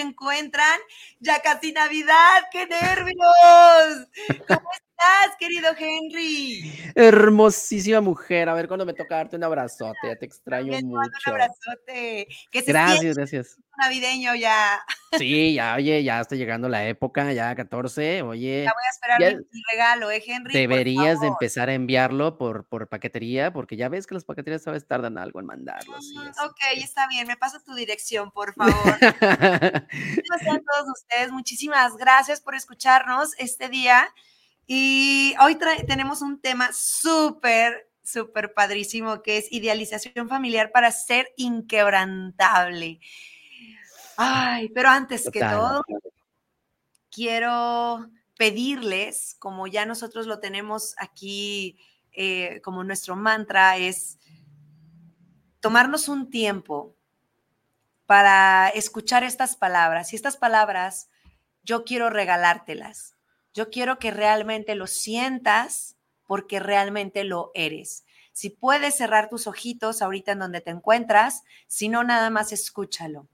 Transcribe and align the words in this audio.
encuentran? 0.00 0.80
Ya 1.20 1.40
casi 1.42 1.72
Navidad, 1.72 2.44
qué 2.50 2.66
nervios. 2.66 4.08
¿Cómo 4.48 4.70
estás, 5.00 5.36
querido 5.38 5.70
Henry? 5.78 6.72
Hermosísima 6.94 8.00
mujer, 8.00 8.48
a 8.48 8.54
ver 8.54 8.68
cuándo 8.68 8.84
me 8.84 8.92
toca 8.92 9.16
darte 9.16 9.36
un 9.36 9.44
abrazote, 9.44 9.98
ya 10.04 10.16
te 10.16 10.26
extraño 10.26 10.72
También 10.72 10.86
mucho. 10.88 11.08
Un 11.26 11.32
abrazote. 11.32 12.28
Que 12.50 12.62
se 12.62 12.72
Gracias, 12.72 13.16
gracias. 13.16 13.56
navideño 13.78 14.34
ya. 14.34 14.80
Sí, 15.18 15.54
ya, 15.54 15.74
oye, 15.76 16.02
ya 16.04 16.20
está 16.20 16.36
llegando 16.36 16.68
la 16.68 16.86
época, 16.86 17.32
ya 17.32 17.54
14, 17.54 18.22
oye, 18.22 18.64
Ya 18.64 18.72
voy 18.72 18.82
a 18.86 18.90
esperar 18.90 19.20
ya 19.20 19.30
mi, 19.38 19.62
regalo, 19.72 20.10
¿eh, 20.10 20.22
Henry? 20.24 20.52
Deberías 20.52 21.20
de 21.20 21.28
empezar 21.28 21.68
a 21.68 21.74
enviarlo 21.74 22.36
por, 22.38 22.66
por 22.66 22.88
paquetería, 22.88 23.52
porque 23.52 23.76
ya 23.76 23.88
ves 23.88 24.06
que 24.06 24.14
las 24.14 24.24
paqueterías 24.24 24.66
a 24.66 24.72
veces 24.72 24.86
tardan 24.86 25.18
algo 25.18 25.40
en 25.40 25.46
mandarlos. 25.46 26.04
y 26.12 26.18
Mm. 26.20 26.28
Ok, 26.44 26.58
está 26.76 27.08
bien, 27.08 27.26
me 27.26 27.36
pasa 27.36 27.60
tu 27.64 27.74
dirección, 27.74 28.30
por 28.30 28.52
favor. 28.54 29.00
Días 29.00 30.42
a 30.42 30.58
todos 30.58 30.88
ustedes. 30.94 31.32
Muchísimas 31.32 31.96
gracias 31.96 32.40
por 32.40 32.54
escucharnos 32.54 33.30
este 33.38 33.68
día. 33.68 34.08
Y 34.72 35.34
hoy 35.40 35.58
tenemos 35.84 36.22
un 36.22 36.40
tema 36.40 36.70
súper, 36.72 37.90
súper 38.04 38.54
padrísimo 38.54 39.20
que 39.20 39.38
es 39.38 39.50
idealización 39.50 40.28
familiar 40.28 40.70
para 40.70 40.92
ser 40.92 41.26
inquebrantable. 41.36 43.00
Ay, 44.16 44.68
pero 44.68 44.90
antes 44.90 45.28
que 45.28 45.40
todo, 45.40 45.82
quiero 47.10 48.10
pedirles, 48.38 49.34
como 49.40 49.66
ya 49.66 49.86
nosotros 49.86 50.28
lo 50.28 50.38
tenemos 50.38 50.94
aquí 50.98 51.76
eh, 52.12 52.60
como 52.62 52.84
nuestro 52.84 53.16
mantra, 53.16 53.76
es 53.76 54.20
tomarnos 55.58 56.06
un 56.06 56.30
tiempo 56.30 56.96
para 58.06 58.68
escuchar 58.68 59.24
estas 59.24 59.56
palabras. 59.56 60.12
Y 60.12 60.16
estas 60.16 60.36
palabras 60.36 61.10
yo 61.64 61.82
quiero 61.82 62.08
regalártelas. 62.08 63.16
Yo 63.52 63.70
quiero 63.70 63.98
que 63.98 64.10
realmente 64.10 64.74
lo 64.74 64.86
sientas 64.86 65.96
porque 66.26 66.60
realmente 66.60 67.24
lo 67.24 67.50
eres. 67.54 68.04
Si 68.32 68.50
puedes 68.50 68.96
cerrar 68.96 69.28
tus 69.28 69.46
ojitos 69.46 70.02
ahorita 70.02 70.32
en 70.32 70.38
donde 70.38 70.60
te 70.60 70.70
encuentras, 70.70 71.42
si 71.66 71.88
no, 71.88 72.04
nada 72.04 72.30
más 72.30 72.52
escúchalo. 72.52 73.26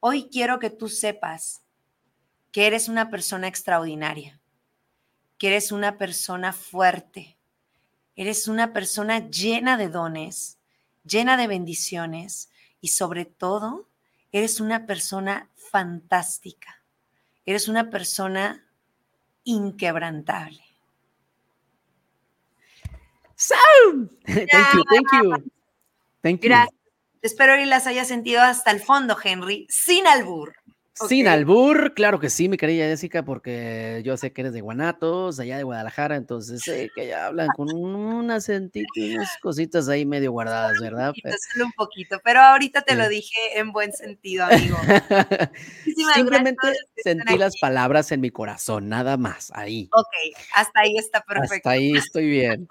Hoy 0.00 0.28
quiero 0.30 0.58
que 0.58 0.70
tú 0.70 0.88
sepas 0.88 1.62
que 2.52 2.66
eres 2.66 2.88
una 2.88 3.10
persona 3.10 3.46
extraordinaria, 3.46 4.40
que 5.38 5.48
eres 5.48 5.70
una 5.70 5.98
persona 5.98 6.52
fuerte, 6.52 7.36
eres 8.16 8.48
una 8.48 8.72
persona 8.72 9.30
llena 9.30 9.76
de 9.76 9.88
dones, 9.88 10.58
llena 11.04 11.36
de 11.36 11.46
bendiciones 11.46 12.50
y 12.80 12.88
sobre 12.88 13.24
todo, 13.24 13.88
eres 14.32 14.60
una 14.60 14.86
persona 14.86 15.48
fantástica. 15.54 16.82
Eres 17.46 17.68
una 17.68 17.90
persona 17.90 18.66
inquebrantable. 19.50 20.60
Thank 24.26 24.74
you, 24.74 24.84
thank 24.90 25.12
you. 25.12 25.52
Thank 26.22 26.42
you. 26.42 26.48
Gracias. 26.48 26.80
Espero 27.22 27.54
que 27.56 27.66
las 27.66 27.86
hayas 27.86 28.08
sentido 28.08 28.40
hasta 28.40 28.70
el 28.70 28.80
fondo, 28.80 29.16
Henry, 29.22 29.66
sin 29.68 30.06
albur. 30.06 30.56
Sin 30.92 31.28
albur, 31.28 31.94
claro 31.94 32.20
que 32.20 32.28
sí, 32.28 32.48
mi 32.48 32.56
querida 32.56 32.84
Jessica, 32.84 33.24
porque 33.24 34.02
yo 34.04 34.16
sé 34.16 34.32
que 34.32 34.42
eres 34.42 34.52
de 34.52 34.60
Guanatos, 34.60 35.40
allá 35.40 35.56
de 35.56 35.62
Guadalajara, 35.62 36.16
entonces 36.16 36.60
sé 36.62 36.90
que 36.94 37.06
ya 37.06 37.26
hablan 37.26 37.48
con 37.56 37.74
un 37.74 38.30
acentito 38.30 38.88
y 38.96 39.14
unas 39.14 39.36
cositas 39.40 39.88
ahí 39.88 40.04
medio 40.04 40.32
guardadas, 40.32 40.78
¿verdad? 40.80 41.08
poquito, 41.08 41.30
solo 41.52 41.66
un 41.66 41.72
poquito, 41.72 42.20
pero 42.22 42.40
ahorita 42.40 42.82
te 42.82 42.96
lo 42.96 43.08
dije 43.08 43.58
en 43.58 43.72
buen 43.72 43.92
sentido, 43.92 44.44
amigo. 44.44 44.76
Simplemente 46.14 46.74
sentí 47.02 47.38
las 47.38 47.58
palabras 47.58 48.12
en 48.12 48.20
mi 48.20 48.30
corazón, 48.30 48.88
nada 48.88 49.16
más, 49.16 49.50
ahí. 49.54 49.88
Ok, 49.92 50.36
hasta 50.54 50.80
ahí 50.80 50.96
está 50.98 51.22
perfecto. 51.22 51.54
Hasta 51.54 51.70
ahí 51.70 51.92
estoy 51.92 52.28
bien. 52.28 52.68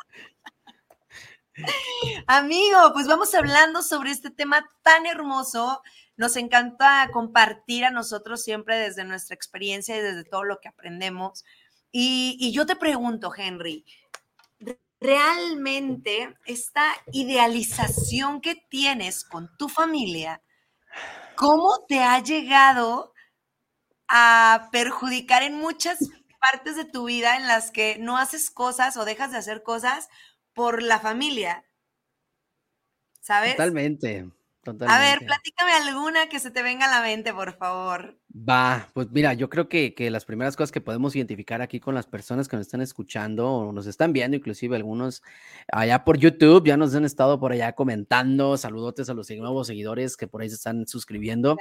Amigo, 2.27 2.91
pues 2.93 3.07
vamos 3.07 3.33
hablando 3.33 3.81
sobre 3.81 4.11
este 4.11 4.29
tema 4.29 4.65
tan 4.81 5.05
hermoso. 5.05 5.81
Nos 6.19 6.35
encanta 6.35 7.09
compartir 7.13 7.85
a 7.85 7.91
nosotros 7.91 8.43
siempre 8.43 8.77
desde 8.77 9.05
nuestra 9.05 9.35
experiencia 9.35 9.95
y 9.95 10.01
desde 10.01 10.25
todo 10.25 10.43
lo 10.43 10.59
que 10.59 10.67
aprendemos. 10.67 11.45
Y, 11.93 12.51
yo 12.51 12.65
te 12.65 12.75
pregunto, 12.75 13.31
Henry, 13.33 13.85
¿realmente 14.99 16.35
esta 16.45 16.91
idealización 17.13 18.41
que 18.41 18.55
tienes 18.69 19.23
con 19.23 19.55
tu 19.55 19.69
familia, 19.69 20.41
cómo 21.37 21.85
te 21.87 22.03
ha 22.03 22.21
llegado 22.21 23.13
a 24.09 24.67
perjudicar 24.73 25.41
en 25.43 25.55
muchas 25.55 25.99
partes 26.41 26.75
de 26.75 26.83
tu 26.83 27.05
vida 27.05 27.37
en 27.37 27.47
las 27.47 27.71
que 27.71 27.97
no 27.97 28.17
haces 28.17 28.51
cosas 28.51 28.97
o 28.97 29.05
dejas 29.05 29.31
de 29.31 29.37
hacer 29.37 29.63
cosas 29.63 30.09
por 30.53 30.83
la 30.83 30.99
familia? 30.99 31.63
¿Sabes? 33.21 33.51
Totalmente, 33.55 34.29
A 34.87 34.99
ver, 34.99 35.19
platícame 35.25 35.71
alguna 35.71 36.27
que 36.29 36.39
se 36.39 36.51
te 36.51 36.61
venga 36.61 36.85
a 36.85 36.99
la 36.99 37.01
mente, 37.01 37.33
por 37.33 37.57
favor. 37.57 38.17
Va, 38.31 38.89
pues 38.93 39.09
mira, 39.11 39.33
yo 39.33 39.49
creo 39.49 39.67
que, 39.67 39.93
que 39.93 40.11
las 40.11 40.25
primeras 40.25 40.55
cosas 40.55 40.71
que 40.71 40.81
podemos 40.81 41.15
identificar 41.15 41.61
aquí 41.61 41.79
con 41.79 41.95
las 41.95 42.05
personas 42.05 42.47
que 42.47 42.55
nos 42.55 42.65
están 42.65 42.81
escuchando 42.81 43.49
o 43.51 43.71
nos 43.71 43.87
están 43.87 44.13
viendo, 44.13 44.37
inclusive 44.37 44.75
algunos 44.75 45.23
allá 45.71 46.03
por 46.03 46.17
YouTube, 46.17 46.65
ya 46.65 46.77
nos 46.77 46.93
han 46.93 47.05
estado 47.05 47.39
por 47.39 47.51
allá 47.51 47.73
comentando, 47.73 48.57
saludotes 48.57 49.09
a 49.09 49.13
los 49.13 49.29
nuevos 49.31 49.67
seguidores 49.67 50.17
que 50.17 50.27
por 50.27 50.41
ahí 50.41 50.49
se 50.49 50.55
están 50.55 50.87
suscribiendo. 50.87 51.57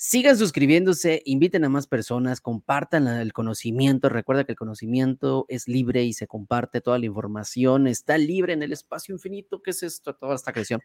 Sigan 0.00 0.38
suscribiéndose, 0.38 1.22
inviten 1.24 1.64
a 1.64 1.68
más 1.68 1.88
personas, 1.88 2.40
compartan 2.40 3.08
el 3.08 3.32
conocimiento. 3.32 4.08
Recuerda 4.08 4.44
que 4.44 4.52
el 4.52 4.56
conocimiento 4.56 5.44
es 5.48 5.66
libre 5.66 6.04
y 6.04 6.12
se 6.12 6.28
comparte 6.28 6.80
toda 6.80 7.00
la 7.00 7.06
información. 7.06 7.88
Está 7.88 8.16
libre 8.16 8.52
en 8.52 8.62
el 8.62 8.72
espacio 8.72 9.12
infinito. 9.12 9.60
¿Qué 9.60 9.72
es 9.72 9.82
esto? 9.82 10.14
Toda 10.14 10.36
esta 10.36 10.52
creación 10.52 10.80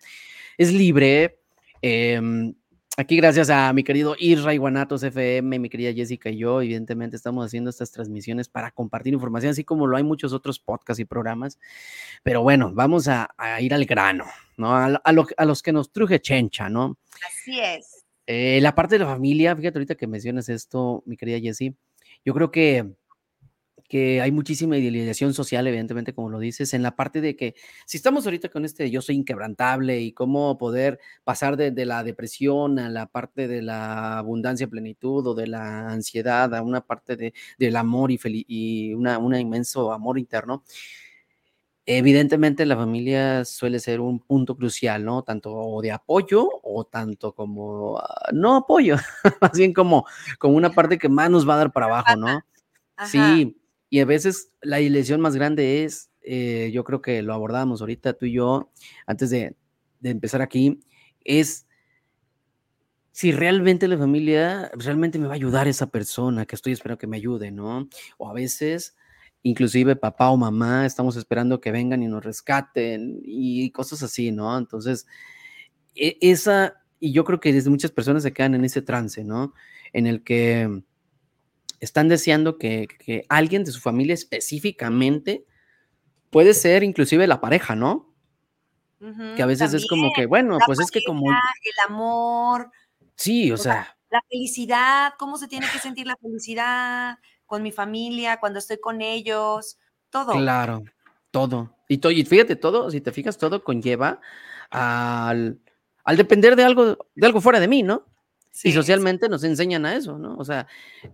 es 0.58 0.74
libre. 0.74 1.38
em, 1.84 2.56
aquí, 2.98 3.16
gracias 3.18 3.52
a 3.52 3.72
mi 3.72 3.84
querido 3.84 4.16
Isra 4.18 4.56
Iguanatos 4.56 5.04
FM, 5.04 5.60
mi 5.60 5.70
querida 5.70 5.94
Jessica 5.94 6.32
y 6.32 6.38
yo, 6.38 6.64
evidentemente 6.64 7.16
estamos 7.16 7.46
haciendo 7.46 7.70
estas 7.70 7.92
transmisiones 7.92 8.50
para 8.50 8.72
compartir 8.72 9.14
información, 9.14 9.52
así 9.52 9.64
como 9.64 9.86
lo 9.86 9.96
hay 9.96 10.04
muchos 10.04 10.34
otros 10.34 10.58
podcasts 10.58 11.00
y 11.00 11.06
programas. 11.06 11.60
Pero 12.24 12.42
bueno, 12.42 12.72
vamos 12.74 13.08
a, 13.08 13.30
ir 13.60 13.76
al 13.76 13.86
grano, 13.86 14.26
¿no? 14.58 14.76
A, 14.76 14.86
a 14.88 15.46
los 15.46 15.62
que 15.62 15.72
nos 15.72 15.92
truje 15.92 16.20
chencha, 16.20 16.68
¿no? 16.68 16.98
Así 17.28 17.60
es. 17.60 18.03
Eh, 18.26 18.60
la 18.62 18.74
parte 18.74 18.96
de 18.96 19.00
la 19.00 19.12
familia, 19.12 19.56
fíjate 19.56 19.78
ahorita 19.78 19.96
que 19.96 20.08
mencionas 20.08 20.48
esto, 20.50 21.04
mi 21.06 21.18
querida 21.18 21.40
Jessie, 21.40 21.76
yo 22.24 22.34
creo 22.34 22.52
que, 22.52 22.94
que 23.90 24.22
hay 24.22 24.32
muchísima 24.32 24.78
idealización 24.78 25.34
social, 25.34 25.68
evidentemente, 25.68 26.14
como 26.14 26.30
lo 26.30 26.40
dices, 26.40 26.74
en 26.74 26.84
la 26.84 26.96
parte 26.96 27.20
de 27.20 27.36
que 27.36 27.54
si 27.86 27.98
estamos 27.98 28.26
ahorita 28.26 28.50
con 28.50 28.64
este 28.64 28.90
yo 28.90 29.02
soy 29.02 29.16
inquebrantable 29.16 30.00
y 30.00 30.14
cómo 30.14 30.58
poder 30.58 31.00
pasar 31.26 31.58
de, 31.58 31.72
de 31.72 31.86
la 31.86 32.04
depresión 32.04 32.80
a 32.80 32.90
la 32.90 33.08
parte 33.08 33.48
de 33.50 33.62
la 33.62 34.20
abundancia, 34.20 34.68
plenitud 34.68 35.28
o 35.28 35.36
de 35.36 35.48
la 35.48 35.90
ansiedad 35.90 36.56
a 36.56 36.62
una 36.62 36.82
parte 36.82 37.18
de, 37.18 37.34
del 37.60 37.76
amor 37.76 38.10
y, 38.12 38.20
y 38.48 38.94
una, 38.94 39.18
un 39.18 39.36
inmenso 39.36 39.92
amor 39.92 40.18
interno, 40.18 40.64
Evidentemente 41.86 42.66
la 42.66 42.78
familia 42.78 43.44
suele 43.44 43.80
ser 43.80 44.00
un 44.00 44.20
punto 44.20 44.56
crucial, 44.56 45.04
¿no? 45.04 45.24
Tanto 45.24 45.82
de 45.82 45.92
apoyo 45.92 46.48
o 46.64 46.86
tanto 46.86 47.34
como 47.34 47.98
ah, 48.00 48.30
no 48.34 48.56
apoyo, 48.56 48.96
más 49.42 49.52
bien 49.54 49.74
como, 49.74 50.06
como 50.40 50.56
una 50.56 50.72
parte 50.72 50.98
que 50.98 51.10
más 51.10 51.30
nos 51.30 51.48
va 51.48 51.56
a 51.56 51.58
dar 51.58 51.74
para 51.74 51.88
abajo, 51.88 52.16
¿no? 52.16 52.42
Ajá. 52.96 53.08
Sí, 53.08 53.58
y 53.90 54.00
a 54.00 54.06
veces 54.06 54.52
la 54.62 54.80
ilusión 54.80 55.20
más 55.20 55.36
grande 55.36 55.84
es, 55.84 56.10
eh, 56.22 56.72
yo 56.74 56.84
creo 56.84 57.02
que 57.02 57.22
lo 57.22 57.34
abordábamos 57.34 57.82
ahorita 57.82 58.14
tú 58.14 58.28
y 58.28 58.34
yo, 58.34 58.72
antes 59.06 59.30
de, 59.30 59.56
de 60.00 60.10
empezar 60.10 60.42
aquí, 60.42 60.80
es 61.26 61.68
si 63.14 63.32
realmente 63.32 63.88
la 63.88 63.98
familia, 63.98 64.72
realmente 64.74 65.20
me 65.20 65.28
va 65.28 65.34
a 65.34 65.36
ayudar 65.36 65.68
esa 65.68 65.92
persona 65.92 66.48
que 66.48 66.56
estoy 66.56 66.74
esperando 66.74 66.98
que 66.98 67.06
me 67.06 67.18
ayude, 67.18 67.52
¿no? 67.52 67.88
O 68.18 68.28
a 68.28 68.34
veces, 68.34 68.96
inclusive 69.44 69.96
papá 69.96 70.30
o 70.30 70.38
mamá, 70.38 70.86
estamos 70.86 71.16
esperando 71.16 71.62
que 71.62 71.72
vengan 71.72 72.02
y 72.02 72.08
nos 72.08 72.24
rescaten 72.24 73.22
y 73.24 73.70
cosas 73.72 74.02
así, 74.04 74.32
¿no? 74.32 74.58
Entonces, 74.58 75.06
e, 75.96 76.18
esa, 76.22 76.82
y 77.00 77.12
yo 77.12 77.24
creo 77.24 77.40
que 77.40 77.54
desde 77.54 77.70
muchas 77.70 77.92
personas 77.92 78.24
se 78.24 78.34
quedan 78.34 78.56
en 78.56 78.66
ese 78.66 78.82
trance, 78.82 79.24
¿no? 79.24 79.54
En 79.92 80.08
el 80.08 80.24
que 80.24 80.84
están 81.80 82.08
deseando 82.08 82.58
que, 82.58 82.88
que 83.00 83.26
alguien 83.30 83.64
de 83.64 83.72
su 83.72 83.80
familia 83.80 84.14
específicamente, 84.14 85.46
puede 86.30 86.54
ser 86.54 86.84
inclusive 86.84 87.28
la 87.28 87.42
pareja, 87.42 87.76
¿no? 87.76 88.10
que 89.36 89.44
a 89.44 89.46
veces 89.46 89.74
es 89.74 89.86
como 89.86 90.14
que, 90.16 90.26
bueno, 90.28 90.58
pues 90.66 90.80
es 90.80 90.90
que 90.90 91.04
como... 91.04 91.30
El 91.30 91.38
amor, 91.90 92.72
Sí, 93.16 93.52
o 93.52 93.58
sea. 93.58 93.96
La 94.10 94.22
felicidad, 94.30 95.14
cómo 95.18 95.38
se 95.38 95.48
tiene 95.48 95.68
que 95.72 95.80
sentir 95.80 96.08
la 96.08 96.18
felicidad 96.18 97.18
con 97.54 97.62
mi 97.62 97.72
familia, 97.72 98.40
cuando 98.40 98.58
estoy 98.58 98.78
con 98.80 99.00
ellos, 99.00 99.78
todo. 100.10 100.32
Claro, 100.32 100.84
todo. 101.30 101.76
Y, 101.88 102.02
y 102.04 102.26
fíjate, 102.26 102.56
todo, 102.56 102.90
si 102.90 103.00
te 103.00 103.12
fijas, 103.12 103.38
todo 103.38 103.64
conlleva 103.64 104.20
al, 104.72 105.60
al 106.04 106.18
depender 106.18 106.56
de 106.56 106.64
algo, 106.64 106.98
de 107.14 107.28
algo 107.28 107.42
fuera 107.42 107.60
de 107.60 107.68
mí, 107.68 107.84
¿no? 107.84 108.08
y 108.64 108.72
socialmente 108.72 109.30
nos 109.30 109.44
enseñan 109.44 109.86
a 109.86 109.96
eso, 109.96 110.18
¿no? 110.18 110.36
O 110.38 110.46
sea, 110.46 110.66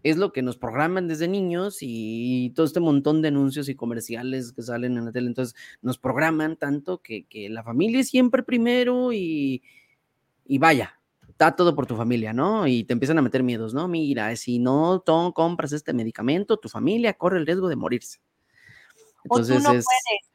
es 0.04 0.16
lo 0.16 0.32
que 0.32 0.42
nos 0.42 0.56
programan 0.58 1.10
desde 1.10 1.28
niños 1.28 1.80
y 1.82 2.52
todo 2.56 2.66
este 2.66 2.80
montón 2.80 3.22
de 3.22 3.28
anuncios 3.28 3.68
y 3.68 3.76
comerciales 3.76 4.54
que 4.54 4.62
salen 4.62 4.98
en 4.98 5.06
la 5.06 5.12
tele, 5.12 5.28
entonces 5.28 5.56
nos 5.82 5.98
programan 5.98 6.56
tanto 6.56 7.02
que, 7.02 7.26
que 7.26 7.50
la 7.50 7.64
familia 7.64 8.00
es 8.00 8.08
siempre 8.08 8.44
primero 8.44 9.12
y, 9.12 9.62
y 10.46 10.58
vaya, 10.58 10.99
da 11.40 11.56
todo 11.56 11.74
por 11.74 11.88
tu 11.88 11.96
familia, 11.96 12.34
¿no? 12.34 12.68
Y 12.68 12.84
te 12.84 12.92
empiezan 12.92 13.18
a 13.18 13.22
meter 13.22 13.44
miedos, 13.44 13.74
¿no? 13.74 13.88
Mira, 13.88 14.36
si 14.36 14.60
no 14.60 15.04
compras 15.34 15.72
este 15.72 15.94
medicamento, 15.94 16.58
tu 16.58 16.68
familia 16.68 17.14
corre 17.14 17.38
el 17.38 17.46
riesgo 17.46 17.70
de 17.70 17.78
morirse. 17.78 18.20
Entonces 19.24 19.56
o 19.56 19.60
tú 19.60 19.64
no 19.64 19.80
es... 19.80 19.86
Puedes. 19.86 20.30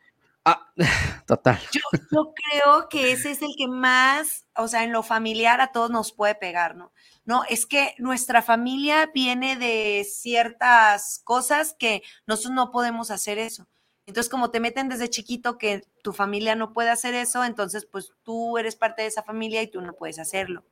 Ah, 0.46 0.72
total. 1.26 1.58
Yo, 1.72 1.80
yo, 2.10 2.34
creo 2.34 2.88
que 2.88 3.12
ese 3.12 3.30
es 3.30 3.42
el 3.42 3.54
que 3.56 3.66
más, 3.66 4.46
o 4.56 4.66
sea, 4.66 4.84
en 4.84 4.92
lo 4.92 5.02
familiar 5.02 5.60
a 5.60 5.72
todos 5.72 5.90
nos 5.90 6.12
puede 6.12 6.34
pegar, 6.34 6.74
¿no? 6.74 6.92
No, 7.24 7.44
es 7.44 7.66
que 7.66 7.94
nuestra 7.98 8.42
familia 8.42 9.10
viene 9.14 9.56
de 9.56 10.04
ciertas 10.04 11.20
cosas 11.24 11.74
que 11.78 12.02
nosotros 12.26 12.54
no 12.54 12.70
podemos 12.70 13.10
hacer 13.10 13.38
eso. 13.38 13.68
Entonces, 14.06 14.30
como 14.30 14.50
te 14.50 14.60
meten 14.60 14.90
desde 14.90 15.08
chiquito 15.08 15.56
que 15.56 15.82
tu 16.02 16.12
familia 16.12 16.54
no 16.56 16.74
puede 16.74 16.90
hacer 16.90 17.14
eso, 17.14 17.42
entonces, 17.44 17.86
pues 17.86 18.12
tú 18.22 18.58
eres 18.58 18.76
parte 18.76 19.00
de 19.00 19.08
esa 19.08 19.22
familia 19.22 19.62
y 19.62 19.70
tú 19.70 19.80
no 19.80 19.94
puedes 19.94 20.18
hacerlo. 20.18 20.62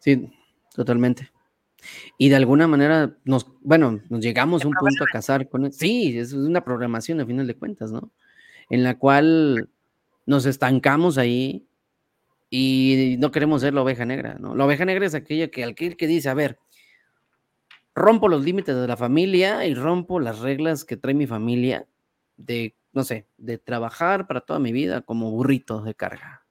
Sí, 0.00 0.30
totalmente. 0.74 1.30
Y 2.18 2.28
de 2.28 2.36
alguna 2.36 2.66
manera 2.66 3.16
nos, 3.24 3.46
bueno, 3.60 4.00
nos 4.08 4.20
llegamos 4.20 4.64
a 4.64 4.68
un 4.68 4.74
punto 4.74 5.04
a 5.04 5.12
casar 5.12 5.48
con 5.48 5.72
Sí, 5.72 6.18
es 6.18 6.32
una 6.32 6.64
programación 6.64 7.20
a 7.20 7.26
final 7.26 7.46
de 7.46 7.56
cuentas, 7.56 7.92
¿no? 7.92 8.12
En 8.70 8.82
la 8.82 8.98
cual 8.98 9.68
nos 10.24 10.46
estancamos 10.46 11.18
ahí 11.18 11.66
y 12.50 13.16
no 13.18 13.30
queremos 13.30 13.60
ser 13.60 13.74
la 13.74 13.82
oveja 13.82 14.04
negra, 14.04 14.36
¿no? 14.40 14.54
La 14.54 14.64
oveja 14.64 14.84
negra 14.84 15.06
es 15.06 15.14
aquella 15.14 15.48
que 15.48 15.64
aquel 15.64 15.96
que 15.96 16.06
dice, 16.06 16.28
a 16.28 16.34
ver, 16.34 16.58
rompo 17.94 18.28
los 18.28 18.44
límites 18.44 18.76
de 18.76 18.86
la 18.86 18.96
familia 18.96 19.66
y 19.66 19.74
rompo 19.74 20.20
las 20.20 20.40
reglas 20.40 20.84
que 20.84 20.96
trae 20.96 21.14
mi 21.14 21.26
familia 21.26 21.86
de, 22.36 22.76
no 22.92 23.04
sé, 23.04 23.26
de 23.36 23.58
trabajar 23.58 24.26
para 24.26 24.40
toda 24.40 24.58
mi 24.58 24.72
vida 24.72 25.02
como 25.02 25.30
burrito 25.30 25.82
de 25.82 25.94
carga 25.94 26.45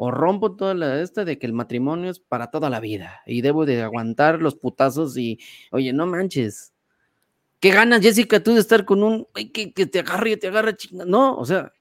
o 0.00 0.12
rompo 0.12 0.54
toda 0.54 0.74
la 0.74 1.02
esta 1.02 1.24
de 1.24 1.38
que 1.38 1.46
el 1.46 1.52
matrimonio 1.52 2.08
es 2.10 2.20
para 2.20 2.52
toda 2.52 2.70
la 2.70 2.78
vida 2.78 3.20
y 3.26 3.42
debo 3.42 3.66
de 3.66 3.82
aguantar 3.82 4.40
los 4.40 4.54
putazos 4.54 5.18
y, 5.18 5.40
oye, 5.72 5.92
no 5.92 6.06
manches. 6.06 6.72
¿Qué 7.58 7.72
ganas, 7.72 8.00
Jessica, 8.00 8.40
tú 8.40 8.54
de 8.54 8.60
estar 8.60 8.84
con 8.84 9.02
un 9.02 9.26
que, 9.52 9.72
que 9.72 9.86
te 9.86 9.98
agarre 9.98 10.30
y 10.30 10.36
te 10.36 10.46
agarre 10.46 10.76
chinga? 10.76 11.04
No, 11.04 11.36
o 11.36 11.44
sea. 11.44 11.72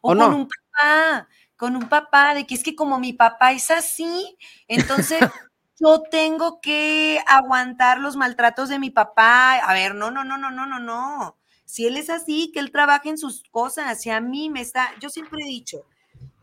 O, 0.00 0.16
con 0.16 0.22
un 0.22 0.48
papá, 0.48 1.28
con 1.56 1.76
un 1.76 1.88
papá, 1.90 2.32
de 2.32 2.46
que 2.46 2.54
es 2.54 2.62
que 2.62 2.74
como 2.74 2.98
mi 2.98 3.12
papá 3.12 3.52
es 3.52 3.70
así, 3.70 4.38
entonces 4.66 5.20
yo 5.78 6.02
tengo 6.10 6.58
que 6.62 7.20
aguantar 7.26 7.98
los 8.00 8.16
maltratos 8.16 8.70
de 8.70 8.78
mi 8.78 8.88
papá. 8.88 9.56
A 9.56 9.74
ver, 9.74 9.94
no, 9.94 10.10
no, 10.10 10.24
no, 10.24 10.38
no, 10.38 10.50
no, 10.50 10.64
no, 10.64 10.78
no. 10.78 11.36
Si 11.66 11.86
él 11.86 11.98
es 11.98 12.08
así, 12.08 12.50
que 12.54 12.60
él 12.60 12.72
trabaje 12.72 13.10
en 13.10 13.18
sus 13.18 13.42
cosas. 13.50 14.00
Si 14.00 14.08
a 14.08 14.22
mí 14.22 14.48
me 14.48 14.62
está, 14.62 14.88
yo 15.00 15.10
siempre 15.10 15.42
he 15.42 15.46
dicho, 15.46 15.84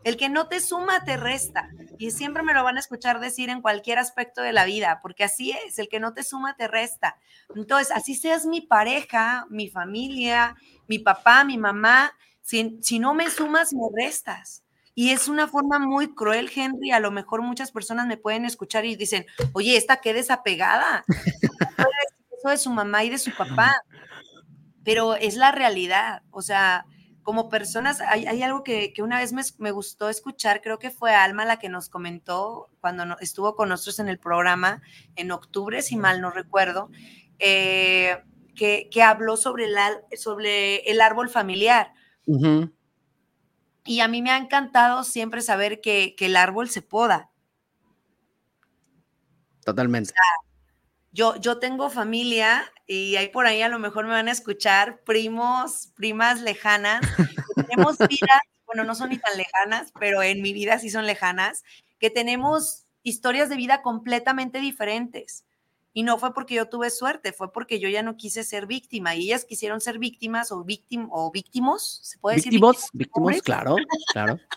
el 0.03 0.17
que 0.17 0.29
no 0.29 0.47
te 0.47 0.59
suma 0.59 1.03
te 1.03 1.17
resta. 1.17 1.69
Y 1.97 2.11
siempre 2.11 2.43
me 2.43 2.53
lo 2.53 2.63
van 2.63 2.77
a 2.77 2.79
escuchar 2.79 3.19
decir 3.19 3.49
en 3.49 3.61
cualquier 3.61 3.99
aspecto 3.99 4.41
de 4.41 4.53
la 4.53 4.65
vida, 4.65 4.99
porque 5.01 5.23
así 5.23 5.51
es, 5.51 5.79
el 5.79 5.89
que 5.89 5.99
no 5.99 6.13
te 6.13 6.23
suma 6.23 6.55
te 6.55 6.67
resta. 6.67 7.17
Entonces, 7.55 7.91
así 7.95 8.15
seas 8.15 8.45
mi 8.45 8.61
pareja, 8.61 9.45
mi 9.49 9.69
familia, 9.69 10.55
mi 10.87 10.99
papá, 10.99 11.43
mi 11.43 11.57
mamá, 11.57 12.13
si, 12.41 12.77
si 12.81 12.99
no 12.99 13.13
me 13.13 13.29
sumas, 13.29 13.73
me 13.73 13.87
restas. 13.95 14.63
Y 14.95 15.09
es 15.09 15.27
una 15.27 15.47
forma 15.47 15.79
muy 15.79 16.13
cruel, 16.13 16.51
Henry. 16.53 16.91
A 16.91 16.99
lo 16.99 17.09
mejor 17.09 17.41
muchas 17.41 17.71
personas 17.71 18.05
me 18.05 18.17
pueden 18.17 18.45
escuchar 18.45 18.85
y 18.85 18.95
dicen, 18.95 19.25
oye, 19.53 19.75
esta 19.75 19.97
qué 19.97 20.13
desapegada. 20.13 21.03
Eso 22.37 22.49
de 22.49 22.57
su 22.57 22.69
mamá 22.69 23.03
y 23.03 23.09
de 23.09 23.17
su 23.17 23.31
papá. 23.31 23.73
Pero 24.83 25.15
es 25.15 25.35
la 25.35 25.51
realidad. 25.51 26.21
O 26.29 26.41
sea, 26.41 26.85
como 27.23 27.49
personas, 27.49 28.01
hay, 28.01 28.43
algo 28.43 28.63
que, 28.63 28.93
una 28.99 29.19
vez 29.19 29.33
me, 29.57 29.71
gustó 29.71 30.09
escuchar, 30.09 30.61
creo 30.61 30.77
que 30.77 30.91
fue 30.91 31.15
Alma 31.15 31.45
la 31.45 31.57
que 31.57 31.69
nos 31.69 31.89
comentó 31.89 32.69
cuando 32.81 33.17
estuvo 33.19 33.55
con 33.55 33.69
nosotros 33.69 33.99
en 33.99 34.09
el 34.09 34.19
programa 34.19 34.81
en 35.15 35.31
octubre, 35.31 35.81
si 35.81 35.95
mal 35.95 36.21
no 36.21 36.31
recuerdo, 36.31 36.89
eh, 37.39 38.21
que, 38.55 38.89
habló 39.01 39.37
sobre 39.37 39.65
el, 39.65 39.75
sobre 40.17 40.77
el 40.89 41.01
árbol 41.01 41.29
familiar. 41.29 41.93
Y 43.85 43.99
a 43.99 44.07
mí 44.07 44.21
me 44.21 44.31
ha 44.31 44.37
encantado 44.37 45.03
siempre 45.03 45.41
saber 45.41 45.81
que, 45.81 46.15
el 46.19 46.35
árbol 46.35 46.69
se 46.69 46.81
poda. 46.81 47.31
Totalmente. 49.65 50.13
Yo, 51.13 51.35
yo 51.37 51.59
tengo 51.59 51.89
familia 51.91 52.63
y 52.87 53.15
ahí 53.15 53.29
por 53.29 53.45
ahí 53.45 53.61
a 53.61 53.69
lo 53.69 53.79
mejor 53.79 54.05
me 54.05 54.11
van 54.11 54.27
a 54.27 54.31
escuchar 54.31 55.01
primos, 55.03 55.91
primas 55.95 56.41
lejanas. 56.41 57.01
tenemos 57.55 57.97
vidas, 58.09 58.41
bueno, 58.65 58.83
no 58.83 58.95
son 58.95 59.11
ni 59.11 59.19
tan 59.19 59.37
lejanas, 59.37 59.93
pero 59.99 60.23
en 60.23 60.41
mi 60.41 60.53
vida 60.53 60.79
sí 60.79 60.89
son 60.89 61.05
lejanas, 61.05 61.63
que 61.99 62.09
tenemos 62.09 62.85
historias 63.03 63.47
de 63.49 63.55
vida 63.55 63.83
completamente 63.83 64.59
diferentes. 64.59 65.45
Y 65.95 66.01
no 66.01 66.17
fue 66.17 66.33
porque 66.33 66.55
yo 66.55 66.67
tuve 66.67 66.89
suerte, 66.89 67.31
fue 67.31 67.53
porque 67.53 67.79
yo 67.79 67.87
ya 67.87 68.01
no 68.01 68.17
quise 68.17 68.43
ser 68.43 68.65
víctima 68.65 69.13
y 69.13 69.25
ellas 69.25 69.45
quisieron 69.45 69.79
ser 69.79 69.99
víctimas 69.99 70.51
o, 70.51 70.63
víctim, 70.63 71.07
o 71.11 71.29
víctimos, 71.31 71.99
¿se 72.01 72.17
puede 72.17 72.37
decir? 72.37 72.51
Víctimos, 72.51 72.89
víctimos, 72.91 73.41
claro, 73.43 73.75
claro. 74.11 74.39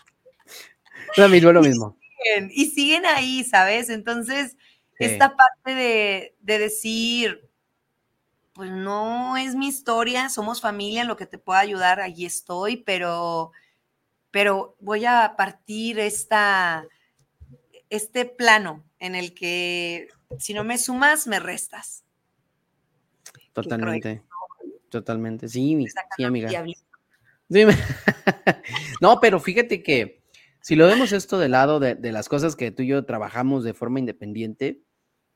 Lo 1.15 1.29
mismo, 1.29 1.51
lo 1.53 1.61
mismo. 1.61 1.97
Y 2.49 2.65
siguen, 2.71 3.05
ahí, 3.05 3.43
¿sabes? 3.43 3.89
Entonces, 3.89 4.57
esta 4.99 5.35
parte 5.35 5.75
de, 5.75 6.35
de 6.41 6.59
decir, 6.59 7.47
pues 8.57 8.71
no 8.71 9.37
es 9.37 9.53
mi 9.53 9.67
historia, 9.67 10.29
somos 10.29 10.61
familia, 10.61 11.03
en 11.03 11.07
lo 11.07 11.15
que 11.15 11.27
te 11.27 11.37
pueda 11.37 11.59
ayudar, 11.59 12.01
allí 12.01 12.25
estoy, 12.25 12.77
pero, 12.77 13.51
pero 14.31 14.75
voy 14.79 15.05
a 15.05 15.35
partir 15.37 15.99
esta, 15.99 16.87
este 17.91 18.25
plano 18.25 18.83
en 18.97 19.13
el 19.13 19.35
que 19.35 20.07
si 20.39 20.55
no 20.55 20.63
me 20.63 20.79
sumas, 20.79 21.27
me 21.27 21.39
restas. 21.39 22.03
Totalmente, 23.53 24.23
totalmente, 24.89 25.47
sí, 25.47 25.85
sí 26.15 26.23
amiga. 26.23 26.65
no, 29.01 29.19
pero 29.21 29.39
fíjate 29.39 29.83
que 29.83 30.23
si 30.61 30.75
lo 30.75 30.87
vemos 30.87 31.11
esto 31.11 31.37
del 31.37 31.51
lado 31.51 31.79
de, 31.79 31.93
de 31.93 32.11
las 32.11 32.27
cosas 32.27 32.55
que 32.55 32.71
tú 32.71 32.81
y 32.81 32.87
yo 32.87 33.05
trabajamos 33.05 33.63
de 33.63 33.75
forma 33.75 33.99
independiente, 33.99 34.81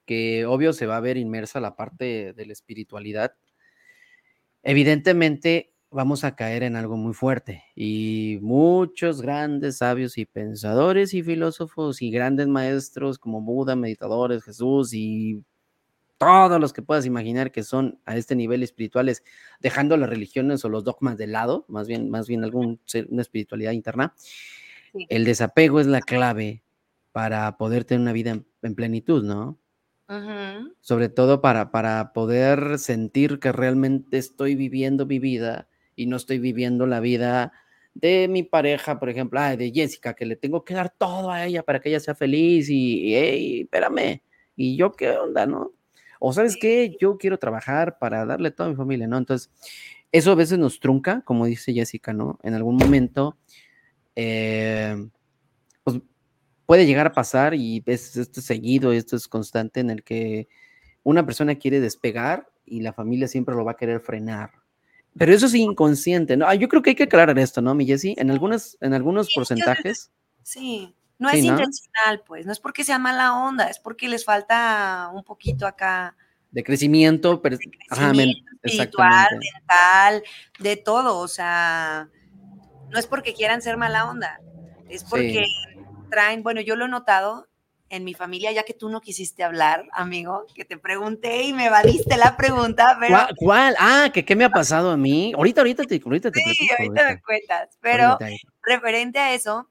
que 0.05 0.46
obvio 0.46 0.74
se 0.74 0.86
va 0.86 0.98
a 0.98 1.01
ver 1.01 1.17
inmersa 1.17 1.60
la 1.60 1.75
parte 1.75 2.34
de 2.34 2.46
la 2.46 2.53
espiritualidad, 2.53 3.34
evidentemente 4.63 5.74
vamos 5.91 6.24
a 6.24 6.36
caer 6.36 6.63
en 6.63 6.77
algo 6.77 6.96
muy 6.96 7.13
fuerte 7.13 7.65
y 7.75 8.39
muchos 8.41 9.22
grandes 9.22 9.77
sabios 9.77 10.17
y 10.17 10.25
pensadores 10.25 11.13
y 11.13 11.22
filósofos 11.22 12.01
y 12.01 12.12
grandes 12.12 12.48
maestros 12.48 13.20
como 13.20 13.41
Buda, 13.41 13.75
meditadores, 13.75 14.43
Jesús 14.43 14.93
y 14.93 15.43
todos 16.17 16.62
los 16.62 16.72
que 16.72 16.81
puedas 16.81 17.05
imaginar 17.05 17.51
que 17.51 17.63
son 17.63 18.00
a 18.05 18.15
este 18.15 18.36
nivel 18.36 18.63
espirituales, 18.63 19.24
dejando 19.60 19.98
las 19.98 20.10
religiones 20.10 20.63
o 20.63 20.70
los 20.70 20.84
dogmas 20.84 21.17
de 21.17 21.27
lado, 21.27 21.65
más 21.67 21.88
bien, 21.88 22.10
más 22.10 22.27
bien 22.27 22.43
algún, 22.43 22.79
una 23.10 23.22
espiritualidad 23.22 23.72
interna, 23.72 24.13
el 25.10 25.25
desapego 25.25 25.79
es 25.79 25.88
la 25.88 26.01
clave 26.01 26.63
para 27.12 27.58
poder 27.58 27.86
tener 27.86 28.01
una 28.01 28.13
vida 28.13 28.39
en 28.62 28.75
plenitud, 28.75 29.24
¿no? 29.24 29.58
Sobre 30.82 31.10
todo 31.10 31.41
para, 31.41 31.72
para 31.72 32.12
poder 32.12 32.80
sentir 32.80 33.39
que 33.39 33.51
realmente 33.51 34.18
estoy 34.18 34.56
viviendo 34.56 35.06
mi 35.06 35.20
vida 35.20 35.70
y 35.96 36.08
no 36.08 36.18
estoy 36.18 36.39
viviendo 36.39 36.86
la 36.86 37.00
vida 37.00 37.53
de 37.94 38.27
mi 38.27 38.44
pareja, 38.44 39.00
por 39.00 39.10
ejemplo, 39.10 39.39
ah, 39.39 39.56
de 39.56 39.72
Jessica, 39.72 40.13
que 40.13 40.25
le 40.25 40.36
tengo 40.36 40.63
que 40.63 40.74
dar 40.74 40.89
todo 40.89 41.32
a 41.32 41.46
ella 41.46 41.63
para 41.63 41.80
que 41.80 41.89
ella 41.89 42.00
sea 42.00 42.15
feliz 42.15 42.70
y, 42.70 43.15
hey, 43.15 43.62
espérame, 43.62 44.22
¿y 44.56 44.75
yo 44.75 44.91
qué 44.94 45.12
onda, 45.12 45.46
no? 45.46 45.72
O 46.20 46.34
sabes 46.34 46.58
qué, 46.60 46.96
yo 47.00 47.18
quiero 47.18 47.38
trabajar 47.39 47.98
para 47.98 48.25
darle 48.25 48.50
a 48.50 48.56
toda 48.56 48.70
mi 48.70 48.75
familia, 48.75 49.08
¿no? 49.08 49.18
Entonces, 49.18 49.50
eso 50.12 50.32
a 50.32 50.36
veces 50.36 50.60
nos 50.60 50.80
trunca, 50.80 51.22
como 51.22 51.46
dice 51.46 51.74
Jessica, 51.74 52.13
¿no? 52.13 52.38
En 52.44 52.53
algún 52.53 52.75
momento, 52.75 53.38
eh, 54.15 54.96
puede 56.65 56.86
llegar 56.86 57.08
a 57.08 57.13
pasar 57.13 57.53
y 57.53 57.84
es, 57.86 58.15
esto 58.18 58.39
es 58.39 58.46
seguido, 58.46 58.91
esto 58.91 59.15
es 59.15 59.27
constante 59.27 59.80
en 59.80 59.89
el 59.89 60.03
que 60.03 60.48
una 61.03 61.25
persona 61.25 61.56
quiere 61.56 61.80
despegar 61.80 62.48
y 62.65 62.82
la 62.82 62.94
familia 62.94 63.27
siempre 63.27 63.56
lo 63.56 63.65
va 63.65 63.72
a 63.72 63.77
querer 63.77 64.00
frenar. 64.01 64.51
Pero 65.18 65.34
eso 65.34 65.48
es 65.48 65.56
inconsciente, 65.56 66.38
¿no? 66.38 66.48
Ah, 66.48 66.56
yo 66.56 66.70
creo 66.70 66.82
que 66.82 66.91
hay 66.91 66.96
que 66.96 67.03
aclarar 67.03 67.38
esto, 67.38 67.62
¿no, 67.62 67.75
mi 67.75 67.86
Jessie? 67.86 68.15
En, 68.18 68.32
algunas, 68.32 68.77
en 68.80 68.94
algunos 68.94 69.30
porcentajes. 69.36 70.12
Sí, 70.44 70.96
no 71.20 71.30
es 71.30 71.44
intencional, 71.44 72.24
pues, 72.25 72.46
no 72.46 72.51
es 72.51 72.60
porque 72.60 72.84
sea 72.84 72.98
mala 72.98 73.36
onda, 73.36 73.68
es 73.68 73.77
porque 73.77 74.08
les 74.08 74.24
falta 74.24 75.10
un 75.13 75.24
poquito 75.24 75.68
acá. 75.68 76.15
De 76.51 76.63
crecimiento, 76.63 77.41
pero, 77.41 77.58
espiritual, 78.62 79.27
mental, 79.32 80.24
de 80.60 80.77
todo, 80.77 81.20
o 81.20 81.27
sea, 81.27 82.10
no 82.89 83.00
es 83.00 83.06
porque 83.06 83.34
quieran 83.34 83.62
ser 83.62 83.77
mala 83.77 84.10
onda, 84.10 84.41
es 84.89 85.03
porque 85.03 85.46
traen, 86.12 86.44
bueno, 86.44 86.62
yo 86.62 86.75
lo 86.75 86.86
he 86.86 86.89
notado 86.89 87.48
en 87.89 88.06
mi 88.06 88.13
familia, 88.13 88.51
ya 88.51 88.63
que 88.63 88.74
tú 88.74 88.89
no 88.89 89.01
quisiste 89.01 89.44
hablar, 89.44 89.86
amigo, 89.91 90.46
que 90.56 90.63
te 90.63 90.77
pregunté 90.77 91.44
y 91.44 91.53
me 91.53 91.65
evadiste 91.65 92.15
la 92.15 92.38
pregunta, 92.38 92.98
pero... 93.00 93.18
¿Cuál? 93.36 93.75
Ah, 93.80 94.12
que 94.13 94.24
qué 94.24 94.36
me 94.36 94.46
ha 94.46 94.50
pasado 94.50 94.91
a 94.91 94.98
mí. 94.98 95.34
Ahorita, 95.36 95.62
ahorita 95.62 95.84
te, 95.84 96.01
ahorita 96.03 96.32
te 96.32 96.39
Sí, 96.39 96.70
ahorita, 96.77 97.10
me 97.10 97.22
cuentas, 97.22 97.77
pero 97.82 98.18
referente 98.62 99.20
a 99.20 99.34
eso, 99.34 99.70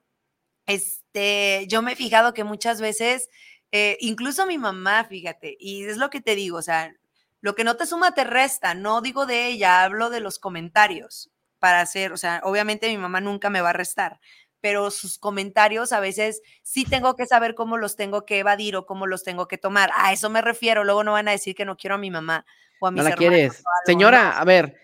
este, 0.67 1.67
yo 1.69 1.81
me 1.81 1.93
he 1.93 1.97
fijado 1.97 2.35
que 2.35 2.45
muchas 2.45 2.81
veces, 2.81 3.31
eh, 3.73 3.97
incluso 4.01 4.47
mi 4.47 4.59
mamá, 4.59 5.05
fíjate, 5.05 5.57
y 5.59 5.85
es 5.85 5.97
lo 5.97 6.11
que 6.11 6.21
te 6.21 6.35
digo, 6.35 6.59
o 6.59 6.63
sea, 6.63 6.95
lo 7.41 7.55
que 7.55 7.65
no 7.65 7.77
te 7.77 7.87
suma 7.87 8.13
te 8.13 8.25
resta, 8.25 8.75
no 8.75 9.01
digo 9.01 9.25
de 9.25 9.47
ella, 9.47 9.83
hablo 9.83 10.11
de 10.11 10.21
los 10.21 10.39
comentarios 10.39 11.31
para 11.59 11.81
hacer, 11.81 12.13
o 12.13 12.19
sea, 12.19 12.41
obviamente 12.45 12.89
mi 12.89 12.99
mamá 12.99 13.21
nunca 13.21 13.49
me 13.49 13.63
va 13.63 13.71
a 13.71 13.75
restar, 13.75 14.21
pero 14.61 14.91
sus 14.91 15.19
comentarios 15.19 15.93
a 15.93 16.01
veces 16.01 16.43
sí 16.63 16.85
tengo 16.85 17.17
que 17.17 17.27
saber 17.27 17.55
cómo 17.55 17.77
los 17.77 17.97
tengo 17.97 18.25
que 18.25 18.39
evadir 18.39 18.77
o 18.77 18.87
cómo 18.87 19.07
los 19.07 19.23
tengo 19.23 19.49
que 19.49 19.59
tomar. 19.59 19.91
A 19.97 20.13
eso 20.13 20.31
me 20.31 20.43
refiero. 20.43 20.85
Luego 20.85 21.05
no 21.05 21.13
van 21.13 21.29
a 21.29 21.33
decir 21.33 21.55
que 21.55 21.65
no 21.65 21.77
quiero 21.77 21.97
a 21.97 21.99
mi 21.99 22.11
mamá 22.11 22.45
o 22.81 22.87
a 22.87 22.91
mis 22.91 23.03
No 23.03 23.09
la 23.09 23.17
quieres. 23.17 23.63
Señora, 23.87 24.39
a 24.39 24.45
ver, 24.45 24.77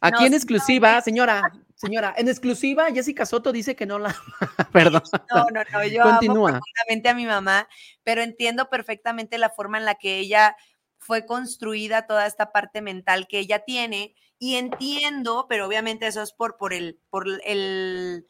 aquí 0.00 0.26
en 0.26 0.34
exclusiva, 0.34 1.00
señora, 1.00 1.42
señora, 1.74 2.14
en 2.16 2.28
exclusiva, 2.28 2.90
Jessica 2.92 3.26
Soto 3.26 3.52
dice 3.52 3.74
que 3.74 3.86
no 3.86 3.98
la. 3.98 4.14
Perdón. 4.72 5.02
No, 5.34 5.46
no, 5.52 5.62
no. 5.72 5.84
Yo 5.86 6.02
Continúa. 6.02 6.50
amo 6.50 6.60
profundamente 6.60 7.08
a 7.08 7.14
mi 7.14 7.26
mamá, 7.26 7.68
pero 8.02 8.22
entiendo 8.22 8.68
perfectamente 8.68 9.38
la 9.38 9.50
forma 9.50 9.78
en 9.78 9.84
la 9.84 9.94
que 9.94 10.18
ella 10.18 10.56
fue 10.98 11.24
construida 11.26 12.06
toda 12.06 12.26
esta 12.26 12.52
parte 12.52 12.82
mental 12.82 13.28
que 13.28 13.38
ella 13.38 13.60
tiene 13.60 14.14
y 14.38 14.56
entiendo, 14.56 15.46
pero 15.48 15.66
obviamente 15.66 16.06
eso 16.06 16.22
es 16.22 16.32
por, 16.32 16.56
por 16.56 16.72
el, 16.72 16.98
por 17.10 17.26
el 17.44 18.26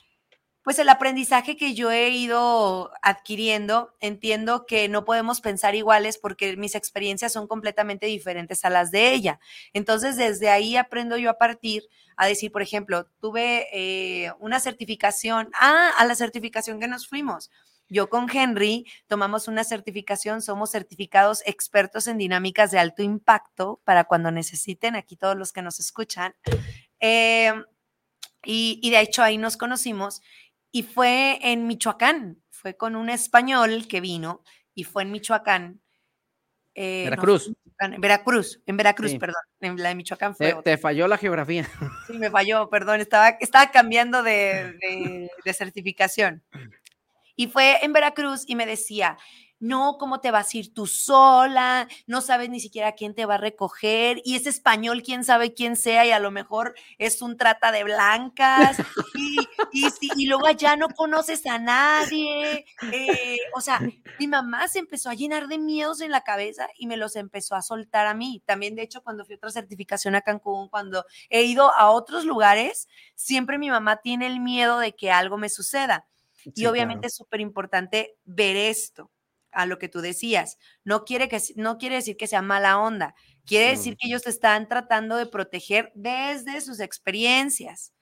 pues 0.67 0.81
el 0.81 0.89
aprendizaje 0.89 1.57
que 1.57 1.75
yo 1.75 1.93
he 1.93 2.11
ido 2.11 2.91
adquiriendo, 3.01 3.95
entiendo 4.01 4.67
que 4.67 4.89
no 4.89 5.05
podemos 5.05 5.41
pensar 5.41 5.77
iguales 5.77 6.19
porque 6.19 6.57
mis 6.57 6.75
experiencias 6.75 7.33
son 7.33 7.47
completamente 7.47 8.07
diferentes 8.07 8.65
a 8.65 8.71
las 8.71 8.91
de 8.91 9.13
ella. 9.13 9.39
Entonces, 9.75 10.17
desde 10.17 10.51
ahí 10.51 10.77
aprendo 10.77 11.19
yo 11.19 11.31
a 11.31 11.39
partir 11.39 11.85
a 12.17 12.27
decir, 12.27 12.51
por 12.51 12.63
ejemplo, 12.63 13.07
tuve 13.21 13.69
eh, 13.73 14.33
una 14.41 14.59
certificación, 14.59 15.51
ah, 15.55 15.93
a 15.97 16.05
la 16.05 16.17
certificación 16.17 16.81
que 16.81 16.89
nos 16.89 17.07
fuimos. 17.07 17.49
Yo 17.89 18.11
con 18.11 18.29
Henry 18.29 18.87
tomamos 19.07 19.47
una 19.47 19.63
certificación, 19.63 20.43
somos 20.43 20.73
certificados 20.73 21.45
expertos 21.47 22.09
en 22.09 22.19
dinámicas 22.19 22.73
de 22.73 22.81
alto 22.81 23.05
impacto 23.05 23.81
para 23.85 24.03
cuando 24.03 24.33
necesiten, 24.33 24.97
aquí 24.97 25.15
todos 25.15 25.37
los 25.37 25.53
que 25.53 25.63
nos 25.63 25.79
escuchan. 25.79 26.35
Eh, 26.99 27.53
y, 28.45 28.79
y 28.81 28.91
de 28.91 29.01
hecho 29.01 29.23
ahí 29.23 29.39
nos 29.39 29.57
conocimos 29.57 30.23
y 30.77 30.83
fue 30.83 31.39
en 31.41 31.67
Michoacán, 31.67 32.43
fue 32.51 32.77
con 32.77 32.97
un 32.97 33.09
español 33.09 33.89
que 33.89 34.03
vino 34.03 34.43
y 34.75 34.85
fue 34.85 35.05
en 35.05 35.11
Michoacán. 35.11 35.81
Eh, 36.75 37.05
Veracruz. 37.05 37.51
en 37.81 37.99
Veracruz, 37.99 38.61
en 38.67 38.77
Veracruz, 38.77 39.15
perdón. 39.15 39.41
En 39.61 39.83
la 39.83 39.89
de 39.89 39.95
Michoacán 39.95 40.37
fue. 40.37 40.55
Te, 40.63 40.77
falló 40.77 41.09
la 41.09 41.17
geografía. 41.17 41.67
Sí, 42.07 42.19
me 42.19 42.31
falló, 42.31 42.69
perdón. 42.69 43.01
Estaba, 43.01 43.31
estaba 43.41 43.71
cambiando 43.71 44.23
de, 44.23 44.79
de 45.47 45.53
certificación. 45.55 46.45
Y 47.37 47.47
fue 47.47 47.83
en 47.83 47.95
Veracruz 47.95 48.45
y 48.47 48.55
me 48.55 48.67
decía, 48.67 49.17
no, 49.59 49.97
¿cómo 49.99 50.21
te 50.21 50.31
vas 50.31 50.53
a 50.53 50.59
ir 50.59 50.75
tú 50.75 50.87
sola? 50.87 51.89
No 52.07 52.21
sabes 52.21 52.51
ni 52.51 52.61
siquiera 52.61 52.93
quién 52.93 53.15
te 53.15 53.25
va 53.25 53.35
a 53.35 53.39
recoger. 53.39 54.21
Y 54.25 54.37
es 54.37 54.47
español, 54.47 55.03
quién 55.03 55.25
sabe 55.25 55.55
quién 55.55 55.77
sea, 55.77 56.05
y 56.05 56.11
a 56.11 56.19
lo 56.19 56.31
mejor 56.31 56.75
es 56.99 57.23
un 57.23 57.37
trata 57.37 57.73
de 57.73 57.85
blancas. 57.85 58.77
Y, 59.73 59.89
y, 60.17 60.27
luego 60.27 60.51
ya 60.51 60.77
no 60.77 60.89
conoces 60.89 61.45
a 61.47 61.59
nadie. 61.59 62.65
Eh, 62.93 63.39
o 63.55 63.61
sea, 63.61 63.81
mi 64.19 64.27
mamá 64.27 64.69
se 64.69 64.79
empezó 64.79 65.11
a 65.11 65.15
llenar 65.15 65.49
de 65.49 65.59
miedos 65.59 66.01
en 66.01 66.11
la 66.11 66.23
cabeza 66.23 66.69
y 66.79 66.87
me 66.87 66.97
los 66.97 67.17
empezó 67.17 67.55
a 67.55 67.63
soltar 67.63 68.07
a 68.07 68.15
mí. 68.15 68.43
También, 68.47 68.75
de 68.75 68.83
hecho, 68.83 69.03
cuando 69.03 69.25
fui 69.25 69.35
a 69.35 69.37
otra 69.37 69.51
certificación 69.51 70.15
a 70.15 70.23
Cancún, 70.23 70.69
cuando 70.69 71.05
he 71.31 71.43
ido 71.43 71.75
a 71.75 71.91
otros 71.91 72.25
lugares, 72.25 72.89
siempre 73.15 73.59
mi 73.59 73.71
mamá 73.71 73.99
tiene 73.99 74.27
el 74.27 74.41
miedo 74.41 74.79
de 74.79 74.95
que 74.95 75.11
algo 75.11 75.37
me 75.37 75.49
suceda. 75.49 76.07
y 76.55 76.67
obviamente 76.67 77.09
es 77.09 77.17
súper 77.17 77.41
importante 77.41 78.17
ver 78.25 78.57
esto 78.57 79.11
a 79.57 79.67
lo 79.67 79.79
que 79.79 79.89
tú 79.89 80.01
decías. 80.01 80.59
No 80.85 81.05
quiere, 81.05 81.29
que, 81.29 81.41
no 81.57 81.79
quiere 81.79 81.97
decir 81.97 82.17
que 82.17 82.27
sea 82.27 82.43
mala 82.43 82.79
onda, 82.79 83.15
quiere 83.47 83.71
decir 83.71 83.97
que 83.97 84.07
ellos 84.07 84.23
te 84.23 84.31
están 84.31 84.69
tratando 84.69 85.17
de 85.17 85.27
proteger 85.27 85.91
desde 85.95 86.61
sus 86.61 86.79
experiencias. 86.79 87.93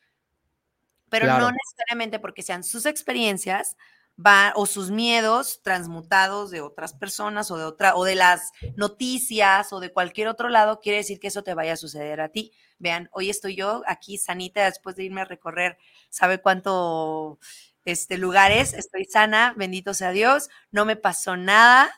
Pero 1.09 1.27
no 1.27 1.51
necesariamente 1.53 2.19
porque 2.19 2.43
sean 2.43 2.65
sus 2.65 2.87
experiencias 2.87 3.77
va, 4.19 4.53
o 4.57 4.67
sus 4.67 4.91
miedos 4.91 5.61
transmutados 5.63 6.51
de 6.51 6.61
otras 6.61 6.93
personas 6.93 7.51
o 7.53 7.57
de 7.57 7.65
otra 7.65 7.95
o 7.95 8.05
de 8.05 8.17
las 8.17 8.51
noticias 8.77 9.73
o 9.73 9.79
de 9.79 9.93
cualquier 9.93 10.27
otro 10.29 10.49
lado 10.49 10.81
quiere 10.81 10.99
decir 10.99 11.21
que 11.21 11.29
eso 11.29 11.45
te 11.45 11.55
vaya 11.55 11.75
a 11.75 11.77
suceder 11.77 12.21
a 12.21 12.31
ti. 12.31 12.53
Vean, 12.79 13.09
hoy 13.13 13.31
estoy 13.31 13.55
yo 13.55 13.83
aquí 13.87 14.19
sanita 14.19 14.65
después 14.65 14.97
de 14.97 15.05
irme 15.05 15.21
a 15.21 15.25
recorrer, 15.25 15.79
¿sabe 16.11 16.41
cuánto 16.41 17.39
este, 17.85 18.19
lugares, 18.19 18.73
estoy 18.73 19.05
sana, 19.05 19.55
bendito 19.57 19.95
sea 19.95 20.11
Dios, 20.11 20.49
no 20.71 20.85
me 20.85 20.97
pasó 20.97 21.37
nada, 21.37 21.91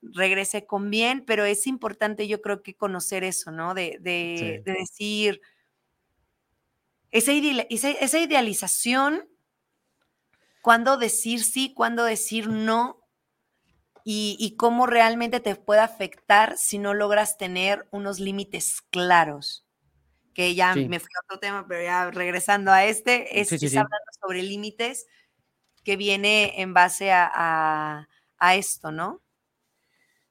regresé 0.00 0.66
con 0.66 0.90
bien, 0.90 1.24
pero 1.24 1.44
es 1.44 1.66
importante 1.66 2.28
yo 2.28 2.40
creo 2.40 2.62
que 2.62 2.76
conocer 2.76 3.24
eso, 3.24 3.50
¿no? 3.50 3.74
De, 3.74 3.98
decir, 4.64 5.40
esa, 7.10 7.32
esa, 7.32 8.18
idealización, 8.18 9.28
cuándo 10.62 10.96
decir 10.96 11.42
sí, 11.42 11.72
cuándo 11.74 12.04
decir 12.04 12.48
no, 12.48 12.96
y, 14.04 14.36
y, 14.40 14.56
cómo 14.56 14.86
realmente 14.86 15.38
te 15.40 15.54
puede 15.54 15.80
afectar 15.80 16.56
si 16.56 16.78
no 16.78 16.94
logras 16.94 17.36
tener 17.36 17.86
unos 17.90 18.20
límites 18.20 18.80
claros 18.90 19.67
que 20.38 20.54
ya 20.54 20.72
me 20.72 21.00
fui 21.00 21.10
a 21.16 21.24
otro 21.24 21.40
tema, 21.40 21.66
pero 21.66 21.82
ya 21.82 22.12
regresando 22.12 22.70
a 22.70 22.84
este, 22.84 23.40
es, 23.40 23.52
hablando 23.52 23.88
sobre 24.22 24.44
límites 24.44 25.08
que 25.82 25.96
viene 25.96 26.62
en 26.62 26.74
base 26.74 27.10
a, 27.10 28.06
esto, 28.54 28.92
¿no? 28.92 29.20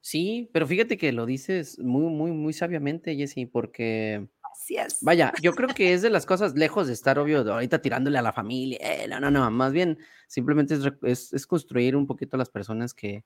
Sí, 0.00 0.48
pero 0.50 0.66
fíjate 0.66 0.96
que 0.96 1.12
lo 1.12 1.26
dices 1.26 1.78
muy, 1.78 2.10
muy, 2.10 2.30
muy 2.30 2.54
sabiamente, 2.54 3.16
Jessy, 3.16 3.44
porque... 3.44 4.26
Gracias. 4.42 5.02
Vaya, 5.02 5.34
yo 5.42 5.52
creo 5.54 5.68
que 5.74 5.92
es 5.92 6.00
de 6.00 6.08
las 6.08 6.24
cosas 6.24 6.54
lejos 6.54 6.86
de 6.86 6.94
estar, 6.94 7.18
obvio, 7.18 7.40
ahorita 7.40 7.82
tirándole 7.82 8.16
a 8.16 8.22
la 8.22 8.32
familia. 8.32 8.78
Eh, 8.80 9.08
no, 9.08 9.20
no, 9.20 9.30
no, 9.30 9.50
más 9.50 9.74
bien 9.74 9.98
simplemente 10.26 10.78
es, 11.02 11.46
construir 11.46 11.94
un 11.94 12.06
poquito 12.06 12.36
a 12.36 12.38
las 12.38 12.48
personas 12.48 12.94
que, 12.94 13.24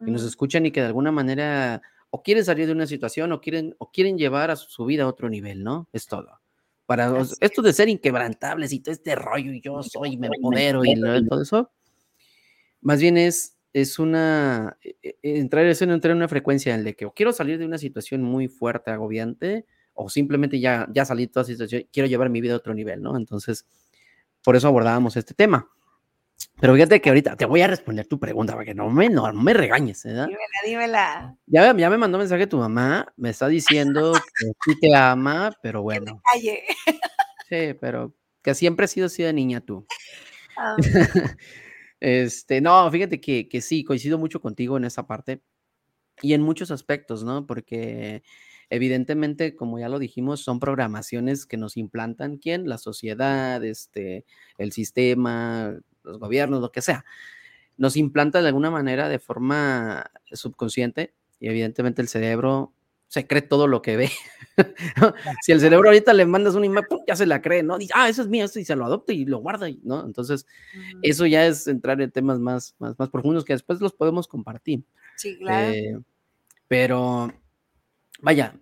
nos 0.00 0.22
escuchan 0.22 0.64
y 0.64 0.72
que 0.72 0.80
de 0.80 0.86
alguna 0.86 1.12
manera 1.12 1.82
o 2.14 2.22
quieren 2.22 2.44
salir 2.44 2.66
de 2.66 2.72
una 2.72 2.86
situación 2.86 3.32
o 3.32 3.40
quieren, 3.40 3.74
o 3.78 3.90
quieren 3.90 4.18
llevar 4.18 4.50
a 4.50 4.56
su, 4.56 4.84
vida 4.84 5.04
a 5.04 5.08
otro 5.08 5.30
nivel, 5.30 5.64
¿no? 5.64 5.88
Es 5.94 6.06
todo. 6.06 6.40
Para 6.84 7.10
esto 7.40 7.62
de 7.62 7.72
ser 7.72 7.88
inquebrantables 7.88 8.70
y 8.74 8.80
todo 8.80 8.92
este 8.92 9.14
rollo 9.14 9.50
y 9.50 9.62
yo 9.62 9.82
soy, 9.82 10.18
me 10.18 10.26
empodero 10.26 10.84
y 10.84 10.94
todo 11.26 11.40
eso, 11.40 11.72
más 12.82 13.00
bien 13.00 13.16
es, 13.16 13.56
es 13.72 13.98
una, 13.98 14.76
e, 14.82 14.96
e, 15.02 15.38
entrar, 15.38 15.64
es 15.64 15.80
entrar 15.80 16.10
en 16.10 16.18
una 16.18 16.28
frecuencia 16.28 16.74
en 16.74 16.84
la 16.84 16.92
que 16.92 17.06
o 17.06 17.14
quiero 17.14 17.32
salir 17.32 17.58
de 17.58 17.64
una 17.64 17.78
situación 17.78 18.22
muy 18.22 18.46
fuerte, 18.46 18.90
agobiante, 18.90 19.64
o 19.94 20.10
simplemente 20.10 20.60
ya, 20.60 20.86
ya 20.92 21.06
salí 21.06 21.24
de 21.24 21.32
toda 21.32 21.46
situación, 21.46 21.86
quiero 21.90 22.08
llevar 22.10 22.28
mi 22.28 22.42
vida 22.42 22.52
a 22.52 22.58
otro 22.58 22.74
nivel, 22.74 23.00
¿no? 23.00 23.16
Entonces, 23.16 23.66
por 24.44 24.54
eso 24.54 24.68
abordábamos 24.68 25.16
este 25.16 25.32
tema. 25.32 25.70
Pero 26.60 26.74
fíjate 26.74 27.00
que 27.00 27.08
ahorita 27.08 27.36
te 27.36 27.44
voy 27.44 27.60
a 27.60 27.66
responder 27.66 28.06
tu 28.06 28.18
pregunta 28.18 28.52
para 28.52 28.64
que 28.64 28.74
no 28.74 28.88
me, 28.90 29.08
no, 29.08 29.32
me 29.32 29.52
regañes, 29.52 30.04
¿verdad? 30.04 30.26
Dímela, 30.26 30.46
dímela. 30.64 31.36
Ya, 31.46 31.76
ya 31.76 31.90
me 31.90 31.98
mandó 31.98 32.18
mensaje 32.18 32.46
tu 32.46 32.58
mamá, 32.58 33.12
me 33.16 33.30
está 33.30 33.48
diciendo 33.48 34.12
que 34.38 34.52
sí 34.64 34.80
te 34.80 34.94
ama, 34.94 35.52
pero 35.62 35.82
bueno. 35.82 36.22
Que 36.40 36.64
Sí, 37.48 37.74
pero 37.80 38.14
que 38.42 38.54
siempre 38.54 38.84
has 38.84 38.90
sido 38.90 39.06
así 39.06 39.22
de 39.22 39.32
niña 39.32 39.60
tú. 39.60 39.86
este, 42.00 42.60
no, 42.60 42.90
fíjate 42.90 43.20
que, 43.20 43.48
que 43.48 43.60
sí, 43.60 43.84
coincido 43.84 44.18
mucho 44.18 44.40
contigo 44.40 44.76
en 44.76 44.84
esa 44.84 45.06
parte 45.06 45.42
y 46.20 46.34
en 46.34 46.42
muchos 46.42 46.70
aspectos, 46.70 47.24
¿no? 47.24 47.46
Porque 47.46 48.22
evidentemente, 48.70 49.54
como 49.54 49.78
ya 49.78 49.88
lo 49.88 49.98
dijimos, 49.98 50.40
son 50.40 50.60
programaciones 50.60 51.44
que 51.44 51.58
nos 51.58 51.76
implantan, 51.76 52.38
¿quién? 52.38 52.68
La 52.68 52.78
sociedad, 52.78 53.62
este, 53.64 54.24
el 54.56 54.72
sistema, 54.72 55.76
los 56.04 56.18
gobiernos, 56.18 56.60
lo 56.60 56.72
que 56.72 56.82
sea. 56.82 57.04
Nos 57.76 57.96
implanta 57.96 58.42
de 58.42 58.48
alguna 58.48 58.70
manera 58.70 59.08
de 59.08 59.18
forma 59.18 60.10
subconsciente 60.32 61.14
y 61.40 61.48
evidentemente 61.48 62.02
el 62.02 62.08
cerebro 62.08 62.72
se 63.08 63.26
cree 63.26 63.42
todo 63.42 63.66
lo 63.66 63.82
que 63.82 63.96
ve. 63.96 64.10
si 65.42 65.52
el 65.52 65.60
cerebro 65.60 65.88
ahorita 65.88 66.14
le 66.14 66.24
mandas 66.24 66.54
una 66.54 66.64
imagen, 66.64 67.00
ya 67.06 67.14
se 67.14 67.26
la 67.26 67.42
cree, 67.42 67.62
¿no? 67.62 67.76
Dice, 67.76 67.92
ah, 67.94 68.08
eso 68.08 68.22
es 68.22 68.28
mío, 68.28 68.44
esto 68.44 68.58
y 68.58 68.64
se 68.64 68.74
lo 68.74 68.86
adopta 68.86 69.12
y 69.12 69.26
lo 69.26 69.38
guarda, 69.38 69.68
¿no? 69.82 70.04
Entonces, 70.06 70.46
eso 71.02 71.26
ya 71.26 71.46
es 71.46 71.66
entrar 71.66 72.00
en 72.00 72.10
temas 72.10 72.38
más, 72.38 72.74
más, 72.78 72.98
más 72.98 73.10
profundos 73.10 73.44
que 73.44 73.52
después 73.52 73.82
los 73.82 73.92
podemos 73.92 74.26
compartir. 74.26 74.84
Sí, 75.16 75.36
claro. 75.36 75.72
Eh, 75.74 75.98
pero, 76.68 77.30
vaya, 78.22 78.54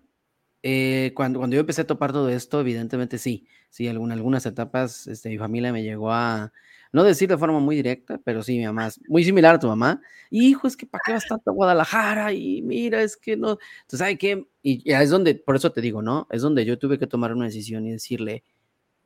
eh, 0.63 1.13
cuando, 1.15 1.39
cuando 1.39 1.55
yo 1.55 1.61
empecé 1.61 1.83
a 1.83 1.87
topar 1.87 2.11
todo 2.11 2.27
esto, 2.27 2.59
evidentemente 2.59 3.17
sí, 3.17 3.47
sí, 3.69 3.87
en 3.87 4.11
algunas 4.11 4.45
etapas 4.45 5.07
este, 5.07 5.29
mi 5.29 5.37
familia 5.37 5.71
me 5.71 5.81
llegó 5.81 6.11
a, 6.11 6.51
no 6.93 7.03
decir 7.03 7.29
de 7.29 7.37
forma 7.37 7.59
muy 7.59 7.75
directa, 7.75 8.19
pero 8.23 8.43
sí, 8.43 8.57
mi 8.57 8.65
mamá 8.65 8.87
es 8.87 8.99
muy 9.07 9.23
similar 9.23 9.55
a 9.55 9.59
tu 9.59 9.67
mamá. 9.67 10.01
Hijo, 10.29 10.67
es 10.67 10.75
que 10.75 10.85
¿para 10.85 11.01
qué 11.05 11.13
vas 11.13 11.27
tanto 11.27 11.51
a 11.51 11.53
Guadalajara? 11.53 12.33
Y 12.33 12.61
mira, 12.61 13.01
es 13.01 13.15
que 13.15 13.37
no. 13.37 13.51
Entonces, 13.81 13.99
¿sabes 13.99 14.17
qué? 14.17 14.45
Y 14.61 14.83
ya 14.83 15.01
es 15.01 15.09
donde, 15.09 15.35
por 15.35 15.55
eso 15.55 15.71
te 15.71 15.81
digo, 15.81 16.01
¿no? 16.01 16.27
Es 16.31 16.41
donde 16.41 16.65
yo 16.65 16.77
tuve 16.77 16.99
que 16.99 17.07
tomar 17.07 17.33
una 17.33 17.45
decisión 17.45 17.85
y 17.85 17.91
decirle, 17.91 18.43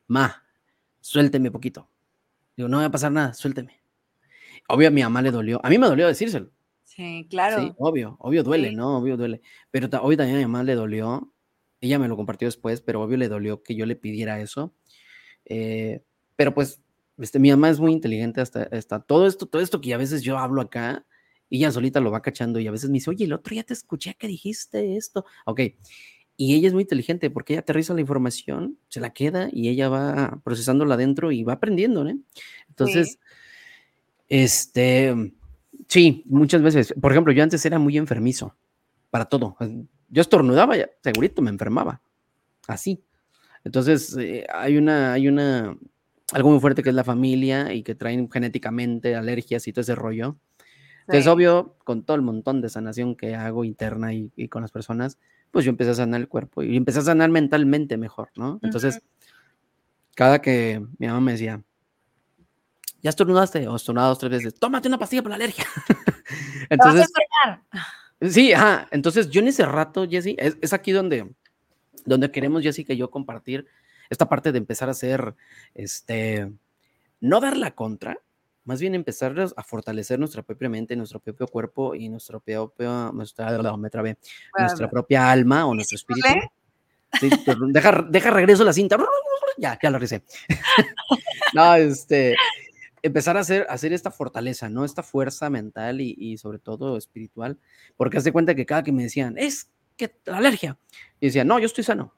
ma, 0.08 0.44
suélteme 1.00 1.50
poquito. 1.50 1.88
Digo, 2.56 2.68
no 2.68 2.78
va 2.78 2.86
a 2.86 2.90
pasar 2.90 3.12
nada, 3.12 3.34
suélteme. 3.34 3.80
Obvio, 4.68 4.88
a 4.88 4.90
mi 4.90 5.02
mamá 5.02 5.22
le 5.22 5.30
dolió. 5.30 5.60
A 5.62 5.68
mí 5.68 5.78
me 5.78 5.86
dolió 5.86 6.08
decírselo. 6.08 6.50
Sí, 6.82 7.26
claro. 7.30 7.60
Sí, 7.60 7.72
obvio, 7.78 8.16
obvio 8.18 8.42
duele, 8.42 8.72
¿no? 8.72 8.98
Obvio 8.98 9.16
duele. 9.16 9.42
Pero 9.70 9.88
obvio 10.00 10.16
también 10.16 10.36
a 10.36 10.40
mi 10.40 10.46
mamá 10.46 10.64
le 10.64 10.74
dolió. 10.74 11.32
Ella 11.80 11.98
me 11.98 12.08
lo 12.08 12.16
compartió 12.16 12.48
después, 12.48 12.80
pero 12.80 13.02
obvio 13.02 13.16
le 13.16 13.28
dolió 13.28 13.62
que 13.62 13.76
yo 13.76 13.86
le 13.86 13.94
pidiera 13.96 14.40
eso. 14.40 14.74
Eh, 15.44 16.02
pero 16.34 16.54
pues 16.54 16.80
este, 17.18 17.38
mi 17.38 17.50
mamá 17.50 17.70
es 17.70 17.80
muy 17.80 17.92
inteligente 17.92 18.40
hasta, 18.40 18.64
hasta 18.72 19.00
todo 19.00 19.26
esto, 19.26 19.46
todo 19.46 19.62
esto 19.62 19.80
que 19.80 19.94
a 19.94 19.98
veces 19.98 20.22
yo 20.22 20.38
hablo 20.38 20.60
acá, 20.60 21.06
y 21.48 21.58
ella 21.58 21.70
solita 21.70 22.00
lo 22.00 22.10
va 22.10 22.22
cachando 22.22 22.58
y 22.58 22.66
a 22.66 22.70
veces 22.70 22.90
me 22.90 22.94
dice, 22.94 23.10
oye, 23.10 23.24
el 23.24 23.32
otro 23.32 23.54
ya 23.54 23.62
te 23.62 23.72
escuché 23.72 24.14
que 24.14 24.26
dijiste 24.26 24.96
esto. 24.96 25.24
Ok. 25.44 25.60
Y 26.36 26.54
ella 26.54 26.68
es 26.68 26.74
muy 26.74 26.82
inteligente 26.82 27.30
porque 27.30 27.54
ella 27.54 27.60
aterriza 27.60 27.94
la 27.94 28.00
información, 28.00 28.78
se 28.88 29.00
la 29.00 29.10
queda 29.10 29.48
y 29.52 29.68
ella 29.68 29.88
va 29.88 30.40
procesándola 30.44 30.94
adentro 30.94 31.32
y 31.32 31.44
va 31.44 31.54
aprendiendo, 31.54 32.04
¿no? 32.04 32.18
Entonces, 32.68 33.18
este, 34.28 35.32
sí, 35.88 36.24
muchas 36.26 36.62
veces. 36.62 36.94
Por 37.00 37.12
ejemplo, 37.12 37.32
yo 37.32 37.42
antes 37.42 37.64
era 37.64 37.78
muy 37.78 37.96
enfermizo 37.96 38.54
para 39.10 39.26
todo. 39.26 39.56
Yo 40.08 40.20
estornudaba, 40.20 40.76
ya, 40.76 40.90
segurito 41.02 41.40
me 41.40 41.50
enfermaba. 41.50 42.02
Así. 42.66 43.02
Entonces, 43.64 44.14
eh, 44.18 44.46
hay 44.52 44.76
una, 44.76 45.14
hay 45.14 45.28
una, 45.28 45.76
algo 46.32 46.50
muy 46.50 46.60
fuerte 46.60 46.82
que 46.82 46.88
es 46.88 46.94
la 46.94 47.04
familia 47.04 47.72
y 47.72 47.82
que 47.82 47.94
traen 47.94 48.30
genéticamente 48.30 49.14
alergias 49.14 49.66
y 49.68 49.72
todo 49.72 49.82
ese 49.82 49.94
rollo. 49.94 50.36
Entonces, 51.02 51.28
obvio, 51.28 51.76
con 51.84 52.02
todo 52.02 52.16
el 52.16 52.22
montón 52.22 52.60
de 52.60 52.68
sanación 52.68 53.14
que 53.14 53.36
hago 53.36 53.64
interna 53.64 54.12
y, 54.12 54.48
con 54.48 54.62
las 54.62 54.72
personas, 54.72 55.18
pues 55.52 55.64
yo 55.64 55.70
empecé 55.70 55.90
a 55.90 55.94
sanar 55.94 56.20
el 56.20 56.28
cuerpo 56.28 56.64
y 56.64 56.76
empecé 56.76 56.98
a 56.98 57.02
sanar 57.02 57.30
mentalmente 57.30 57.96
mejor, 57.96 58.30
¿no? 58.34 58.58
Entonces, 58.62 59.00
cada 60.16 60.42
que 60.42 60.84
mi 60.98 61.06
mamá 61.06 61.20
me 61.20 61.32
decía, 61.32 61.62
ya 63.02 63.10
estornudaste 63.10 63.68
o 63.68 63.76
estornudado 63.76 64.10
dos, 64.10 64.18
tres 64.18 64.32
veces, 64.32 64.58
tómate 64.58 64.88
una 64.88 64.98
pastilla 64.98 65.22
por 65.22 65.30
la 65.30 65.36
alergia. 65.36 65.64
Entonces, 66.70 67.06
sí, 68.22 68.52
ajá. 68.52 68.88
Entonces, 68.90 69.30
yo 69.30 69.40
en 69.40 69.48
ese 69.48 69.64
rato, 69.64 70.08
Jessy, 70.08 70.34
es, 70.40 70.58
es 70.60 70.72
aquí 70.72 70.90
donde, 70.90 71.32
donde 72.04 72.32
queremos 72.32 72.64
Jessica 72.64 72.94
y 72.94 72.96
yo 72.96 73.12
compartir 73.12 73.68
esta 74.10 74.28
parte 74.28 74.52
de 74.52 74.58
empezar 74.58 74.88
a 74.88 74.92
hacer, 74.92 75.34
este, 75.74 76.52
no 77.20 77.40
dar 77.40 77.56
la 77.56 77.74
contra, 77.74 78.18
más 78.66 78.80
bien 78.80 78.96
empezar 78.96 79.34
a 79.56 79.62
fortalecer 79.62 80.18
nuestra 80.18 80.42
propia 80.42 80.68
mente, 80.68 80.96
nuestro 80.96 81.20
propio 81.20 81.46
cuerpo 81.46 81.94
y 81.94 82.08
nuestro 82.08 82.40
propio, 82.40 83.12
nuestra, 83.14 83.56
me 83.76 83.90
nuestra 84.58 84.90
propia 84.90 85.30
alma 85.30 85.66
o 85.66 85.74
nuestro 85.74 85.94
espíritu. 85.94 86.28
Sí, 87.20 87.30
deja, 87.68 88.04
deja 88.10 88.30
regreso 88.30 88.64
la 88.64 88.72
cinta. 88.72 88.98
Ya, 89.56 89.78
ya 89.80 89.88
lo 89.88 90.00
recé. 90.00 90.24
no, 91.54 91.76
este, 91.76 92.34
empezar 93.02 93.36
a 93.36 93.40
hacer, 93.40 93.66
hacer 93.70 93.92
esta 93.92 94.10
fortaleza, 94.10 94.68
¿no? 94.68 94.84
Esta 94.84 95.04
fuerza 95.04 95.48
mental 95.48 96.00
y, 96.00 96.16
y 96.18 96.36
sobre 96.36 96.58
todo 96.58 96.96
espiritual, 96.96 97.60
porque 97.96 98.18
hace 98.18 98.32
cuenta 98.32 98.56
que 98.56 98.66
cada 98.66 98.82
que 98.82 98.90
me 98.90 99.04
decían, 99.04 99.38
es 99.38 99.70
que 99.96 100.18
la 100.24 100.38
alergia, 100.38 100.76
y 101.20 101.26
decía, 101.26 101.44
no, 101.44 101.60
yo 101.60 101.66
estoy 101.66 101.84
sano. 101.84 102.12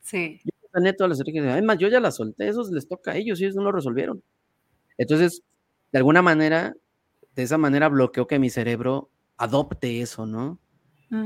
Sí 0.00 0.40
todas 0.96 1.18
las 1.18 1.20
Además, 1.20 1.78
yo 1.78 1.88
ya 1.88 2.00
las 2.00 2.16
solté, 2.16 2.48
esos 2.48 2.70
les 2.70 2.88
toca 2.88 3.12
a 3.12 3.16
ellos 3.16 3.40
y 3.40 3.44
ellos 3.44 3.56
no 3.56 3.62
lo 3.62 3.72
resolvieron. 3.72 4.22
Entonces, 4.98 5.42
de 5.92 5.98
alguna 5.98 6.22
manera, 6.22 6.74
de 7.34 7.42
esa 7.42 7.58
manera 7.58 7.88
bloqueó 7.88 8.26
que 8.26 8.38
mi 8.38 8.50
cerebro 8.50 9.10
adopte 9.36 10.00
eso, 10.00 10.26
¿no? 10.26 10.58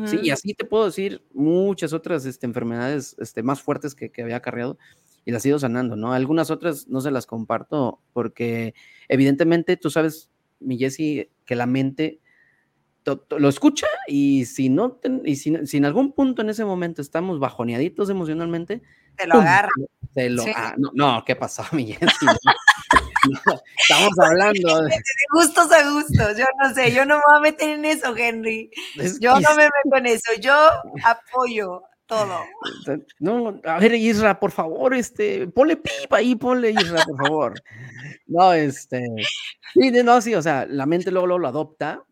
Sí, 0.05 0.19
y 0.23 0.31
así 0.31 0.53
te 0.53 0.67
puedo 0.67 0.85
decir 0.85 1.25
muchas 1.33 1.95
otras 1.95 2.27
este, 2.27 2.45
enfermedades 2.45 3.17
este, 3.19 3.43
más 3.43 3.63
fuertes 3.63 3.95
que, 3.95 4.11
que 4.11 4.23
había 4.23 4.37
acarreado 4.37 4.77
y 5.25 5.31
las 5.33 5.45
he 5.45 5.49
ido 5.49 5.59
sanando, 5.59 5.97
¿no? 5.97 6.13
Algunas 6.13 6.51
otras 6.51 6.87
no 6.89 7.01
se 7.01 7.11
las 7.11 7.25
comparto 7.25 8.01
porque 8.13 8.75
evidentemente 9.09 9.79
tú 9.79 9.89
sabes, 9.91 10.31
mi 10.61 10.77
Jesse, 10.77 11.31
que 11.47 11.57
la 11.57 11.67
mente 11.67 12.21
lo 13.31 13.49
escucha 13.49 13.87
y 14.07 14.45
si 14.47 14.69
no, 14.69 15.01
y 15.25 15.37
si, 15.37 15.55
en 15.55 15.85
algún 15.85 16.13
punto 16.13 16.43
en 16.43 16.51
ese 16.51 16.65
momento 16.65 17.03
estamos 17.03 17.39
bajoneaditos 17.39 18.11
emocionalmente, 18.11 18.83
te 19.17 19.27
lo 19.27 19.35
agarra. 19.35 19.71
lo, 20.15 20.45
ah, 20.55 20.75
no, 20.95 21.25
¿qué 21.25 21.37
pasó, 21.37 21.65
mi 21.73 21.97
estamos 23.83 24.19
hablando 24.19 24.83
de... 24.83 25.03
gustos 25.33 25.71
a 25.73 25.91
gustos, 25.91 26.37
yo 26.37 26.45
no 26.63 26.75
sé, 26.75 26.93
yo 26.93 27.05
no 27.05 27.17
me 27.17 27.23
voy 27.27 27.37
a 27.37 27.41
meter 27.41 27.71
en 27.71 27.85
eso, 27.85 28.17
Henry. 28.17 28.71
yo 29.21 29.39
no 29.41 29.55
me 29.57 29.65
meto 29.65 29.97
en 29.97 30.07
eso, 30.07 30.33
yo 30.41 30.55
apoyo 31.05 31.83
todo. 32.07 32.41
No, 33.21 33.61
a 33.65 33.79
ver, 33.79 33.95
Isra, 33.95 34.41
por 34.41 34.51
favor, 34.51 34.95
este, 34.95 35.47
ponle 35.47 35.77
pipa 35.77 36.17
ahí, 36.17 36.35
ponle 36.35 36.73
Isra, 36.73 37.05
por 37.05 37.17
favor. 37.17 37.55
No, 38.27 38.53
este, 38.53 39.07
sí, 39.75 39.91
no, 39.91 40.21
sí, 40.21 40.35
o 40.35 40.43
sea, 40.43 40.67
la 40.67 40.87
mente 40.87 41.11
luego, 41.11 41.29
luego 41.29 41.39
lo 41.39 41.49
adopta, 41.49 42.05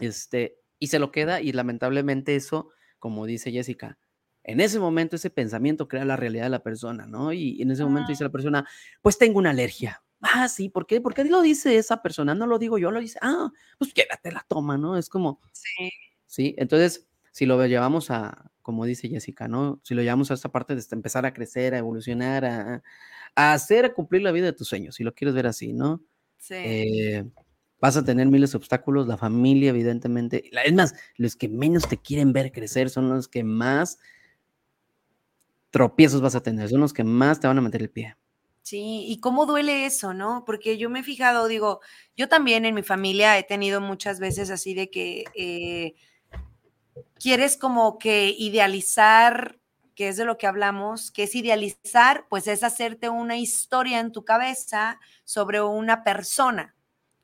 este, 0.00 0.58
y 0.78 0.88
se 0.88 0.98
lo 0.98 1.12
queda, 1.12 1.40
y 1.40 1.52
lamentablemente 1.52 2.36
eso, 2.36 2.70
como 2.98 3.26
dice 3.26 3.52
Jessica, 3.52 3.98
en 4.44 4.60
ese 4.60 4.78
momento 4.78 5.16
ese 5.16 5.30
pensamiento 5.30 5.88
crea 5.88 6.04
la 6.04 6.16
realidad 6.16 6.44
de 6.44 6.50
la 6.50 6.62
persona, 6.62 7.06
¿no? 7.06 7.32
Y, 7.32 7.60
en 7.62 7.70
ese 7.70 7.84
momento 7.84 8.10
dice 8.10 8.24
la 8.24 8.30
persona, 8.30 8.68
pues 9.00 9.16
tengo 9.16 9.38
una 9.38 9.50
alergia. 9.50 10.02
Ah, 10.20 10.48
sí, 10.48 10.68
¿por 10.68 10.86
qué? 10.86 11.00
¿Por 11.00 11.14
qué 11.14 11.24
lo 11.24 11.42
dice 11.42 11.76
esa 11.76 12.02
persona? 12.02 12.34
No 12.34 12.46
lo 12.46 12.58
digo 12.58 12.78
yo, 12.78 12.90
lo 12.90 13.00
dice, 13.00 13.18
ah, 13.22 13.50
pues 13.78 13.92
quédate 13.92 14.32
la 14.32 14.44
toma, 14.46 14.76
¿no? 14.76 14.96
Es 14.96 15.08
como, 15.08 15.40
sí. 15.52 15.90
Sí, 16.26 16.54
entonces, 16.58 17.06
si 17.30 17.46
lo 17.46 17.64
llevamos 17.66 18.10
a, 18.10 18.50
como 18.60 18.84
dice 18.84 19.08
Jessica, 19.08 19.48
¿no? 19.48 19.80
Si 19.82 19.94
lo 19.94 20.02
llevamos 20.02 20.30
a 20.30 20.34
esta 20.34 20.50
parte 20.50 20.74
de 20.74 20.82
empezar 20.92 21.26
a 21.26 21.32
crecer, 21.32 21.74
a 21.74 21.78
evolucionar, 21.78 22.44
a, 22.44 22.82
a 23.34 23.52
hacer, 23.52 23.84
a 23.84 23.94
cumplir 23.94 24.22
la 24.22 24.32
vida 24.32 24.46
de 24.46 24.52
tus 24.52 24.68
sueños, 24.68 24.94
si 24.96 25.04
lo 25.04 25.14
quieres 25.14 25.34
ver 25.34 25.46
así, 25.46 25.72
¿no? 25.72 26.02
Sí. 26.38 26.54
Eh, 26.54 27.24
vas 27.80 27.96
a 27.96 28.04
tener 28.04 28.28
miles 28.28 28.52
de 28.52 28.58
obstáculos, 28.58 29.06
la 29.06 29.16
familia, 29.16 29.70
evidentemente. 29.70 30.50
Es 30.64 30.72
más, 30.72 30.94
los 31.16 31.36
que 31.36 31.48
menos 31.48 31.88
te 31.88 31.98
quieren 31.98 32.32
ver 32.32 32.52
crecer 32.52 32.90
son 32.90 33.08
los 33.08 33.28
que 33.28 33.44
más 33.44 33.98
tropiezos 35.70 36.20
vas 36.20 36.34
a 36.34 36.42
tener, 36.42 36.68
son 36.68 36.80
los 36.80 36.92
que 36.92 37.04
más 37.04 37.40
te 37.40 37.46
van 37.46 37.58
a 37.58 37.60
meter 37.60 37.82
el 37.82 37.90
pie. 37.90 38.16
Sí, 38.62 39.04
y 39.08 39.20
cómo 39.20 39.44
duele 39.44 39.84
eso, 39.84 40.14
¿no? 40.14 40.44
Porque 40.46 40.78
yo 40.78 40.88
me 40.88 41.00
he 41.00 41.02
fijado, 41.02 41.48
digo, 41.48 41.80
yo 42.16 42.28
también 42.28 42.64
en 42.64 42.74
mi 42.74 42.82
familia 42.82 43.36
he 43.36 43.42
tenido 43.42 43.82
muchas 43.82 44.20
veces 44.20 44.50
así 44.50 44.72
de 44.72 44.88
que 44.90 45.24
eh, 45.34 45.94
quieres 47.20 47.58
como 47.58 47.98
que 47.98 48.34
idealizar, 48.38 49.58
que 49.94 50.08
es 50.08 50.16
de 50.16 50.24
lo 50.24 50.38
que 50.38 50.46
hablamos, 50.46 51.10
que 51.10 51.24
es 51.24 51.34
idealizar, 51.34 52.26
pues 52.30 52.46
es 52.48 52.62
hacerte 52.62 53.10
una 53.10 53.36
historia 53.36 54.00
en 54.00 54.12
tu 54.12 54.24
cabeza 54.24 54.98
sobre 55.24 55.60
una 55.60 56.02
persona, 56.02 56.73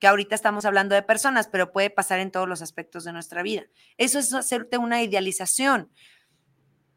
que 0.00 0.08
ahorita 0.08 0.34
estamos 0.34 0.64
hablando 0.64 0.94
de 0.94 1.02
personas, 1.02 1.46
pero 1.46 1.72
puede 1.72 1.90
pasar 1.90 2.18
en 2.18 2.30
todos 2.30 2.48
los 2.48 2.62
aspectos 2.62 3.04
de 3.04 3.12
nuestra 3.12 3.42
vida. 3.42 3.64
Eso 3.98 4.18
es 4.18 4.32
hacerte 4.34 4.78
una 4.78 5.02
idealización, 5.02 5.90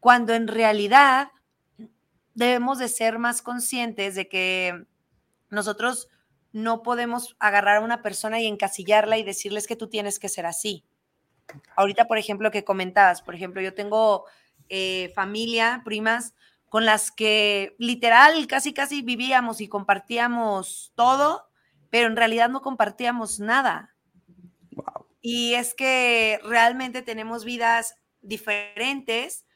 cuando 0.00 0.34
en 0.34 0.48
realidad 0.48 1.28
debemos 2.34 2.78
de 2.78 2.88
ser 2.88 3.18
más 3.18 3.42
conscientes 3.42 4.14
de 4.14 4.28
que 4.28 4.86
nosotros 5.50 6.08
no 6.52 6.82
podemos 6.82 7.36
agarrar 7.38 7.76
a 7.76 7.80
una 7.80 8.02
persona 8.02 8.40
y 8.40 8.46
encasillarla 8.46 9.18
y 9.18 9.22
decirles 9.22 9.66
que 9.66 9.76
tú 9.76 9.88
tienes 9.88 10.18
que 10.18 10.28
ser 10.28 10.46
así. 10.46 10.84
Ahorita, 11.76 12.06
por 12.06 12.16
ejemplo, 12.16 12.50
que 12.50 12.64
comentabas, 12.64 13.22
por 13.22 13.34
ejemplo, 13.34 13.60
yo 13.60 13.74
tengo 13.74 14.24
eh, 14.68 15.12
familia, 15.14 15.82
primas 15.84 16.34
con 16.70 16.84
las 16.84 17.12
que 17.12 17.76
literal 17.78 18.48
casi 18.48 18.72
casi 18.72 19.02
vivíamos 19.02 19.60
y 19.60 19.68
compartíamos 19.68 20.90
todo, 20.96 21.46
pero 21.94 22.08
en 22.08 22.16
realidad 22.16 22.48
no 22.48 22.60
compartíamos 22.60 23.38
nada. 23.38 23.94
Y 25.20 25.54
es 25.54 25.74
que 25.74 26.40
realmente 26.42 27.02
tenemos 27.02 27.44
vidas 27.44 27.94
diferentes 28.20 29.46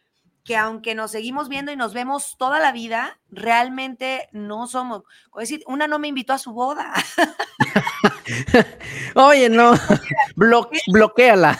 que 0.44 0.56
aunque 0.56 0.94
nos 0.94 1.10
seguimos 1.10 1.48
viendo 1.48 1.72
y 1.72 1.76
nos 1.76 1.94
vemos 1.94 2.36
toda 2.38 2.60
la 2.60 2.70
vida, 2.70 3.18
realmente 3.28 4.28
no 4.30 4.68
somos. 4.68 5.02
Es 5.40 5.48
decir, 5.48 5.64
una 5.66 5.88
no 5.88 5.98
me 5.98 6.06
invitó 6.06 6.32
a 6.32 6.38
su 6.38 6.52
boda. 6.52 6.94
Oye, 9.16 9.48
no, 9.48 9.72
bloqueala. 10.86 11.58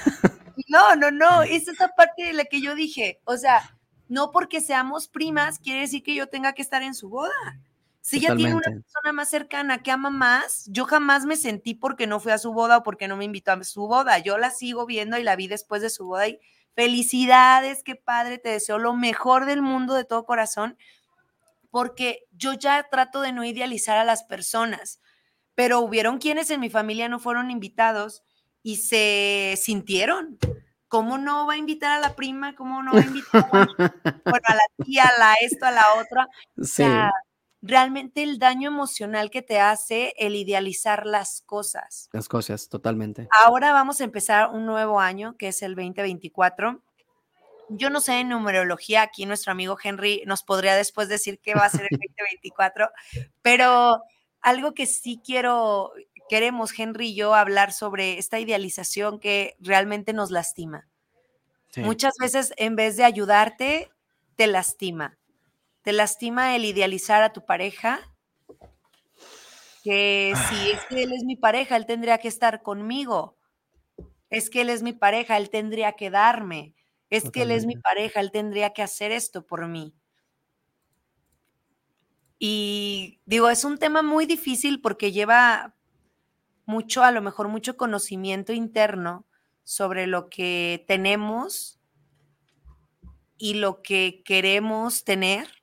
No, 0.69 0.95
no, 0.95 1.11
no, 1.11 1.43
es 1.57 1.67
esa 1.67 1.89
parte 1.89 2.23
de 2.23 2.35
la 2.35 2.45
que 2.45 2.61
yo 2.61 2.77
dije, 2.77 3.21
o 3.25 3.37
sea, 3.37 3.77
no 4.07 4.31
porque 4.31 4.61
seamos 4.61 5.09
primas 5.09 5.59
quiere 5.59 5.81
decir 5.81 6.05
que 6.05 6.15
yo 6.15 6.29
tenga 6.29 6.53
que 6.53 6.63
estar 6.63 6.85
en 6.85 6.95
su 6.95 7.09
boda. 7.09 7.35
Si 8.01 8.17
ella 8.17 8.35
tiene 8.35 8.55
una 8.55 8.63
persona 8.63 9.13
más 9.13 9.29
cercana 9.29 9.83
que 9.83 9.91
ama 9.91 10.11
más, 10.11 10.65
yo 10.69 10.85
jamás 10.85 11.27
me 11.27 11.37
sentí 11.37 11.75
porque 11.75 12.07
no 12.07 12.21
fui 12.21 12.33
a 12.33 12.39
su 12.39 12.53
boda 12.53 12.79
o 12.79 12.83
porque 12.83 13.09
no 13.09 13.17
me 13.17 13.25
invitó 13.25 13.53
a 13.53 13.65
su 13.65 13.87
boda. 13.87 14.19
Yo 14.19 14.39
la 14.39 14.51
sigo 14.51 14.87
viendo 14.87 15.19
y 15.19 15.23
la 15.23 15.37
vi 15.37 15.47
después 15.47 15.83
de 15.83 15.91
su 15.91 16.07
boda 16.07 16.29
y 16.29 16.41
felicidades, 16.75 17.83
qué 17.83 17.97
padre, 17.97 18.39
te 18.39 18.51
deseo 18.51 18.79
lo 18.79 18.95
mejor 18.95 19.45
del 19.47 19.63
mundo 19.63 19.95
de 19.95 20.05
todo 20.05 20.25
corazón, 20.25 20.79
porque 21.71 22.25
yo 22.31 22.53
ya 22.55 22.87
trato 22.89 23.21
de 23.21 23.33
no 23.33 23.45
idealizar 23.45 23.99
a 23.99 24.05
las 24.05 24.23
personas, 24.25 25.01
pero 25.55 25.81
hubieron 25.81 26.19
quienes 26.19 26.51
en 26.51 26.61
mi 26.61 26.71
familia 26.71 27.09
no 27.09 27.19
fueron 27.19 27.51
invitados 27.51 28.23
y 28.63 28.77
se 28.77 29.59
sintieron. 29.61 30.39
¿Cómo 30.87 31.19
no 31.19 31.47
va 31.47 31.55
a 31.55 31.59
invitar 31.59 31.99
a 31.99 32.01
la 32.01 32.17
prima? 32.17 32.55
¿Cómo 32.55 32.83
no 32.83 32.93
va 32.95 33.01
a 33.01 33.05
invitar 33.05 33.47
a, 33.53 33.63
a 34.25 34.55
la 34.55 34.85
tía, 34.85 35.05
a 35.05 35.19
la 35.19 35.35
esto, 35.43 35.67
a 35.67 35.71
la 35.71 35.85
otra? 36.01 36.29
Sí 36.63 36.85
realmente 37.63 38.23
el 38.23 38.39
daño 38.39 38.69
emocional 38.69 39.31
que 39.31 39.43
te 39.43 39.61
hace 39.61 40.15
el 40.19 40.37
idealizar 40.37 41.07
las 41.07 41.43
cosas. 41.43 42.09
Las 42.13 42.29
cosas, 42.29 42.69
totalmente. 42.69 43.29
Ahora 43.45 43.73
vamos 43.73 44.01
a 44.01 44.05
empezar 44.05 44.51
un 44.51 44.67
nuevo 44.67 45.01
año, 45.01 45.37
que 45.37 45.49
es 45.49 45.63
el 45.63 45.75
2024. 45.75 46.83
Yo 47.71 47.91
no 47.91 48.01
sé 48.01 48.21
en 48.21 48.31
numerología, 48.31 49.03
aquí 49.03 49.27
nuestro 49.27 49.53
amigo 49.53 49.77
Henry 49.83 50.23
nos 50.27 50.43
podría 50.43 50.75
después 50.75 51.09
decir 51.09 51.39
qué 51.41 51.55
va 51.55 51.67
a 51.67 51.71
ser 51.71 51.87
el 51.91 51.99
2024, 51.99 52.91
pero 53.43 54.03
algo 54.41 54.73
que 54.73 54.87
sí 54.87 55.21
quiero, 55.23 55.93
queremos 56.29 56.79
Henry 56.79 57.09
y 57.09 57.15
yo 57.15 57.35
hablar 57.35 57.73
sobre 57.73 58.19
esta 58.19 58.39
idealización 58.39 59.19
que 59.19 59.57
realmente 59.61 60.13
nos 60.13 60.31
lastima. 60.31 60.89
Muchas 61.77 62.15
veces 62.19 62.53
en 62.57 62.75
vez 62.75 62.97
de 62.97 63.05
ayudarte, 63.05 63.91
te 64.35 64.47
lastima 64.47 65.18
te 65.89 65.95
lastima 65.95 66.55
el 66.55 66.67
idealizar 66.67 67.23
a 67.23 67.33
tu 67.33 67.47
pareja, 67.47 67.99
que 69.83 70.35
si 70.37 70.71
es 70.73 70.85
que 70.85 71.05
él 71.05 71.15
es 71.15 71.25
mi 71.25 71.35
pareja, 71.35 71.77
él 71.77 71.87
tendría 71.87 72.19
que 72.19 72.29
estar 72.29 72.61
conmigo. 72.61 73.39
Es 74.29 74.51
que 74.51 74.61
él 74.61 74.69
es 74.69 74.83
mi 74.83 74.93
pareja, 74.93 75.39
él 75.39 75.49
tendría 75.49 75.95
que 75.95 76.11
darme. 76.11 76.75
Es 77.09 77.31
que 77.31 77.41
él 77.41 77.53
es 77.53 77.65
mi 77.65 77.75
pareja, 77.77 78.21
él 78.21 78.31
tendría 78.33 78.75
que 78.75 78.83
hacer 78.83 79.13
esto 79.13 79.47
por 79.47 79.67
mí. 79.67 79.95
Y 82.39 83.23
digo, 83.25 83.49
es 83.49 83.65
un 83.65 83.79
tema 83.79 84.03
muy 84.03 84.27
difícil 84.27 84.83
porque 84.83 85.11
lleva 85.11 85.75
mucho, 86.67 87.03
a 87.03 87.13
lo 87.13 87.23
mejor 87.23 87.49
mucho 87.49 87.79
conocimiento 87.79 88.53
interno 88.53 89.25
sobre 89.65 90.07
lo 90.07 90.29
que 90.29 90.85
tenemos 90.87 91.81
y 93.39 93.55
lo 93.55 93.81
que 93.81 94.23
queremos 94.23 95.05
tener 95.05 95.58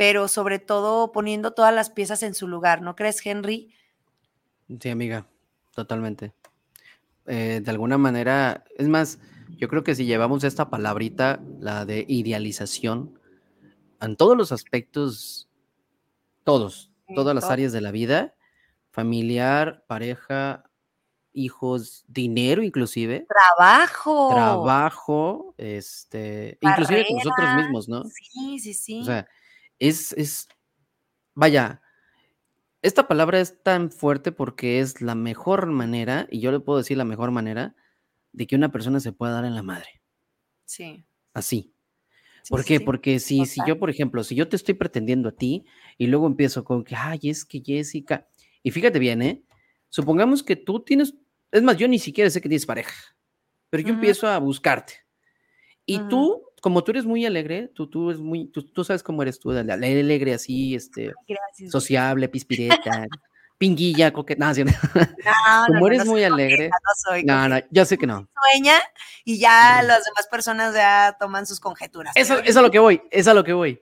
pero 0.00 0.28
sobre 0.28 0.58
todo 0.58 1.12
poniendo 1.12 1.50
todas 1.50 1.74
las 1.74 1.90
piezas 1.90 2.22
en 2.22 2.32
su 2.32 2.48
lugar, 2.48 2.80
¿no 2.80 2.96
crees, 2.96 3.20
Henry? 3.22 3.74
Sí, 4.80 4.88
amiga, 4.88 5.26
totalmente. 5.74 6.32
Eh, 7.26 7.60
de 7.62 7.70
alguna 7.70 7.98
manera, 7.98 8.64
es 8.78 8.88
más, 8.88 9.18
yo 9.58 9.68
creo 9.68 9.84
que 9.84 9.94
si 9.94 10.06
llevamos 10.06 10.42
esta 10.42 10.70
palabrita, 10.70 11.42
la 11.58 11.84
de 11.84 12.06
idealización, 12.08 13.20
en 14.00 14.16
todos 14.16 14.38
los 14.38 14.52
aspectos, 14.52 15.50
todos, 16.44 16.90
todas 17.14 17.34
las 17.34 17.44
áreas 17.50 17.70
de 17.72 17.82
la 17.82 17.90
vida, 17.90 18.34
familiar, 18.92 19.84
pareja, 19.86 20.64
hijos, 21.34 22.06
dinero 22.08 22.62
inclusive. 22.62 23.26
Trabajo. 23.28 24.30
Trabajo, 24.30 25.54
este, 25.58 26.56
inclusive 26.62 27.04
nosotros 27.12 27.54
mismos, 27.56 27.86
¿no? 27.90 28.04
Sí, 28.04 28.58
sí, 28.60 28.72
sí. 28.72 29.02
O 29.02 29.04
sea, 29.04 29.28
es, 29.80 30.12
es, 30.12 30.48
vaya, 31.34 31.82
esta 32.82 33.08
palabra 33.08 33.40
es 33.40 33.62
tan 33.62 33.90
fuerte 33.90 34.30
porque 34.30 34.78
es 34.80 35.00
la 35.00 35.14
mejor 35.14 35.66
manera, 35.66 36.28
y 36.30 36.40
yo 36.40 36.52
le 36.52 36.60
puedo 36.60 36.78
decir 36.78 36.96
la 36.96 37.04
mejor 37.04 37.32
manera, 37.32 37.74
de 38.32 38.46
que 38.46 38.54
una 38.54 38.70
persona 38.70 39.00
se 39.00 39.12
pueda 39.12 39.32
dar 39.32 39.44
en 39.44 39.56
la 39.56 39.62
madre. 39.62 40.00
Sí. 40.64 41.04
Así. 41.34 41.74
¿Por 42.48 42.64
qué? 42.64 42.80
Porque 42.80 43.18
si, 43.18 43.44
si 43.44 43.60
yo, 43.66 43.78
por 43.78 43.90
ejemplo, 43.90 44.24
si 44.24 44.34
yo 44.34 44.48
te 44.48 44.56
estoy 44.56 44.74
pretendiendo 44.74 45.28
a 45.28 45.32
ti 45.32 45.64
y 45.98 46.06
luego 46.06 46.26
empiezo 46.26 46.64
con 46.64 46.84
que, 46.84 46.96
ay, 46.96 47.18
es 47.24 47.44
que 47.44 47.62
Jessica, 47.64 48.26
y 48.62 48.70
fíjate 48.70 48.98
bien, 48.98 49.22
¿eh? 49.22 49.42
Supongamos 49.88 50.42
que 50.42 50.56
tú 50.56 50.80
tienes, 50.80 51.14
es 51.50 51.62
más, 51.62 51.76
yo 51.76 51.88
ni 51.88 51.98
siquiera 51.98 52.30
sé 52.30 52.40
que 52.40 52.48
tienes 52.48 52.66
pareja, 52.66 52.94
pero 53.68 53.82
yo 53.82 53.94
empiezo 53.94 54.26
a 54.26 54.38
buscarte. 54.38 54.94
Y 55.84 55.98
tú 56.08 56.49
como 56.60 56.84
tú 56.84 56.92
eres 56.92 57.04
muy 57.04 57.26
alegre, 57.26 57.68
tú, 57.74 57.88
tú, 57.88 58.10
eres 58.10 58.20
muy, 58.20 58.46
tú, 58.46 58.84
sabes 58.84 59.02
cómo 59.02 59.22
eres 59.22 59.38
tú, 59.38 59.50
alegre 59.50 60.34
así, 60.34 60.74
este, 60.74 61.12
sociable, 61.70 62.28
pispireta, 62.28 63.06
pinguilla, 63.58 64.12
coqueta, 64.12 64.52
no, 64.64 65.66
como 65.66 65.86
eres 65.86 66.06
muy 66.06 66.24
alegre, 66.24 66.68
no, 66.68 66.76
soy 67.04 67.24
no, 67.24 67.48
no, 67.48 67.58
yo 67.70 67.84
sé 67.84 67.98
que 67.98 68.06
no. 68.06 68.28
Sueña 68.50 68.80
y 69.24 69.38
ya 69.38 69.82
las 69.82 70.04
demás 70.04 70.28
personas 70.30 70.74
ya 70.74 71.16
toman 71.18 71.46
sus 71.46 71.60
conjeturas. 71.60 72.16
Eso, 72.16 72.38
es 72.38 72.56
a 72.56 72.62
lo 72.62 72.70
que 72.70 72.78
voy, 72.78 73.02
es 73.10 73.28
a 73.28 73.34
lo 73.34 73.44
que 73.44 73.52
voy. 73.52 73.80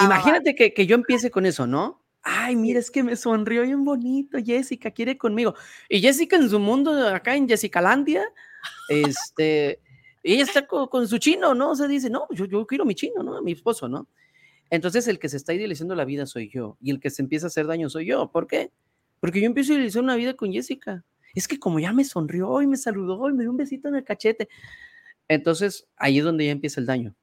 Imagínate 0.00 0.54
que, 0.54 0.74
que 0.74 0.86
yo 0.86 0.96
empiece 0.96 1.30
con 1.30 1.46
eso, 1.46 1.66
¿no? 1.66 2.02
Ay, 2.22 2.56
mira, 2.56 2.80
es 2.80 2.90
que 2.90 3.02
me 3.02 3.16
sonrió 3.16 3.62
bien 3.62 3.84
bonito, 3.84 4.38
Jessica 4.44 4.90
quiere 4.90 5.18
conmigo. 5.18 5.54
Y 5.88 6.00
Jessica 6.00 6.36
en 6.36 6.48
su 6.48 6.58
mundo, 6.58 7.08
acá 7.08 7.36
en 7.36 7.46
Jessicalandia, 7.46 8.24
este, 8.88 9.80
y 10.24 10.32
ella 10.32 10.44
está 10.44 10.66
con, 10.66 11.06
su 11.06 11.18
chino, 11.18 11.54
¿no? 11.54 11.72
O 11.72 11.76
sea, 11.76 11.86
dice, 11.86 12.08
no, 12.08 12.26
yo, 12.30 12.66
quiero 12.66 12.86
mi 12.86 12.94
chino, 12.94 13.22
¿no? 13.22 13.42
Mi 13.42 13.52
esposo, 13.52 13.90
¿no? 13.90 14.08
Entonces 14.70 15.06
el 15.06 15.18
que 15.18 15.28
se 15.28 15.36
está 15.36 15.52
idealizando 15.52 15.94
la 15.94 16.06
vida 16.06 16.24
soy 16.24 16.48
yo 16.48 16.78
y 16.80 16.90
el 16.90 16.98
que 16.98 17.10
se 17.10 17.20
empieza 17.20 17.46
a 17.46 17.48
hacer 17.48 17.66
daño 17.66 17.90
soy 17.90 18.06
yo. 18.06 18.32
¿Por 18.32 18.46
qué? 18.46 18.72
Porque 19.20 19.40
yo 19.42 19.46
empiezo 19.46 19.72
a 19.72 19.76
idealizar 19.76 20.02
una 20.02 20.16
vida 20.16 20.32
con 20.32 20.50
Jessica. 20.50 21.04
Es 21.34 21.46
que 21.46 21.58
como 21.58 21.78
ya 21.78 21.92
me 21.92 22.04
sonrió 22.04 22.62
y 22.62 22.66
me 22.66 22.78
saludó 22.78 23.28
y 23.28 23.34
me 23.34 23.42
dio 23.42 23.50
un 23.50 23.58
besito 23.58 23.88
en 23.88 23.96
el 23.96 24.04
cachete. 24.04 24.48
Entonces 25.28 25.86
ahí 25.96 26.18
es 26.18 26.24
donde 26.24 26.46
ya 26.46 26.52
empieza 26.52 26.80
el 26.80 26.86
daño. 26.86 27.14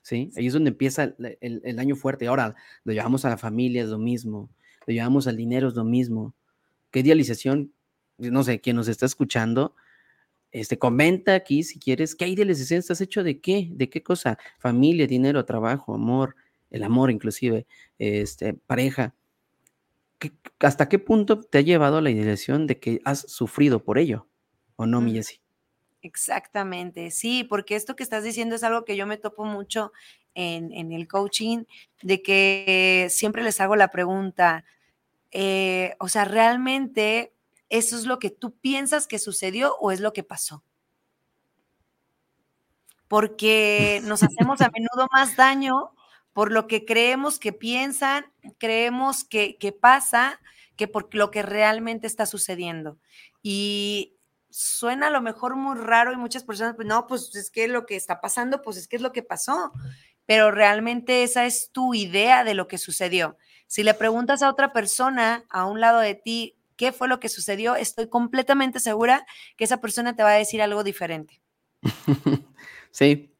¿Sí? 0.00 0.30
Ahí 0.34 0.46
es 0.46 0.54
donde 0.54 0.70
empieza 0.70 1.14
el, 1.18 1.60
el 1.62 1.76
daño 1.76 1.94
fuerte. 1.94 2.26
Ahora 2.26 2.54
lo 2.84 2.92
llevamos 2.94 3.26
a 3.26 3.28
la 3.28 3.36
familia, 3.36 3.82
es 3.82 3.90
lo 3.90 3.98
mismo. 3.98 4.48
Lo 4.86 4.94
llevamos 4.94 5.26
al 5.26 5.36
dinero, 5.36 5.68
es 5.68 5.74
lo 5.74 5.84
mismo. 5.84 6.34
¿Qué 6.90 7.00
idealización? 7.00 7.74
No 8.16 8.44
sé, 8.44 8.60
quien 8.60 8.76
nos 8.76 8.88
está 8.88 9.04
escuchando, 9.04 9.74
este, 10.54 10.78
comenta 10.78 11.34
aquí 11.34 11.64
si 11.64 11.80
quieres, 11.80 12.14
¿qué 12.14 12.28
idealización 12.28 12.78
estás 12.78 13.00
hecho 13.00 13.24
de 13.24 13.40
qué? 13.40 13.66
¿De 13.72 13.90
qué 13.90 14.04
cosa? 14.04 14.38
Familia, 14.60 15.08
dinero, 15.08 15.44
trabajo, 15.44 15.96
amor, 15.96 16.36
el 16.70 16.84
amor 16.84 17.10
inclusive, 17.10 17.66
este, 17.98 18.54
pareja. 18.54 19.16
¿Hasta 20.60 20.88
qué 20.88 21.00
punto 21.00 21.40
te 21.40 21.58
ha 21.58 21.60
llevado 21.60 21.96
a 21.96 22.02
la 22.02 22.10
idealización 22.10 22.68
de 22.68 22.78
que 22.78 23.00
has 23.04 23.28
sufrido 23.28 23.82
por 23.82 23.98
ello? 23.98 24.28
¿O 24.76 24.86
no, 24.86 25.00
mi 25.00 25.20
Exactamente, 26.02 27.10
sí, 27.10 27.42
porque 27.42 27.74
esto 27.74 27.96
que 27.96 28.04
estás 28.04 28.22
diciendo 28.22 28.54
es 28.54 28.62
algo 28.62 28.84
que 28.84 28.96
yo 28.96 29.08
me 29.08 29.16
topo 29.16 29.44
mucho 29.44 29.90
en, 30.36 30.92
el 30.92 31.08
coaching, 31.08 31.64
de 32.00 32.22
que 32.22 33.08
siempre 33.10 33.42
les 33.42 33.60
hago 33.60 33.74
la 33.74 33.88
pregunta, 33.88 34.64
eh, 35.32 35.96
o 35.98 36.06
sea, 36.06 36.24
realmente 36.24 37.33
¿Eso 37.74 37.96
es 37.96 38.06
lo 38.06 38.20
que 38.20 38.30
tú 38.30 38.56
piensas 38.56 39.08
que 39.08 39.18
sucedió 39.18 39.74
o 39.80 39.90
es 39.90 39.98
lo 39.98 40.12
que 40.12 40.22
pasó? 40.22 40.62
Porque 43.08 44.00
nos 44.04 44.22
hacemos 44.22 44.60
a 44.60 44.70
menudo 44.70 45.08
más 45.10 45.34
daño 45.34 45.92
por 46.32 46.52
lo 46.52 46.68
que 46.68 46.84
creemos 46.84 47.40
que 47.40 47.52
piensan, 47.52 48.26
creemos 48.58 49.24
que, 49.24 49.76
pasa, 49.80 50.40
que 50.76 50.86
por 50.86 51.12
lo 51.16 51.32
que 51.32 51.42
realmente 51.42 52.06
está 52.06 52.26
sucediendo. 52.26 53.00
Y 53.42 54.18
suena 54.50 55.08
a 55.08 55.10
lo 55.10 55.20
mejor 55.20 55.56
muy 55.56 55.76
raro 55.76 56.12
y 56.12 56.16
muchas 56.16 56.44
personas, 56.44 56.76
pues 56.76 56.86
no, 56.86 57.08
pues 57.08 57.34
es 57.34 57.50
que 57.50 57.66
lo 57.66 57.86
que 57.86 57.96
está 57.96 58.20
pasando, 58.20 58.62
pues 58.62 58.76
es 58.76 58.86
que 58.86 58.94
es 58.94 59.02
lo 59.02 59.10
que 59.10 59.24
pasó. 59.24 59.72
Pero 60.26 60.52
realmente 60.52 61.24
esa 61.24 61.44
es 61.44 61.72
tu 61.72 61.92
idea 61.92 62.44
de 62.44 62.54
lo 62.54 62.68
que 62.68 62.78
sucedió. 62.78 63.36
Si 63.66 63.82
le 63.82 63.94
preguntas 63.94 64.42
a 64.42 64.50
otra 64.50 64.72
persona 64.72 65.44
a 65.50 65.66
un 65.66 65.80
lado 65.80 65.98
de 65.98 66.14
ti, 66.14 66.53
qué 66.76 66.92
fue 66.92 67.08
lo 67.08 67.20
que 67.20 67.28
sucedió, 67.28 67.76
estoy 67.76 68.08
completamente 68.08 68.80
segura 68.80 69.26
que 69.56 69.64
esa 69.64 69.80
persona 69.80 70.16
te 70.16 70.22
va 70.22 70.30
a 70.30 70.38
decir 70.38 70.62
algo 70.62 70.84
diferente. 70.84 71.40
Sí. 72.90 73.34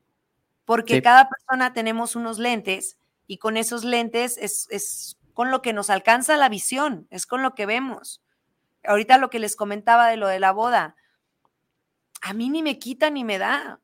Porque 0.65 1.01
cada 1.01 1.29
persona 1.29 1.73
tenemos 1.75 2.17
unos 2.17 2.41
lentes 2.41 2.99
y 3.29 3.39
con 3.39 3.57
esos 3.57 3.85
lentes 3.85 4.37
es, 4.37 4.67
es 4.69 5.17
con 5.33 5.53
lo 5.53 5.63
que 5.63 5.73
nos 5.73 5.91
alcanza 5.91 6.37
la 6.37 6.49
visión, 6.49 7.07
es 7.11 7.25
con 7.25 7.43
lo 7.43 7.55
que 7.55 7.65
vemos. 7.65 8.21
Ahorita 8.83 9.17
lo 9.17 9.31
que 9.31 9.39
les 9.39 9.55
comentaba 9.55 10.09
de 10.09 10.17
lo 10.17 10.27
de 10.27 10.41
la 10.41 10.51
boda, 10.51 10.97
a 12.21 12.33
mí 12.33 12.49
ni 12.49 12.63
me 12.63 12.81
quita 12.81 13.11
ni 13.11 13.23
me 13.23 13.39
da. 13.39 13.81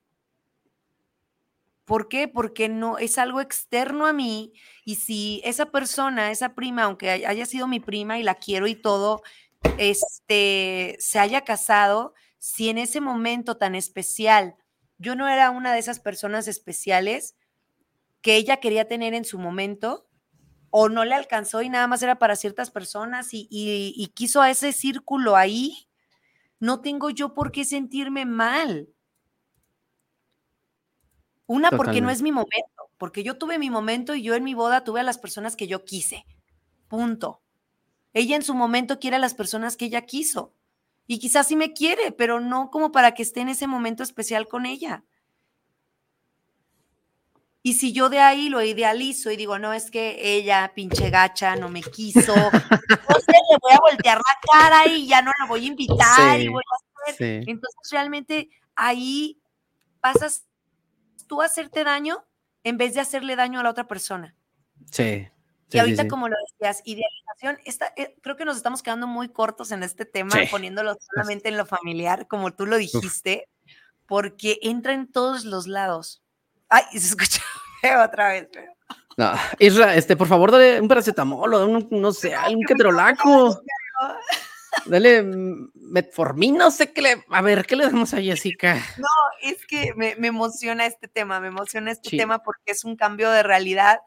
¿Por 1.91 2.07
qué? 2.07 2.29
Porque 2.29 2.69
no 2.69 2.99
es 2.99 3.19
algo 3.19 3.41
externo 3.41 4.07
a 4.07 4.13
mí 4.13 4.53
y 4.85 4.95
si 4.95 5.43
esa 5.45 5.73
persona, 5.73 6.31
esa 6.31 6.55
prima, 6.55 6.85
aunque 6.85 7.11
haya 7.11 7.45
sido 7.47 7.67
mi 7.67 7.81
prima 7.81 8.17
y 8.17 8.23
la 8.23 8.37
quiero 8.37 8.69
y 8.69 8.77
todo, 8.77 9.23
este, 9.77 10.95
se 11.01 11.19
haya 11.19 11.41
casado, 11.41 12.15
si 12.39 12.69
en 12.69 12.79
ese 12.79 13.01
momento 13.01 13.57
tan 13.57 13.75
especial 13.75 14.55
yo 14.99 15.17
no 15.17 15.29
era 15.29 15.51
una 15.51 15.73
de 15.73 15.81
esas 15.81 15.99
personas 15.99 16.47
especiales 16.47 17.35
que 18.23 18.37
ella 18.37 18.59
quería 18.59 18.87
tener 18.87 19.13
en 19.13 19.25
su 19.25 19.41
momento, 19.41 20.07
o 20.71 20.89
no 20.89 21.05
le 21.05 21.17
alcanzó 21.17 21.61
y 21.61 21.71
nada 21.71 21.89
más 21.89 22.05
era 22.05 22.21
para 22.21 22.37
ciertas 22.37 22.71
personas 22.71 23.31
y, 23.33 24.13
quiso 24.15 24.43
a 24.43 24.51
ese 24.53 24.73
círculo 24.73 25.35
ahí, 25.35 25.89
no 26.61 26.83
tengo 26.83 27.11
yo 27.11 27.35
por 27.35 27.51
qué 27.51 27.65
sentirme 27.65 28.27
mal. 28.27 28.91
Una, 31.51 31.73
porque 31.73 32.01
no 32.01 32.11
es 32.11 32.23
mi 32.23 32.31
momento, 32.31 32.91
porque 32.97 33.25
yo 33.25 33.37
tuve 33.37 33.59
mi 33.59 33.71
momento 33.71 34.15
y 34.15 34.23
yo 34.23 34.37
en 34.37 34.45
mi 34.45 34.55
boda 34.55 34.85
tuve 34.85 35.01
a 35.01 35.03
las 35.03 35.19
personas 35.19 35.57
que 35.57 35.67
yo 35.67 35.85
quise. 35.85 36.25
Punto. 36.87 37.43
Ella 38.13 38.37
en 38.37 38.45
su 38.45 38.55
momento 38.55 39.01
quiere 39.01 39.17
a 39.17 39.19
las 39.19 39.35
personas 39.35 39.77
que 39.77 39.87
ella 39.87 40.03
quiso. 40.03 40.55
Y 41.09 41.19
quizás 41.19 41.49
sí 41.49 41.57
me 41.57 41.73
quiere, 41.73 42.13
pero 42.13 42.39
no 42.39 42.71
como 42.71 42.93
para 42.93 43.15
que 43.15 43.25
esté 43.25 43.41
en 43.41 43.49
ese 43.49 43.67
momento 43.67 44.05
especial 44.05 44.47
con 44.47 44.65
ella. 44.65 45.03
Y 47.65 47.75
si 47.75 47.93
yo 47.93 48.11
de 48.11 48.21
ahí 48.21 48.49
lo 48.49 48.63
idealizo 48.63 49.33
y 49.33 49.37
digo, 49.37 49.59
no, 49.59 49.73
es 49.73 49.91
que 49.91 50.37
ella, 50.37 50.71
pinche 50.73 51.11
gacha, 51.11 51.57
no 51.57 51.69
me 51.69 51.83
quiso, 51.83 52.33
le 52.87 53.57
voy 53.61 53.73
a 53.73 53.81
voltear 53.81 54.19
la 54.19 54.53
cara 54.53 54.87
y 54.87 55.09
ya 55.09 55.21
no 55.21 55.33
la 55.37 55.47
voy 55.47 55.65
a 55.65 55.67
invitar 55.67 56.41
y 56.41 56.47
voy 56.47 56.63
a 56.63 57.11
hacer. 57.11 57.43
Entonces, 57.49 57.91
realmente 57.91 58.51
ahí 58.77 59.43
pasas 60.01 60.47
tú 61.31 61.43
hacerte 61.43 61.85
daño 61.85 62.27
en 62.65 62.77
vez 62.77 62.95
de 62.95 63.01
hacerle 63.01 63.37
daño 63.37 63.61
a 63.61 63.63
la 63.63 63.71
otra 63.71 63.87
persona. 63.87 64.35
Sí. 64.91 65.29
y 65.71 65.79
ahorita, 65.79 66.09
como 66.09 66.29
lo 66.29 66.35
decías, 66.51 66.83
idealización, 66.85 67.59
esta, 67.65 67.93
eh, 67.97 68.17
creo 68.21 68.37
que 68.37 68.45
nos 68.45 68.57
estamos 68.57 68.83
quedando 68.83 69.07
muy 69.07 69.29
cortos 69.29 69.71
en 69.71 69.85
este 69.85 70.05
tema, 70.05 70.35
poniéndolo 70.51 70.97
solamente 70.99 71.49
en 71.49 71.57
lo 71.57 71.67
familiar, 71.67 72.27
como 72.27 72.53
tú 72.53 72.67
lo 72.67 72.77
dijiste, 72.77 73.49
porque 74.07 74.59
entra 74.63 74.93
en 74.93 75.07
todos 75.07 75.45
los 75.45 75.69
lados. 75.69 76.21
Ay, 76.69 76.83
se 76.91 77.07
escucha 77.07 77.41
otra 78.05 78.31
vez, 78.31 78.49
pero. 78.53 78.73
No, 79.17 79.33
Isra, 79.61 79.95
este, 79.95 80.17
por 80.17 80.27
favor, 80.27 80.51
dale 80.51 80.81
un 80.81 80.89
paracetamol 80.89 81.55
o 81.55 81.67
un, 81.67 81.87
no 81.93 82.13
sé, 82.13 82.35
un 82.53 82.65
ketrolaco. 82.65 83.63
Dale 84.87 85.25
metformina, 85.91 86.59
no 86.59 86.71
sé 86.71 86.93
qué 86.93 87.03
le. 87.03 87.25
A 87.29 87.43
ver, 87.43 87.67
¿qué 87.67 87.77
le 87.77 87.85
damos 87.85 88.15
a 88.15 88.21
Jessica? 88.21 88.75
No, 88.99 89.09
es 89.43 89.67
que 89.67 89.93
me, 89.97 90.15
emociona 90.27 90.87
este 90.87 91.09
tema, 91.09 91.41
me 91.41 91.49
emociona 91.49 91.91
este 91.91 92.17
tema 92.17 92.43
porque 92.43 92.73
es 92.73 92.85
un 92.85 92.97
cambio 92.97 93.31
de 93.31 93.43
realidad 93.43 94.01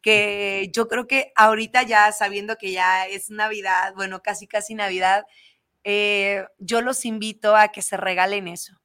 que 0.00 0.70
yo 0.72 0.86
creo 0.86 1.06
que 1.06 1.32
ahorita 1.34 1.82
ya 1.82 2.12
sabiendo 2.12 2.56
que 2.56 2.72
ya 2.72 3.06
es 3.06 3.30
Navidad, 3.30 3.94
bueno, 3.94 4.22
casi 4.22 4.46
casi 4.46 4.74
Navidad, 4.74 5.24
eh, 5.82 6.46
yo 6.58 6.82
los 6.82 7.04
invito 7.04 7.56
a 7.56 7.68
que 7.68 7.82
se 7.82 7.96
regalen 7.96 8.46
eso, 8.48 8.80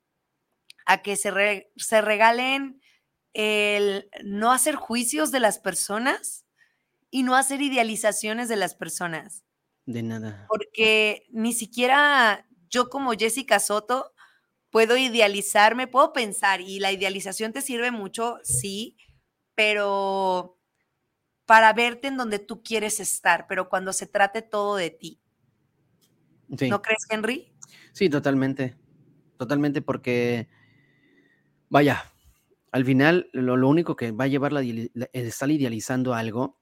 a 0.86 1.02
que 1.02 1.18
se, 1.18 1.72
se 1.76 2.02
regalen 2.02 2.82
el 3.34 4.10
no 4.24 4.52
hacer 4.52 4.76
juicios 4.76 5.32
de 5.32 5.42
las 5.42 5.60
personas 5.60 6.46
y 7.12 7.24
no 7.24 7.36
hacer 7.36 7.62
idealizaciones 7.62 8.50
de 8.50 8.56
las 8.56 8.76
personas. 8.76 9.44
De 9.90 10.04
nada. 10.04 10.46
Porque 10.48 11.26
ni 11.32 11.52
siquiera 11.52 12.46
yo 12.70 12.92
como 12.92 13.14
Jessica 13.14 13.60
Soto 13.60 14.14
puedo 14.70 14.96
idealizarme, 14.98 15.88
puedo 15.88 16.14
pensar 16.14 16.62
y 16.62 16.80
la 16.80 16.92
idealización 16.92 17.54
te 17.54 17.64
sirve 17.64 17.90
mucho, 17.90 18.38
sí, 18.44 18.98
pero 19.56 20.60
para 21.48 21.74
verte 21.74 22.08
en 22.08 22.18
donde 22.18 22.38
tú 22.38 22.62
quieres 22.62 23.00
estar, 23.00 23.48
pero 23.48 23.68
cuando 23.68 23.92
se 23.92 24.06
trate 24.06 24.44
todo 24.44 24.76
de 24.76 24.92
ti. 24.92 25.20
¿No 26.50 26.84
crees, 26.84 27.08
Henry? 27.10 27.52
Sí, 27.92 28.12
totalmente. 28.12 28.76
Totalmente 29.40 29.82
porque, 29.82 30.50
vaya, 31.68 32.04
al 32.72 32.86
final 32.86 33.28
lo, 33.34 33.68
único 33.68 33.96
que 33.96 34.12
va 34.12 34.26
a 34.26 34.28
llevar 34.28 34.54
la, 34.54 34.62
estar 35.14 35.50
idealizando 35.50 36.14
algo, 36.14 36.59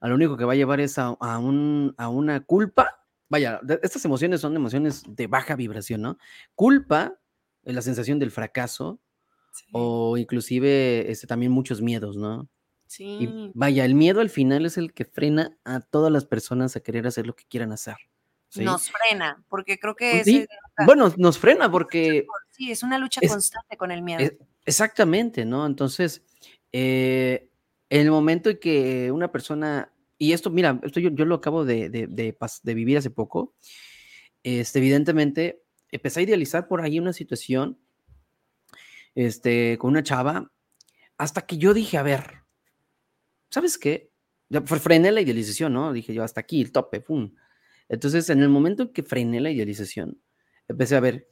a 0.00 0.08
lo 0.08 0.14
único 0.14 0.36
que 0.36 0.44
va 0.44 0.54
a 0.54 0.56
llevar 0.56 0.80
es 0.80 0.98
a, 0.98 1.10
un, 1.38 1.94
a 1.98 2.08
una 2.08 2.40
culpa. 2.40 3.04
Vaya, 3.28 3.60
estas 3.82 4.04
emociones 4.04 4.40
son 4.40 4.56
emociones 4.56 5.04
de 5.06 5.26
baja 5.26 5.54
vibración, 5.54 6.02
¿no? 6.02 6.18
Culpa, 6.54 7.20
eh, 7.62 7.72
la 7.72 7.82
sensación 7.82 8.18
del 8.18 8.30
fracaso, 8.30 8.98
o 9.72 10.16
inclusive 10.16 11.10
este, 11.10 11.26
también 11.26 11.52
muchos 11.52 11.82
miedos, 11.82 12.16
¿no? 12.16 12.48
Sí. 12.86 13.18
Y 13.20 13.52
vaya, 13.54 13.84
el 13.84 13.94
miedo 13.94 14.20
al 14.20 14.30
final 14.30 14.66
es 14.66 14.78
el 14.78 14.92
que 14.92 15.04
frena 15.04 15.56
a 15.64 15.80
todas 15.80 16.10
las 16.10 16.24
personas 16.24 16.74
a 16.74 16.80
querer 16.80 17.06
hacer 17.06 17.26
lo 17.26 17.36
que 17.36 17.44
quieran 17.44 17.70
hacer. 17.70 17.96
Nos 18.56 18.90
frena, 18.90 19.44
porque 19.48 19.78
creo 19.78 19.94
que... 19.94 20.24
Sí. 20.24 20.46
Bueno, 20.84 21.12
nos 21.16 21.38
frena 21.38 21.70
porque... 21.70 22.26
Sí, 22.50 22.72
es 22.72 22.82
una 22.82 22.98
lucha 22.98 23.20
constante 23.26 23.76
con 23.76 23.92
el 23.92 24.02
miedo. 24.02 24.28
Exactamente, 24.64 25.44
¿no? 25.44 25.66
Entonces, 25.66 26.24
eh, 26.72 27.49
en 27.90 28.00
el 28.00 28.10
momento 28.10 28.50
en 28.50 28.58
que 28.58 29.10
una 29.12 29.30
persona, 29.30 29.92
y 30.16 30.32
esto, 30.32 30.50
mira, 30.50 30.80
esto 30.82 31.00
yo, 31.00 31.10
lo 31.24 31.34
acabo 31.34 31.64
de, 31.64 32.08
vivir 32.64 32.96
hace 32.96 33.10
poco, 33.10 33.54
este, 34.42 34.78
evidentemente, 34.78 35.62
empecé 35.90 36.20
a 36.20 36.22
idealizar 36.22 36.68
por 36.68 36.80
ahí 36.80 36.98
una 36.98 37.12
situación 37.12 37.78
este, 39.14 39.76
con 39.78 39.90
una 39.90 40.02
chava, 40.02 40.50
hasta 41.18 41.42
que 41.42 41.58
yo 41.58 41.74
dije, 41.74 41.98
a 41.98 42.02
ver, 42.02 42.44
¿sabes 43.50 43.76
qué? 43.76 44.10
Frené 44.64 45.12
la 45.12 45.20
idealización, 45.20 45.74
¿no? 45.74 45.92
Dije 45.92 46.14
yo, 46.14 46.24
hasta 46.24 46.40
aquí, 46.40 46.62
el 46.62 46.72
tope, 46.72 47.00
pum. 47.00 47.34
Entonces, 47.88 48.30
en 48.30 48.40
el 48.40 48.48
momento 48.48 48.84
en 48.84 48.92
que 48.92 49.02
frené 49.02 49.40
la 49.40 49.50
idealización, 49.50 50.20
empecé 50.66 50.96
a 50.96 51.00
ver, 51.00 51.28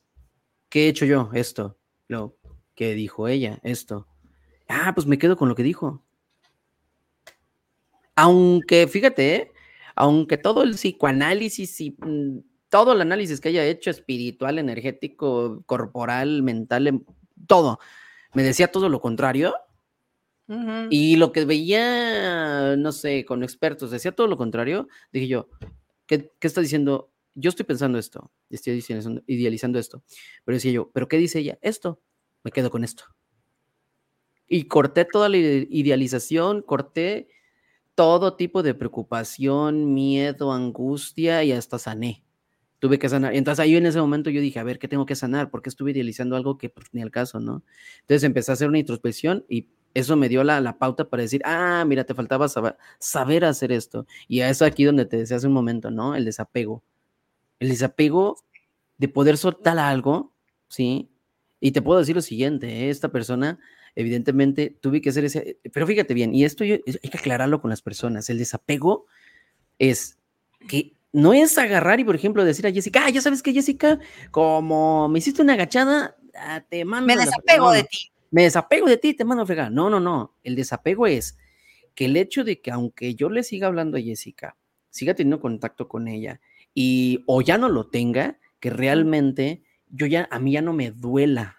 ¿qué 0.69 0.85
he 0.85 0.89
hecho 0.89 1.05
yo? 1.07 1.31
Esto, 1.33 1.79
lo, 2.09 2.37
¿Qué 2.79 2.95
dijo 2.95 3.27
ella? 3.27 3.59
Esto. 3.65 4.07
Ah, 4.69 4.93
pues 4.95 5.05
me 5.05 5.19
quedo 5.19 5.37
con 5.37 5.49
lo 5.49 5.57
que 5.57 5.65
dijo. 5.65 6.05
Aunque, 8.21 8.89
fíjate, 8.89 9.37
¿eh? 9.37 9.53
aunque 9.95 10.39
todo 10.39 10.65
el 10.65 10.73
psicoanálisis 10.73 11.81
y 11.81 11.93
mm, 11.93 12.41
todo 12.69 12.93
el 12.93 13.01
análisis 13.01 13.41
que 13.41 13.51
haya 13.51 13.65
hecho, 13.65 13.91
espiritual, 13.91 14.59
energético, 14.59 15.63
corporal, 15.67 16.43
mental, 16.43 16.89
em, 16.89 17.05
todo, 17.47 17.79
me 18.35 18.43
decía 18.43 18.73
todo 18.73 18.89
lo 18.89 19.01
contrario. 19.01 19.55
Y 20.91 21.17
lo 21.17 21.31
que 21.31 21.45
veía, 21.45 22.75
no 22.77 22.91
sé, 22.91 23.25
con 23.25 23.43
expertos, 23.45 23.91
decía 23.91 24.13
todo 24.13 24.27
lo 24.27 24.39
contrario. 24.39 24.89
Dije 25.13 25.29
yo, 25.29 25.51
¿qué, 26.07 26.33
qué 26.41 26.47
está 26.49 26.63
diciendo? 26.63 27.13
Yo 27.35 27.51
estoy 27.51 27.67
pensando 27.67 27.99
esto, 27.99 28.33
estoy 28.51 28.83
idealizando 29.27 29.79
esto. 29.79 30.03
Pero 30.45 30.57
decía 30.57 30.73
yo, 30.73 30.91
¿pero 30.91 31.07
qué 31.07 31.19
dice 31.19 31.41
ella? 31.41 31.59
Esto 31.61 32.01
me 32.43 32.51
quedo 32.51 32.71
con 32.71 32.83
esto. 32.83 33.05
Y 34.49 34.65
corté 34.65 35.05
toda 35.05 35.29
la 35.29 35.37
idealización, 35.37 36.63
corté 36.63 37.29
todo 37.99 38.35
tipo 38.35 38.63
de 38.63 38.75
preocupación, 38.75 39.93
miedo, 39.93 40.53
angustia 40.53 41.43
y 41.43 41.51
hasta 41.51 41.81
sané. 41.81 42.23
Tuve 42.79 42.97
que 42.97 43.09
sanar. 43.09 43.35
Entonces 43.35 43.59
ahí 43.59 43.75
en 43.75 43.87
ese 43.87 44.01
momento 44.01 44.31
yo 44.31 44.41
dije, 44.41 44.61
a 44.61 44.63
ver, 44.63 44.79
¿qué 44.79 44.87
tengo 44.87 45.05
que 45.05 45.17
sanar? 45.17 45.51
Porque 45.51 45.69
estuve 45.69 45.91
idealizando 45.91 46.37
algo 46.37 46.59
que 46.59 46.69
pues, 46.69 46.87
ni 46.93 47.03
al 47.03 47.11
caso, 47.11 47.41
¿no? 47.41 47.65
Entonces 48.03 48.23
empecé 48.23 48.53
a 48.53 48.55
hacer 48.55 48.69
una 48.69 48.79
introspección 48.79 49.45
y 49.49 49.67
eso 49.95 50.15
me 50.15 50.29
dio 50.29 50.45
la, 50.45 50.61
la 50.61 50.79
pauta 50.79 51.11
para 51.11 51.25
decir, 51.25 51.43
ah, 51.45 51.85
mira, 51.89 52.05
te 52.05 52.15
faltaba 52.15 52.47
saber, 52.49 52.77
saber 53.01 53.45
hacer 53.45 53.73
esto. 53.73 54.07
Y 54.29 54.43
a 54.43 54.49
eso 54.49 54.65
aquí 54.65 54.85
donde 54.85 55.05
te 55.05 55.17
decía 55.17 55.37
hace 55.37 55.49
un 55.49 55.53
momento, 55.53 55.91
¿no? 55.91 56.15
El 56.15 56.25
desapego. 56.25 56.85
El 57.59 57.71
desapego 57.71 58.37
de 58.99 59.09
poder 59.09 59.39
soltar 59.39 59.77
algo, 59.77 60.33
¿sí? 60.69 61.11
Y 61.59 61.73
te 61.73 61.83
puedo 61.83 61.99
decir 61.99 62.15
lo 62.15 62.23
siguiente, 62.23 62.69
¿eh? 62.69 62.91
esta 62.91 63.09
persona, 63.09 63.59
evidentemente, 63.99 64.77
tuve 64.81 65.01
que 65.01 65.11
hacer 65.11 65.25
ese, 65.25 65.59
pero 65.73 65.85
fíjate 65.85 66.15
bien, 66.15 66.33
y 66.33 66.45
esto 66.45 66.63
hay 66.63 66.81
que 66.81 67.19
aclararlo 67.19 67.61
con 67.61 67.69
las 67.69 67.83
personas, 67.83 68.31
el 68.31 68.39
desapego 68.39 69.07
es 69.81 70.19
que 70.69 70.93
no 71.13 71.35
es 71.35 71.59
agarrar 71.59 71.99
y, 71.99 72.05
por 72.05 72.15
ejemplo, 72.15 72.45
decir 72.45 72.65
a 72.69 72.71
Jessica, 72.71 73.03
ah, 73.05 73.11
ya 73.11 73.21
sabes 73.21 73.43
que 73.43 73.53
Jessica, 73.53 73.99
como 74.31 75.09
me 75.09 75.19
hiciste 75.19 75.43
una 75.43 75.55
agachada, 75.55 76.17
ah, 76.37 76.63
te 76.69 76.85
mando. 76.85 77.09
Me 77.09 77.17
desapego 77.17 77.73
de 77.73 77.83
ti. 77.83 78.13
Me 78.31 78.45
desapego 78.45 78.87
de 78.87 78.99
ti, 78.99 79.15
te 79.15 79.25
mando 79.25 79.43
a 79.43 79.47
fregar. 79.47 79.73
No, 79.73 79.91
no, 79.91 79.99
no. 79.99 80.37
El 80.45 80.55
desapego 80.55 81.09
es 81.09 81.37
que 81.97 82.05
el 82.05 82.17
hecho 82.17 82.45
de 82.45 82.61
que 82.61 82.71
aunque 82.71 83.17
yo 83.17 83.31
le 83.31 83.43
siga 83.43 83.67
hablando 83.67 83.97
a 83.97 84.01
Jessica, 84.01 84.57
siga 84.91 85.15
teniendo 85.15 85.41
contacto 85.41 85.89
con 85.89 86.07
ella 86.07 86.41
y 86.73 87.25
o 87.27 87.43
ya 87.43 87.59
no 87.59 87.69
lo 87.69 87.89
tenga, 87.89 88.39
que 88.61 88.71
realmente 88.71 89.65
yo 89.89 90.07
ya, 90.07 90.29
a 90.31 90.39
mí 90.39 90.53
ya 90.53 90.63
no 90.63 90.73
me 90.73 90.93
duela. 90.93 91.59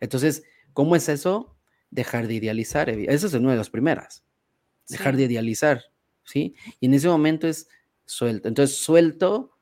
Entonces, 0.00 0.42
¿cómo 0.74 0.94
es 0.94 1.08
eso? 1.08 1.53
Dejar 1.94 2.26
de 2.26 2.34
idealizar. 2.34 2.90
Esa 2.90 3.26
es 3.28 3.34
una 3.34 3.52
de 3.52 3.56
las 3.56 3.70
primeras. 3.70 4.24
dejar 4.88 5.16
de 5.16 5.22
idealizar, 5.22 5.84
¿sí? 6.24 6.56
Y 6.80 6.86
en 6.86 6.94
ese 6.94 7.08
momento 7.08 7.46
es 7.46 7.68
suelto. 8.04 8.48
Entonces 8.48 8.76
suelto 8.76 9.52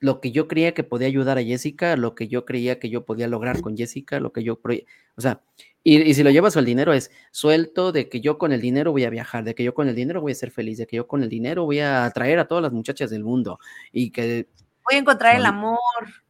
lo 0.00 0.20
que 0.20 0.32
yo 0.32 0.48
creía 0.48 0.72
que 0.72 0.82
podía 0.82 1.06
ayudar 1.06 1.36
a 1.36 1.42
Jessica, 1.42 1.96
lo 1.96 2.14
que 2.14 2.26
yo 2.26 2.46
creía 2.46 2.78
que 2.78 2.88
yo 2.88 3.04
podía 3.04 3.28
lograr 3.28 3.60
con 3.60 3.76
Jessica, 3.76 4.18
lo 4.18 4.32
que 4.32 4.42
yo, 4.42 4.60
o 5.16 5.20
sea, 5.20 5.42
y, 5.82 6.14
si 6.14 6.22
lo 6.22 6.30
llevas 6.30 6.56
al 6.56 6.64
dinero 6.64 6.94
es 6.94 7.10
suelto 7.30 7.92
de 7.92 8.08
que 8.08 8.22
yo 8.22 8.38
con 8.38 8.52
el 8.52 8.62
dinero 8.62 8.90
voy 8.90 9.04
a 9.04 9.10
viajar, 9.10 9.44
de 9.44 9.54
que 9.54 9.62
yo 9.62 9.74
con 9.74 9.88
el 9.88 9.94
dinero 9.94 10.22
voy 10.22 10.32
a 10.32 10.34
ser 10.34 10.50
feliz, 10.50 10.78
de 10.78 10.86
que 10.86 10.96
yo 10.96 11.06
con 11.06 11.22
el 11.22 11.28
dinero 11.28 11.64
voy 11.66 11.80
a 11.80 12.06
atraer 12.06 12.38
a 12.38 12.46
todas 12.46 12.62
las 12.62 12.72
muchachas 12.72 13.10
del 13.10 13.24
mundo 13.24 13.58
y 13.92 14.10
que... 14.10 14.48
Voy 14.90 14.96
a 14.96 15.00
encontrar 15.00 15.36
el 15.36 15.44
amor. 15.44 15.78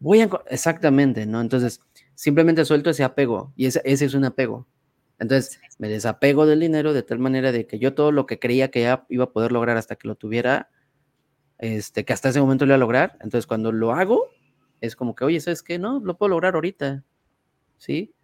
Voy 0.01 0.21
a, 0.21 0.31
exactamente, 0.51 1.25
¿no? 1.27 1.41
Entonces, 1.41 1.81
simplemente 2.15 2.65
suelto 2.65 2.91
ese 2.91 3.05
apego 3.05 3.53
y 3.57 3.67
ese, 3.67 3.81
ese 3.85 4.05
es 4.05 4.15
un 4.15 4.25
apego. 4.25 4.67
Entonces, 5.19 5.61
me 5.79 5.89
desapego 5.89 6.47
del 6.47 6.61
dinero 6.61 6.93
de 6.93 7.03
tal 7.03 7.19
manera 7.19 7.53
de 7.53 7.67
que 7.67 7.79
yo 7.79 7.95
todo 7.95 8.13
lo 8.13 8.27
que 8.27 8.39
creía 8.39 8.71
que 8.71 8.83
ya 8.83 9.07
iba 9.09 9.25
a 9.25 9.33
poder 9.33 9.53
lograr 9.53 9.77
hasta 9.77 9.97
que 9.97 10.09
lo 10.09 10.17
tuviera, 10.17 10.71
este, 11.59 12.05
que 12.05 12.13
hasta 12.13 12.31
ese 12.31 12.41
momento 12.41 12.67
lo 12.67 12.71
iba 12.71 12.77
a 12.77 12.79
lograr. 12.79 13.13
Entonces, 13.21 13.47
cuando 13.47 13.73
lo 13.73 13.93
hago, 13.93 14.29
es 14.81 14.97
como 14.97 15.15
que, 15.15 15.25
oye, 15.25 15.41
¿sabes 15.41 15.63
qué? 15.63 15.79
No, 15.79 16.01
lo 16.01 16.17
puedo 16.17 16.31
lograr 16.31 16.55
ahorita. 16.55 17.05
¿Sí? 17.79 18.15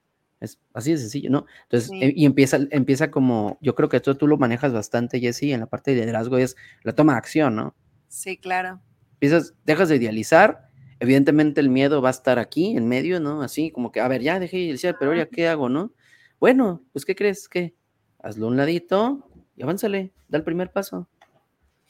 Es 0.40 0.58
así 0.72 0.92
de 0.92 0.98
sencillo, 0.98 1.30
¿no? 1.30 1.46
Entonces, 1.64 1.90
eh, 2.00 2.12
y 2.16 2.24
empieza, 2.24 2.58
empieza 2.70 3.10
como, 3.10 3.58
yo 3.60 3.74
creo 3.74 3.90
que 3.90 3.98
esto 3.98 4.16
tú 4.16 4.26
lo 4.26 4.38
manejas 4.38 4.72
bastante, 4.72 5.20
Jessy, 5.20 5.52
en 5.52 5.60
la 5.60 5.66
parte 5.66 5.94
de 5.94 6.00
liderazgo 6.00 6.38
es 6.38 6.56
la 6.82 6.94
toma 6.94 7.12
de 7.12 7.18
acción, 7.18 7.56
¿no? 7.56 7.74
Sí, 8.08 8.38
claro. 8.38 8.80
Empiezas, 9.12 9.54
dejas 9.66 9.90
de 9.90 9.96
idealizar, 9.96 10.70
evidentemente 10.98 11.60
el 11.60 11.68
miedo 11.68 12.00
va 12.00 12.08
a 12.08 12.12
estar 12.12 12.38
aquí, 12.38 12.74
en 12.74 12.88
medio, 12.88 13.20
¿no? 13.20 13.42
Así 13.42 13.70
como 13.70 13.92
que, 13.92 14.00
a 14.00 14.08
ver, 14.08 14.22
ya 14.22 14.40
dejé 14.40 14.56
de 14.56 14.62
idealizar, 14.62 14.96
pero 14.98 15.10
ahora, 15.10 15.26
¿qué 15.26 15.46
hago, 15.46 15.68
no? 15.68 15.92
Bueno, 16.40 16.82
pues, 16.92 17.04
¿qué 17.04 17.14
crees? 17.14 17.48
¿Qué? 17.48 17.74
Hazlo 18.18 18.46
un 18.46 18.56
ladito 18.56 19.28
y 19.56 19.62
avánzale, 19.62 20.12
da 20.28 20.38
el 20.38 20.44
primer 20.44 20.72
paso. 20.72 21.06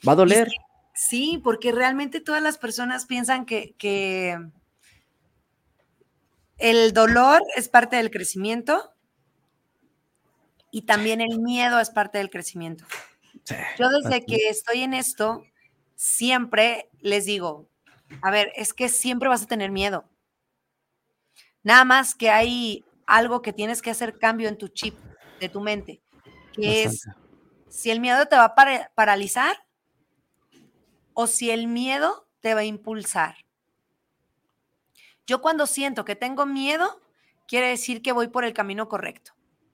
Va 0.07 0.11
a 0.11 0.15
doler. 0.15 0.49
Sí, 0.93 1.39
porque 1.41 1.71
realmente 1.71 2.19
todas 2.19 2.43
las 2.43 2.57
personas 2.57 3.05
piensan 3.05 3.45
que, 3.45 4.37
el 6.57 6.93
dolor 6.93 7.41
es 7.55 7.69
parte 7.69 7.95
del 7.95 8.11
crecimiento 8.11 8.93
y 10.69 10.83
también 10.83 11.19
el 11.19 11.39
miedo 11.39 11.79
es 11.79 11.89
parte 11.89 12.19
del 12.19 12.29
crecimiento. 12.29 12.85
Yo 13.79 13.89
desde 13.89 14.23
que 14.23 14.49
estoy 14.49 14.81
en 14.81 14.93
esto, 14.93 15.43
siempre 15.95 16.89
les 16.99 17.25
digo, 17.25 17.67
a 18.21 18.29
ver, 18.29 18.51
es 18.55 18.73
que 18.73 18.89
siempre 18.89 19.27
vas 19.27 19.43
a 19.43 19.47
tener 19.47 19.71
miedo. 19.71 20.05
Nada 21.63 21.83
más 21.83 22.13
que 22.13 22.29
hay 22.29 22.85
algo 23.11 23.41
que 23.41 23.51
tienes 23.51 23.81
que 23.81 23.91
hacer 23.91 24.17
cambio 24.17 24.47
en 24.47 24.57
tu 24.57 24.69
chip, 24.69 24.97
de 25.41 25.49
tu 25.49 25.59
mente, 25.59 26.01
que 26.53 26.83
es 26.83 27.05
si 27.67 27.91
el 27.91 27.99
miedo 27.99 28.25
te 28.27 28.37
va 28.37 28.45
a 28.55 28.89
paralizar 28.95 29.57
o 31.13 31.27
si 31.27 31.51
el 31.51 31.67
miedo 31.67 32.29
te 32.39 32.53
va 32.53 32.61
a 32.61 32.65
impulsar. 32.65 33.35
Yo 35.27 35.41
cuando 35.41 35.67
siento 35.67 36.05
que 36.05 36.15
tengo 36.15 36.45
miedo, 36.45 37.01
quiere 37.47 37.67
decir 37.67 38.01
que 38.01 38.13
voy 38.13 38.29
por 38.29 38.45
el 38.45 38.53
camino 38.53 38.87
correcto. 38.87 39.33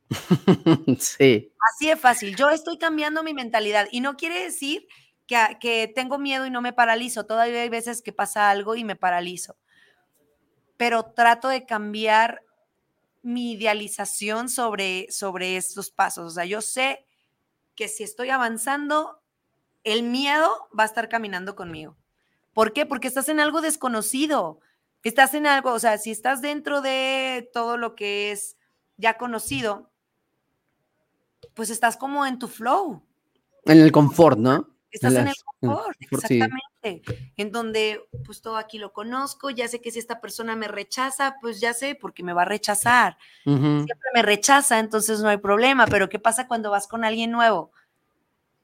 sí. 0.99 1.53
Así 1.73 1.87
de 1.87 1.95
fácil. 1.95 2.35
Yo 2.35 2.49
estoy 2.49 2.79
cambiando 2.79 3.21
mi 3.21 3.35
mentalidad 3.35 3.87
y 3.91 4.01
no 4.01 4.17
quiere 4.17 4.41
decir 4.41 4.87
que, 5.27 5.37
que, 5.59 5.91
tengo 5.93 6.17
miedo 6.17 6.47
y 6.47 6.49
no 6.49 6.61
me 6.61 6.73
paralizo. 6.73 7.27
Todavía 7.27 7.61
hay 7.61 7.69
veces 7.69 8.01
que 8.01 8.13
pasa 8.13 8.49
algo 8.49 8.75
y 8.75 8.83
me 8.83 8.95
paralizo. 8.95 9.57
Pero 10.75 11.03
trato 11.03 11.49
de 11.49 11.65
cambiar 11.65 12.46
mi 13.27 13.51
idealización 13.51 14.47
sobre, 14.47 15.11
sobre 15.11 15.57
estos 15.57 15.91
pasos. 15.91 16.31
O 16.31 16.33
sea, 16.33 16.45
yo 16.45 16.61
sé 16.61 17.05
que 17.75 17.89
si 17.89 18.03
estoy 18.03 18.29
avanzando, 18.29 19.21
el 19.83 20.03
miedo 20.03 20.49
va 20.77 20.83
a 20.83 20.85
estar 20.85 21.09
caminando 21.09 21.53
conmigo. 21.53 21.97
¿Por 22.53 22.71
qué? 22.71 22.85
Porque 22.85 23.09
estás 23.09 23.27
en 23.27 23.41
algo 23.41 23.59
desconocido. 23.59 24.61
Estás 25.03 25.33
en 25.33 25.45
algo, 25.45 25.73
o 25.73 25.79
sea, 25.79 25.97
si 25.97 26.09
estás 26.09 26.41
dentro 26.41 26.81
de 26.81 27.49
todo 27.53 27.75
lo 27.75 27.95
que 27.95 28.31
es 28.31 28.55
ya 28.95 29.17
conocido, 29.17 29.91
pues 31.53 31.69
estás 31.69 31.97
como 31.97 32.25
en 32.25 32.39
tu 32.39 32.47
flow. 32.47 33.03
En 33.65 33.81
el 33.81 33.91
confort, 33.91 34.39
¿no? 34.39 34.69
Estás 34.89 35.13
en, 35.13 35.27
el 35.27 35.35
confort, 35.59 35.97
exactamente. 35.99 36.66
En 37.35 37.51
donde, 37.51 38.07
pues 38.25 38.41
todo 38.41 38.57
aquí 38.57 38.79
lo 38.79 38.93
conozco, 38.93 39.49
ya 39.49 39.67
sé 39.67 39.81
que 39.81 39.91
si 39.91 39.99
esta 39.99 40.21
persona 40.21 40.55
me 40.55 40.67
rechaza, 40.67 41.35
pues 41.41 41.59
ya 41.59 41.73
sé, 41.73 41.95
porque 41.95 42.23
me 42.23 42.33
va 42.33 42.43
a 42.43 42.45
rechazar. 42.45 43.17
Siempre 43.43 44.09
me 44.13 44.21
rechaza, 44.21 44.79
entonces 44.79 45.19
no 45.21 45.29
hay 45.29 45.37
problema. 45.37 45.87
Pero 45.87 46.09
¿qué 46.09 46.19
pasa 46.19 46.47
cuando 46.47 46.71
vas 46.71 46.87
con 46.87 47.03
alguien 47.03 47.31
nuevo? 47.31 47.71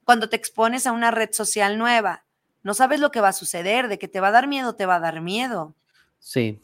Cuando 0.04 0.28
te 0.28 0.36
expones 0.36 0.86
a 0.86 0.92
una 0.92 1.10
red 1.10 1.32
social 1.32 1.78
nueva, 1.78 2.24
no 2.62 2.74
sabes 2.74 3.00
lo 3.00 3.10
que 3.10 3.20
va 3.20 3.28
a 3.28 3.32
suceder, 3.32 3.88
de 3.88 3.98
que 3.98 4.08
te 4.08 4.20
va 4.20 4.28
a 4.28 4.32
dar 4.32 4.48
miedo, 4.48 4.74
te 4.74 4.86
va 4.86 4.96
a 4.96 5.00
dar 5.00 5.20
miedo. 5.20 5.74
Sí, 6.18 6.62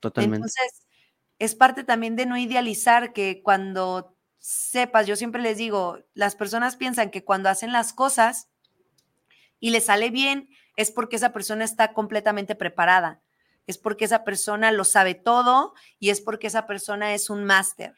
totalmente. 0.00 0.36
Entonces, 0.36 0.86
es 1.38 1.54
parte 1.54 1.84
también 1.84 2.16
de 2.16 2.26
no 2.26 2.36
idealizar 2.36 3.12
que 3.12 3.42
cuando 3.42 4.14
sepas, 4.38 5.06
yo 5.06 5.16
siempre 5.16 5.40
les 5.40 5.56
digo, 5.56 5.98
las 6.14 6.34
personas 6.34 6.76
piensan 6.76 7.10
que 7.10 7.24
cuando 7.24 7.48
hacen 7.48 7.72
las 7.72 7.92
cosas 7.92 8.48
y 9.62 9.70
les 9.70 9.84
sale 9.84 10.10
bien, 10.10 10.50
es 10.76 10.90
porque 10.90 11.16
esa 11.16 11.32
persona 11.32 11.64
está 11.64 11.92
completamente 11.92 12.56
preparada, 12.56 13.22
es 13.68 13.78
porque 13.78 14.06
esa 14.06 14.24
persona 14.24 14.72
lo 14.72 14.84
sabe 14.84 15.14
todo 15.14 15.72
y 16.00 16.10
es 16.10 16.20
porque 16.20 16.48
esa 16.48 16.66
persona 16.66 17.14
es 17.14 17.30
un 17.30 17.44
máster. 17.44 17.94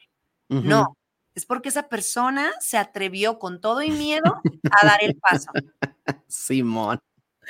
No, 0.47 0.95
es 1.33 1.47
porque 1.47 1.69
esa 1.69 1.89
persona 1.89 2.51
se 2.59 2.77
atrevió 2.77 3.39
con 3.39 3.59
todo 3.59 3.81
y 3.81 3.89
miedo 3.89 4.41
a 4.71 4.85
dar 4.85 4.99
el 5.01 5.17
paso. 5.17 5.49
Simón. 6.27 6.99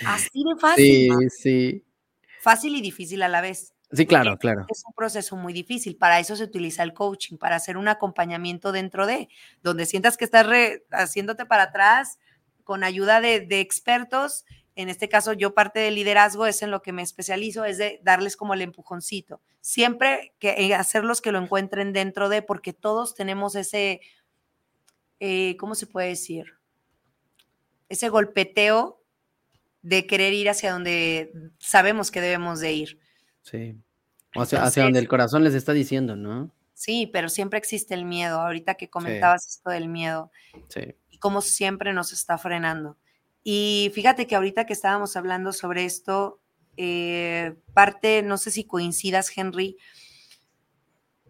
Así 0.06 0.43
de 0.45 0.60
fácil. 0.62 1.13
Sí, 1.19 1.30
sí. 1.30 1.86
Fácil 2.39 2.78
y 2.78 2.82
difícil 2.82 3.21
a 3.21 3.28
la 3.28 3.41
vez. 3.41 3.73
Sí, 3.91 4.06
claro, 4.06 4.38
claro. 4.38 4.65
Es 4.69 4.82
un 4.88 4.93
proceso 4.93 5.36
muy 5.36 5.51
difícil. 5.51 5.97
Para 5.97 6.19
eso 6.19 6.38
se 6.38 6.45
utiliza 6.45 6.84
el 6.84 6.93
coaching, 6.93 7.36
para 7.36 7.58
hacer 7.58 7.75
un 7.75 7.89
acompañamiento 7.89 8.71
dentro 8.71 9.06
de, 9.06 9.28
donde 9.62 9.86
sientas 9.86 10.15
que 10.15 10.23
estás 10.23 10.47
haciéndote 10.91 11.45
para 11.45 11.63
atrás 11.63 12.17
con 12.65 12.84
ayuda 12.84 13.21
de, 13.21 13.62
expertos. 13.62 14.43
En 14.75 14.89
este 14.89 15.08
caso, 15.08 15.32
yo 15.32 15.54
parte 15.54 15.80
del 15.80 15.95
liderazgo 15.95 16.45
es 16.45 16.62
en 16.62 16.71
lo 16.71 16.82
que 16.82 16.91
me 16.91 17.01
especializo, 17.01 17.63
es 17.63 17.78
de 17.78 18.01
darles 18.04 18.36
como 18.36 18.54
el 18.54 18.62
empujoncito. 18.62 19.39
Siempre 19.62 20.34
que 20.39 20.56
eh, 20.58 20.75
hacerlos 20.75 21.21
que 21.21 21.32
lo 21.32 21.39
encuentren 21.39 21.93
dentro 21.93 22.28
de, 22.28 22.41
porque 22.41 22.73
todos 22.73 23.15
tenemos 23.15 23.56
ese, 23.56 24.01
eh, 25.21 25.56
¿cómo 25.58 25.75
se 25.75 25.88
puede 25.88 26.10
decir? 26.10 26.56
Ese 27.88 28.10
golpeteo 28.10 29.01
de 29.82 30.08
querer 30.08 30.34
ir 30.34 30.49
hacia 30.49 30.73
donde 30.73 31.32
sabemos 31.60 32.12
que 32.12 32.19
debemos 32.19 32.60
de 32.60 32.73
ir. 32.73 32.99
Sí. 33.43 33.78
O 34.36 34.41
hacia, 34.41 34.84
donde 34.84 34.99
el 34.99 35.08
corazón 35.08 35.43
les 35.45 35.54
está 35.54 35.71
diciendo, 35.71 36.17
¿no? 36.17 36.51
Sí, 36.73 37.08
pero 37.13 37.30
siempre 37.30 37.58
existe 37.58 37.93
el 37.93 38.04
miedo. 38.04 38.41
Ahorita 38.41 38.75
que 38.75 38.89
comentabas 38.89 39.47
esto 39.47 39.69
del 39.69 39.88
miedo. 39.88 40.30
Sí. 40.67 40.95
Y 41.15 41.17
cómo 41.17 41.39
siempre 41.39 41.93
nos 41.93 42.12
está 42.12 42.38
frenando. 42.38 42.97
Y 43.41 43.89
fíjate 43.95 44.28
que 44.28 44.36
ahorita 44.36 44.65
que 44.65 44.73
estábamos 44.73 45.15
hablando 45.15 45.54
sobre 45.54 45.86
esto, 45.86 46.41
eh, 46.75 47.56
parte, 47.73 48.21
no 48.21 48.38
sé 48.38 48.51
si 48.51 48.65
coincidas, 48.65 49.32
Henry, 49.34 49.78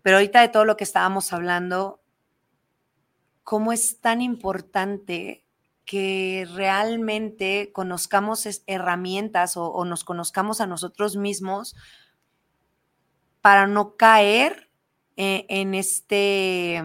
pero 0.02 0.18
ahorita 0.18 0.42
de 0.42 0.48
todo 0.48 0.66
lo 0.66 0.76
que 0.76 0.86
estábamos 0.86 1.34
hablando, 1.34 2.02
cómo 3.44 3.72
es 3.74 4.00
tan 4.00 4.24
importante 4.24 5.46
que 5.86 6.48
realmente 6.56 7.72
conozcamos 7.72 8.48
herramientas 8.66 9.56
o, 9.56 9.86
nos 9.86 10.04
conozcamos 10.04 10.62
a 10.62 10.66
nosotros 10.66 11.16
mismos 11.16 11.76
para 13.42 13.68
no 13.68 13.98
caer 13.98 14.72
eh, 15.16 15.46
en, 15.48 15.76
este, 15.76 16.82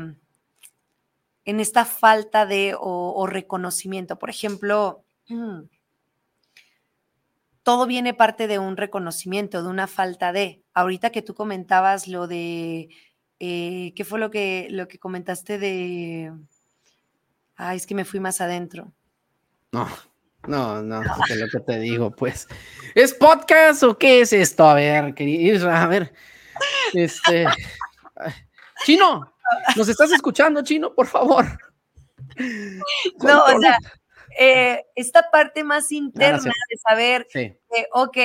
en 1.51 1.59
esta 1.59 1.85
falta 1.85 2.47
de 2.47 2.77
o, 2.79 3.27
reconocimiento. 3.27 4.19
Por 4.19 4.31
ejemplo, 4.31 5.05
todo 7.65 7.87
viene 7.87 8.15
parte 8.15 8.47
de 8.47 8.59
un 8.59 8.77
reconocimiento, 8.77 9.63
de 9.63 9.69
una 9.69 9.89
falta 9.89 10.33
de. 10.33 10.63
Ahorita 10.75 11.11
que 11.11 11.23
tú 11.23 11.35
comentabas 11.35 12.07
lo 12.07 12.29
de, 12.29 12.89
eh, 13.41 13.93
¿qué 13.97 14.05
fue 14.05 14.21
lo 14.21 14.31
que, 14.31 14.69
lo 14.71 14.87
que 14.87 14.99
comentaste 14.99 15.59
de... 15.59 16.33
Ay, 17.57 17.77
es 17.77 17.87
que 17.87 17.97
me 17.97 18.05
fui 18.05 18.21
más 18.21 18.41
adentro. 18.41 18.93
No, 19.73 19.89
no, 20.47 20.81
no, 20.83 21.03
es 21.29 21.37
lo 21.37 21.49
que 21.49 21.61
te 21.61 21.81
digo, 21.81 22.13
pues. 22.13 22.47
¿Es 22.95 23.13
podcast 23.13 23.83
o 23.83 23.99
qué 23.99 24.21
es 24.21 24.33
esto? 24.33 24.69
A 24.69 24.75
ver, 24.75 25.15
querido, 25.15 25.69
a 25.69 25.87
ver. 25.89 26.15
Este. 26.95 27.45
Chino, 28.85 29.35
¿nos 29.77 29.89
estás 29.89 30.13
escuchando, 30.13 30.63
Chino? 30.63 30.95
Por 30.95 31.07
favor. 31.07 31.47
No, 33.23 33.45
o 33.45 33.61
sea, 33.61 33.79
eh, 34.39 34.85
esta 34.95 35.31
parte 35.31 35.65
más 35.65 35.93
interna 35.93 36.53
de 36.69 36.77
saber, 36.77 37.27
que, 37.31 37.59
ok, 37.93 38.19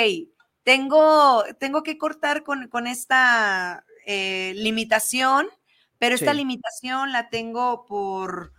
tengo, 0.64 1.44
tengo 1.60 1.84
que 1.84 1.98
cortar 1.98 2.44
con, 2.44 2.88
esta 2.88 3.86
eh, 4.06 4.54
limitación, 4.56 5.48
pero 5.98 6.16
esta 6.16 6.34
limitación 6.34 7.12
la 7.12 7.30
tengo 7.30 7.86
por, 7.86 8.54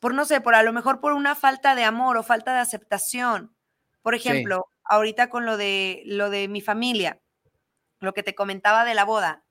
por 0.00 0.14
no 0.14 0.24
sé, 0.24 0.40
por 0.40 0.54
a 0.54 0.62
lo 0.62 0.72
mejor 0.72 1.00
por 1.00 1.12
una 1.12 1.34
falta 1.34 1.74
de 1.74 1.84
amor 1.84 2.16
o 2.16 2.22
falta 2.22 2.54
de 2.54 2.60
aceptación. 2.60 3.54
Por 4.02 4.14
ejemplo, 4.14 4.66
ahorita 4.84 5.30
con 5.30 5.46
lo 5.46 5.56
de 5.56 6.02
lo 6.06 6.30
de 6.30 6.46
mi 6.48 6.60
familia, 6.60 7.20
lo 7.98 8.14
que 8.14 8.22
te 8.22 8.34
comentaba 8.34 8.84
de 8.84 8.94
la 8.94 9.04
boda. 9.04 9.44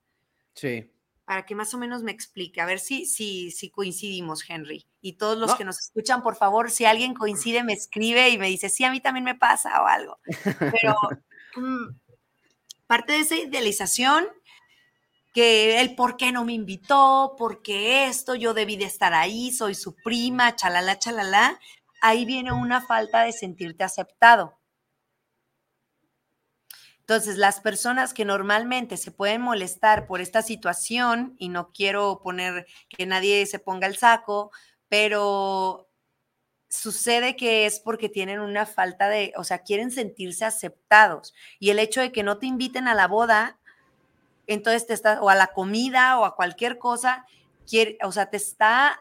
Sí. 0.54 0.90
Para 1.26 1.44
que 1.44 1.54
más 1.54 1.74
o 1.74 1.78
menos 1.78 2.02
me 2.02 2.12
explique, 2.12 2.60
a 2.60 2.66
ver 2.66 2.78
si, 2.78 3.04
si, 3.04 3.50
si 3.50 3.68
coincidimos, 3.68 4.48
Henry. 4.48 4.86
Y 5.02 5.14
todos 5.14 5.36
los 5.36 5.54
que 5.56 5.64
nos 5.64 5.78
escuchan, 5.78 6.22
por 6.22 6.36
favor, 6.36 6.70
si 6.70 6.86
alguien 6.86 7.12
coincide, 7.12 7.64
me 7.64 7.74
escribe 7.74 8.30
y 8.30 8.38
me 8.38 8.46
dice, 8.46 8.68
sí, 8.68 8.84
a 8.84 8.90
mí 8.90 9.00
también 9.00 9.24
me 9.24 9.34
pasa 9.34 9.82
o 9.82 9.86
algo. 9.86 10.18
Pero 10.72 10.96
mm, 11.56 11.88
parte 12.86 13.12
de 13.12 13.18
esa 13.20 13.36
idealización 13.36 14.26
que 15.36 15.82
el 15.82 15.94
por 15.94 16.16
qué 16.16 16.32
no 16.32 16.46
me 16.46 16.54
invitó, 16.54 17.34
por 17.36 17.60
qué 17.60 18.06
esto, 18.06 18.34
yo 18.34 18.54
debí 18.54 18.76
de 18.76 18.86
estar 18.86 19.12
ahí, 19.12 19.52
soy 19.52 19.74
su 19.74 19.94
prima, 19.94 20.56
chalala, 20.56 20.98
chalala, 20.98 21.60
ahí 22.00 22.24
viene 22.24 22.52
una 22.52 22.80
falta 22.80 23.22
de 23.22 23.32
sentirte 23.32 23.84
aceptado. 23.84 24.58
Entonces, 27.08 27.36
las 27.38 27.60
personas 27.60 28.12
que 28.12 28.24
normalmente 28.24 28.96
se 28.96 29.12
pueden 29.12 29.40
molestar 29.40 30.08
por 30.08 30.20
esta 30.20 30.42
situación, 30.42 31.36
y 31.38 31.48
no 31.48 31.70
quiero 31.72 32.20
poner 32.20 32.66
que 32.88 33.06
nadie 33.06 33.46
se 33.46 33.60
ponga 33.60 33.86
el 33.86 33.96
saco, 33.96 34.50
pero 34.88 35.88
sucede 36.68 37.36
que 37.36 37.66
es 37.66 37.78
porque 37.78 38.08
tienen 38.08 38.40
una 38.40 38.66
falta 38.66 39.08
de, 39.08 39.32
o 39.36 39.44
sea, 39.44 39.60
quieren 39.60 39.92
sentirse 39.92 40.44
aceptados. 40.44 41.32
Y 41.60 41.70
el 41.70 41.78
hecho 41.78 42.00
de 42.00 42.10
que 42.10 42.24
no 42.24 42.38
te 42.38 42.46
inviten 42.46 42.88
a 42.88 42.94
la 42.94 43.06
boda 43.06 43.58
entonces 44.46 44.86
te 44.86 44.94
está, 44.94 45.20
o 45.22 45.28
a 45.28 45.34
la 45.34 45.48
comida 45.48 46.18
o 46.18 46.24
a 46.24 46.36
cualquier 46.36 46.78
cosa, 46.78 47.26
quiere, 47.68 47.98
o 48.02 48.12
sea, 48.12 48.30
te 48.30 48.36
está 48.36 49.00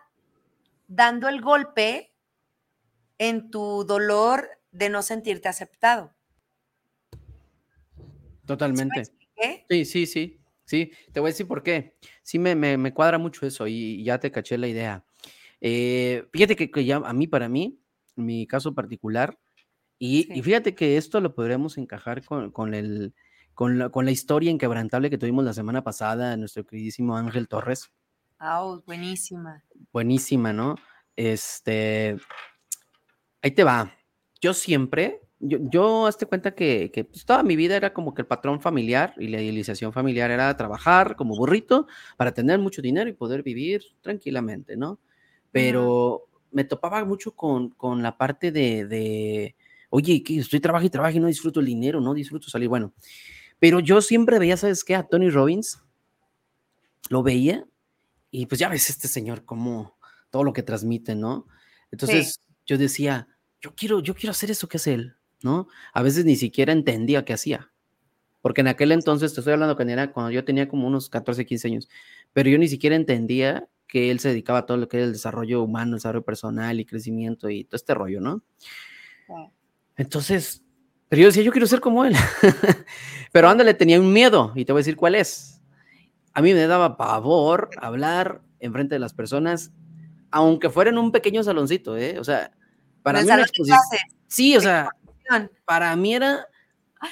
dando 0.87 1.27
el 1.27 1.41
golpe 1.41 2.13
en 3.17 3.51
tu 3.51 3.83
dolor 3.85 4.49
de 4.71 4.89
no 4.89 5.01
sentirte 5.01 5.47
aceptado. 5.47 6.14
Totalmente. 8.45 9.05
¿Sí, 9.69 9.85
sí, 9.85 10.05
sí, 10.05 10.39
sí. 10.65 10.91
Te 11.11 11.19
voy 11.19 11.29
a 11.29 11.31
decir 11.31 11.47
por 11.47 11.63
qué. 11.63 11.97
Sí, 12.23 12.39
me, 12.39 12.55
me, 12.55 12.93
cuadra 12.93 13.17
mucho 13.17 13.45
eso 13.45 13.67
y 13.67 14.03
ya 14.03 14.19
te 14.19 14.31
caché 14.31 14.57
la 14.57 14.67
idea. 14.67 15.05
Eh, 15.61 16.27
fíjate 16.31 16.55
que, 16.55 16.85
ya 16.85 16.97
a 16.97 17.13
mí, 17.13 17.27
para 17.27 17.49
mí, 17.49 17.79
mi 18.15 18.47
caso 18.47 18.73
particular, 18.73 19.39
y, 19.97 20.27
y, 20.37 20.41
fíjate 20.41 20.75
que 20.75 20.97
esto 20.97 21.21
lo 21.21 21.33
podremos 21.33 21.77
encajar 21.77 22.23
con, 22.25 22.51
con 22.51 22.73
el, 22.73 23.13
con 23.55 23.77
la, 24.05 24.11
historia 24.11 24.51
inquebrantable 24.51 25.09
que 25.09 25.17
tuvimos 25.17 25.45
la 25.45 25.53
semana 25.53 25.83
pasada, 25.83 26.35
nuestro 26.35 26.65
queridísimo 26.65 27.15
Ángel 27.15 27.47
Torres. 27.47 27.89
Ah, 28.37 28.77
buenísima. 28.85 29.63
Buenísima, 29.93 30.51
¿no? 30.51 30.75
Este, 31.15 32.17
ahí 33.41 33.51
te 33.51 33.63
va. 33.63 33.95
Yo 34.41 34.53
siempre, 34.53 35.21
yo, 35.39 35.57
yo 35.61 36.07
hazte 36.07 36.25
cuenta 36.25 36.55
que, 36.55 36.91
que 36.91 37.03
pues, 37.03 37.25
toda 37.25 37.43
mi 37.43 37.55
vida 37.55 37.75
era 37.75 37.93
como 37.93 38.13
que 38.13 38.21
el 38.21 38.27
patrón 38.27 38.61
familiar 38.61 39.13
y 39.17 39.27
la 39.27 39.41
idealización 39.41 39.93
familiar 39.93 40.31
era 40.31 40.55
trabajar 40.57 41.15
como 41.15 41.35
burrito 41.35 41.87
para 42.17 42.33
tener 42.33 42.59
mucho 42.59 42.81
dinero 42.81 43.09
y 43.09 43.13
poder 43.13 43.43
vivir 43.43 43.83
tranquilamente, 44.01 44.77
¿no? 44.77 44.99
Pero 45.51 46.27
me 46.51 46.63
topaba 46.63 47.03
mucho 47.05 47.35
con, 47.35 47.69
con 47.69 48.01
la 48.01 48.17
parte 48.17 48.51
de, 48.51 48.85
de 48.85 49.55
oye, 49.89 50.23
que 50.23 50.39
estoy 50.39 50.59
trabajando 50.59 50.87
y 50.87 50.89
trabajo 50.89 51.17
y 51.17 51.19
no 51.19 51.27
disfruto 51.27 51.59
el 51.59 51.65
dinero, 51.65 52.01
no 52.01 52.13
disfruto 52.13 52.49
salir. 52.49 52.69
Bueno, 52.69 52.93
pero 53.59 53.79
yo 53.79 54.01
siempre 54.01 54.39
veía, 54.39 54.57
¿sabes 54.57 54.83
qué? 54.83 54.95
A 54.95 55.03
Tony 55.03 55.29
Robbins, 55.29 55.79
lo 57.09 57.23
veía 57.23 57.65
y 58.31 58.45
pues 58.47 58.59
ya 58.59 58.69
ves 58.69 58.89
este 58.89 59.07
señor 59.07 59.45
como 59.45 59.97
todo 60.29 60.43
lo 60.43 60.53
que 60.53 60.63
transmite, 60.63 61.15
¿no? 61.15 61.47
Entonces 61.91 62.41
yo 62.65 62.77
decía, 62.77 63.27
yo 63.61 63.73
quiero, 63.75 64.01
yo 64.01 64.15
quiero 64.15 64.31
hacer 64.31 64.51
eso 64.51 64.67
que 64.67 64.77
hace 64.77 64.93
él, 64.93 65.15
¿no? 65.45 65.67
A 65.93 66.01
veces 66.01 66.25
ni 66.25 66.35
siquiera 66.35 66.73
entendía 66.73 67.23
qué 67.23 67.33
hacía. 67.33 67.71
Porque 68.41 68.61
en 68.61 68.67
aquel 68.67 68.91
entonces, 68.91 69.33
te 69.33 69.39
estoy 69.39 69.53
hablando 69.53 69.75
cuando, 69.75 69.93
era, 69.93 70.11
cuando 70.11 70.31
yo 70.31 70.43
tenía 70.43 70.67
como 70.67 70.87
unos 70.87 71.09
14, 71.09 71.45
15 71.45 71.67
años, 71.67 71.89
pero 72.33 72.49
yo 72.49 72.57
ni 72.57 72.67
siquiera 72.67 72.95
entendía 72.95 73.69
que 73.87 74.11
él 74.11 74.19
se 74.19 74.29
dedicaba 74.29 74.59
a 74.59 74.65
todo 74.65 74.77
lo 74.77 74.89
que 74.89 74.97
era 74.97 75.05
el 75.05 75.13
desarrollo 75.13 75.63
humano, 75.63 75.91
el 75.91 75.97
desarrollo 75.99 76.25
personal 76.25 76.79
y 76.79 76.85
crecimiento 76.85 77.49
y 77.49 77.63
todo 77.63 77.77
este 77.77 77.93
rollo, 77.93 78.19
¿no? 78.19 78.43
Entonces, 79.95 80.63
pero 81.07 81.21
yo 81.21 81.27
decía, 81.27 81.43
yo 81.43 81.51
quiero 81.51 81.67
ser 81.67 81.79
como 81.79 82.03
él. 82.03 82.13
Pero 83.31 83.47
ándale, 83.47 83.73
tenía 83.73 83.99
un 83.99 84.11
miedo 84.11 84.51
y 84.55 84.65
te 84.65 84.73
voy 84.73 84.79
a 84.79 84.81
decir 84.81 84.95
cuál 84.95 85.15
es. 85.15 85.61
A 86.33 86.41
mí 86.41 86.53
me 86.53 86.67
daba 86.67 86.97
pavor 86.97 87.69
hablar 87.77 88.41
en 88.59 88.73
frente 88.73 88.95
de 88.95 88.99
las 88.99 89.13
personas, 89.13 89.71
aunque 90.31 90.69
fuera 90.69 90.89
en 90.89 90.97
un 90.97 91.11
pequeño 91.11 91.43
saloncito, 91.43 91.95
¿eh? 91.97 92.19
O 92.19 92.23
sea, 92.23 92.51
para 93.03 93.21
mí 93.21 93.29
Sí, 94.27 94.57
o 94.57 94.61
sea, 94.61 94.89
para 95.65 95.95
mí 95.95 96.15
era 96.15 96.47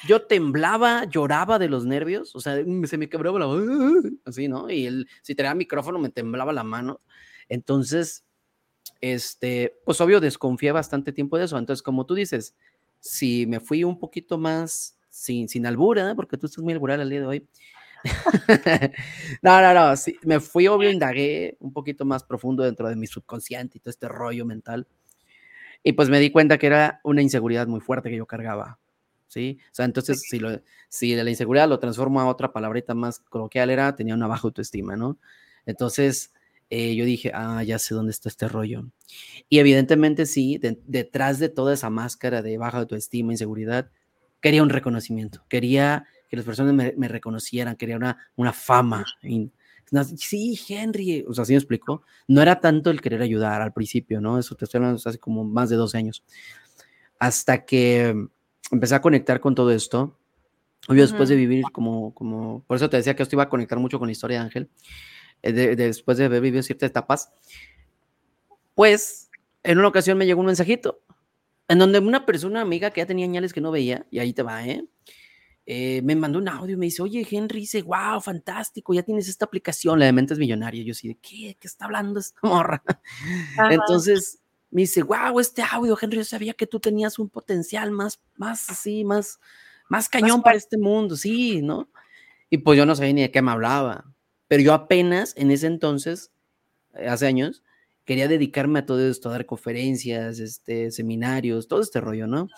yo 0.08 0.24
temblaba, 0.24 1.06
lloraba 1.06 1.60
de 1.60 1.70
los 1.70 1.86
nervios, 1.86 2.36
o 2.36 2.40
sea, 2.40 2.56
se 2.86 2.98
me 2.98 3.10
quebraba 3.10 3.40
la 3.40 3.48
así, 4.26 4.48
¿no? 4.48 4.70
Y 4.70 4.86
él, 4.86 5.08
si 5.22 5.36
tenía 5.36 5.54
micrófono, 5.54 6.00
me 6.00 6.10
temblaba 6.10 6.54
la 6.54 6.64
mano. 6.64 7.02
Entonces, 7.50 8.26
este, 9.02 9.76
pues 9.86 10.02
obvio, 10.02 10.20
desconfié 10.20 10.72
bastante 10.72 11.12
tiempo 11.14 11.38
de 11.38 11.46
eso. 11.46 11.58
Entonces, 11.58 11.84
como 11.84 12.06
tú 12.06 12.16
dices, 12.16 12.56
si 13.00 13.46
me 13.48 13.60
fui 13.60 13.84
un 13.84 14.00
poquito 14.00 14.38
más 14.38 14.98
sin, 15.10 15.50
sin 15.50 15.66
albura, 15.66 16.16
porque 16.16 16.38
tú 16.38 16.48
estás 16.48 16.64
muy 16.64 16.74
albural 16.74 17.02
el 17.02 17.10
día 17.10 17.20
de 17.22 17.28
hoy. 17.28 17.48
no, 19.42 19.62
no, 19.62 19.74
no, 19.74 19.96
sí, 19.96 20.18
me 20.24 20.40
fui 20.42 20.68
obvio, 20.68 20.90
indagué 20.92 21.56
un 21.60 21.72
poquito 21.72 22.04
más 22.04 22.24
profundo 22.24 22.64
dentro 22.64 22.90
de 22.90 22.98
mi 22.98 23.08
subconsciente 23.08 23.78
y 23.78 23.82
todo 23.82 23.92
este 23.92 24.08
rollo 24.10 24.46
mental. 24.46 24.88
Y 25.84 25.94
pues 25.94 26.10
me 26.10 26.20
di 26.20 26.32
cuenta 26.32 26.58
que 26.58 26.68
era 26.68 27.02
una 27.04 27.22
inseguridad 27.22 27.68
muy 27.68 27.82
fuerte 27.82 28.10
que 28.10 28.18
yo 28.18 28.26
cargaba. 28.26 28.80
¿Sí? 29.28 29.58
O 29.72 29.76
sea, 29.76 29.86
entonces, 29.86 30.22
si, 30.22 30.40
lo, 30.40 30.62
si 30.90 31.16
la 31.16 31.28
inseguridad 31.28 31.68
lo 31.68 31.80
transformo 31.80 32.22
a 32.22 32.28
otra 32.28 32.54
palabrita 32.54 32.94
más 32.94 33.20
coloquial, 33.20 33.72
era, 33.72 33.96
tenía 33.96 34.14
una 34.14 34.28
baja 34.28 34.48
autoestima, 34.48 34.96
¿no? 34.96 35.18
Entonces, 35.66 36.32
eh, 36.70 36.96
yo 36.96 37.06
dije, 37.06 37.32
ah, 37.34 37.64
ya 37.64 37.80
sé 37.80 37.96
dónde 37.96 38.12
está 38.12 38.30
este 38.30 38.48
rollo. 38.48 38.86
Y 39.50 39.60
evidentemente 39.60 40.26
sí, 40.26 40.60
detrás 40.86 41.40
de 41.40 41.50
toda 41.50 41.74
esa 41.74 41.90
máscara 41.90 42.42
de 42.42 42.58
baja 42.58 42.80
autoestima, 42.80 43.32
inseguridad, 43.32 43.92
quería 44.42 44.64
un 44.64 44.70
reconocimiento, 44.70 45.46
quería 45.50 46.06
que 46.30 46.38
las 46.38 46.46
personas 46.46 46.74
me, 46.74 47.08
reconocieran, 47.08 47.76
quería 47.76 47.96
una, 47.96 48.18
una 48.36 48.54
fama. 48.54 49.06
Sí, 50.18 50.60
Henry, 50.68 51.26
o 51.28 51.34
sea, 51.34 51.44
así 51.44 51.54
me 51.54 51.58
explicó. 51.58 52.04
No 52.28 52.42
era 52.42 52.60
tanto 52.60 52.90
el 52.90 53.02
querer 53.02 53.22
ayudar 53.22 53.62
al 53.62 53.74
principio, 53.74 54.22
¿no? 54.22 54.40
Eso 54.40 54.56
te 54.56 54.66
estoy 54.66 54.80
hablando 54.80 55.02
hace 55.04 55.20
como 55.20 55.44
más 55.44 55.70
de 55.70 55.76
dos 55.76 55.96
años. 55.96 56.24
Hasta 57.20 57.66
que 57.66 58.16
empecé 58.72 58.96
a 58.96 59.02
conectar 59.02 59.40
con 59.40 59.56
todo 59.56 59.72
esto. 59.72 60.18
Obvio, 60.88 61.04
después 61.04 61.30
de 61.30 61.36
vivir 61.36 61.64
como, 61.72 62.14
como, 62.14 62.64
por 62.68 62.76
eso 62.76 62.90
te 62.90 62.98
decía 62.98 63.16
que 63.16 63.24
esto 63.24 63.36
iba 63.36 63.44
a 63.44 63.50
conectar 63.50 63.80
mucho 63.80 64.00
con 64.00 64.10
la 64.10 64.12
historia 64.12 64.40
de 64.40 64.44
Ángel 64.44 64.70
eh, 65.42 65.52
después 65.52 66.18
de 66.18 66.26
haber 66.26 66.42
vivido 66.42 66.62
ciertas 66.64 66.90
etapas, 66.90 67.32
pues 68.76 69.30
en 69.64 69.78
una 69.78 69.88
ocasión 69.88 70.18
me 70.18 70.26
llegó 70.26 70.42
un 70.42 70.48
mensajito 70.48 71.02
en 71.68 71.80
donde 71.80 72.00
una 72.00 72.26
persona 72.26 72.62
amiga 72.62 72.92
que 72.92 73.02
ya 73.02 73.06
tenía 73.06 73.26
años 73.26 73.54
que 73.54 73.62
no 73.62 73.72
veía, 73.72 74.06
y 74.12 74.20
ahí 74.20 74.34
te 74.34 74.44
va, 74.44 74.66
¿eh? 74.66 74.86
¿Eh? 75.66 76.02
me 76.04 76.16
mandó 76.16 76.40
un 76.40 76.48
audio 76.48 76.74
y 76.74 76.78
me 76.78 76.86
dice, 76.86 77.02
oye, 77.02 77.28
Henry, 77.30 77.62
dice, 77.62 77.82
wow, 77.82 78.22
fantástico, 78.22 78.94
ya 78.94 79.04
tienes 79.04 79.28
esta 79.28 79.46
aplicación, 79.46 80.00
la 80.00 80.06
de 80.06 80.14
Mentes 80.14 80.38
Millonarias. 80.38 80.86
Yo 80.86 80.94
sí, 80.94 81.08
¿de 81.08 81.16
qué? 81.16 81.58
¿Qué 81.60 81.68
está 81.68 81.86
hablando 81.86 82.20
esta 82.20 82.40
morra? 82.44 82.84
Entonces 83.72 84.40
me 84.72 84.82
dice, 84.82 85.04
wow, 85.04 85.40
este 85.40 85.62
audio, 85.62 85.98
Henry, 86.00 86.18
yo 86.18 86.24
sabía 86.24 86.54
que 86.54 86.68
tú 86.68 86.80
tenías 86.80 87.20
un 87.20 87.30
potencial 87.30 87.92
más, 87.92 88.20
más 88.36 88.70
así, 88.70 89.04
más, 89.04 89.40
más 89.88 90.10
cañón 90.10 90.42
para 90.42 90.58
este 90.58 90.78
mundo, 90.78 91.16
sí, 91.16 91.62
¿no? 91.62 91.90
Y 92.50 92.58
pues 92.60 92.78
yo 92.78 92.86
no 92.86 92.96
sabía 92.96 93.14
ni 93.14 93.22
de 93.22 93.32
qué 93.32 93.42
me 93.42 93.52
hablaba. 93.52 94.06
Pero 94.48 94.64
yo 94.64 94.74
apenas 94.74 95.34
en 95.38 95.52
ese 95.52 95.68
entonces, 95.68 96.32
eh, 96.94 97.08
hace 97.08 97.28
años, 97.28 97.64
quería 98.06 98.28
dedicarme 98.28 98.80
a 98.80 98.86
todo 98.86 99.08
esto, 99.08 99.30
a 99.30 99.34
dar 99.34 99.46
conferencias, 99.46 100.40
este, 100.40 100.92
seminarios, 100.92 101.68
todo 101.68 101.82
este 101.82 102.02
rollo, 102.02 102.28
¿no? 102.28 102.50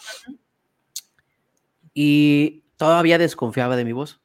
Y 1.94 2.65
todavía 2.78 3.18
desconfiaba 3.18 3.76
de 3.76 3.86
mi 3.86 3.92
voz. 3.92 4.22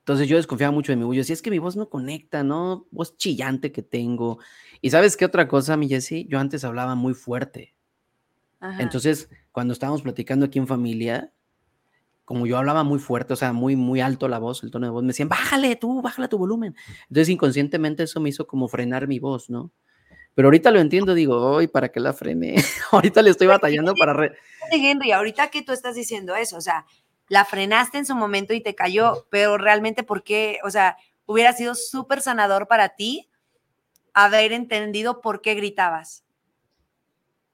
Entonces 0.00 0.28
yo 0.28 0.36
desconfiaba 0.36 0.72
mucho 0.72 0.92
de 0.92 0.96
mi 0.96 1.04
voz. 1.04 1.14
Yo 1.14 1.20
decía, 1.20 1.34
es 1.34 1.42
que 1.42 1.50
mi 1.50 1.58
voz 1.58 1.76
no 1.76 1.88
conecta, 1.88 2.42
¿no? 2.42 2.86
Voz 2.90 3.16
chillante 3.16 3.70
que 3.70 3.82
tengo. 3.82 4.38
Y 4.80 4.90
sabes 4.90 5.16
qué 5.16 5.24
otra 5.24 5.46
cosa, 5.46 5.76
mi 5.76 5.88
Jessie? 5.88 6.26
Yo 6.28 6.38
antes 6.38 6.64
hablaba 6.64 6.94
muy 6.94 7.14
fuerte. 7.14 7.74
Entonces, 8.78 9.30
cuando 9.52 9.72
estábamos 9.72 10.02
platicando 10.02 10.46
aquí 10.46 10.58
en 10.58 10.66
familia, 10.66 11.32
como 12.24 12.46
yo 12.46 12.58
hablaba 12.58 12.84
muy 12.84 12.98
fuerte, 12.98 13.32
o 13.32 13.36
sea, 13.36 13.52
muy, 13.52 13.74
muy 13.74 14.00
alto 14.00 14.28
la 14.28 14.38
voz, 14.38 14.62
el 14.62 14.70
tono 14.70 14.86
de 14.86 14.90
voz, 14.90 15.02
me 15.02 15.08
decían, 15.08 15.28
bájale 15.28 15.76
tú, 15.76 16.02
bájale 16.02 16.28
tu 16.28 16.38
volumen. 16.38 16.76
Entonces, 17.08 17.28
inconscientemente 17.30 18.02
eso 18.02 18.20
me 18.20 18.28
hizo 18.28 18.46
como 18.46 18.68
frenar 18.68 19.08
mi 19.08 19.18
voz, 19.18 19.48
¿no? 19.48 19.72
Pero 20.34 20.48
ahorita 20.48 20.70
lo 20.70 20.80
entiendo, 20.80 21.14
digo, 21.14 21.36
hoy, 21.36 21.66
¿para 21.66 21.90
qué 21.90 22.00
la 22.00 22.12
frené? 22.12 22.54
ahorita 22.92 23.22
le 23.22 23.30
estoy 23.30 23.46
batallando 23.46 23.94
para... 23.94 24.12
Re 24.12 24.32
Henry, 24.72 25.12
ahorita 25.12 25.48
que 25.48 25.62
tú 25.62 25.72
estás 25.72 25.94
diciendo 25.94 26.36
eso, 26.36 26.56
o 26.56 26.60
sea, 26.60 26.86
la 27.28 27.44
frenaste 27.44 27.98
en 27.98 28.06
su 28.06 28.14
momento 28.14 28.54
y 28.54 28.60
te 28.60 28.74
cayó, 28.74 29.26
pero 29.30 29.58
realmente, 29.58 30.02
¿por 30.02 30.22
qué? 30.22 30.58
O 30.64 30.70
sea, 30.70 30.96
hubiera 31.26 31.52
sido 31.52 31.74
súper 31.74 32.20
sanador 32.22 32.68
para 32.68 32.90
ti 32.90 33.30
haber 34.14 34.52
entendido 34.52 35.20
por 35.20 35.40
qué 35.40 35.54
gritabas. 35.54 36.24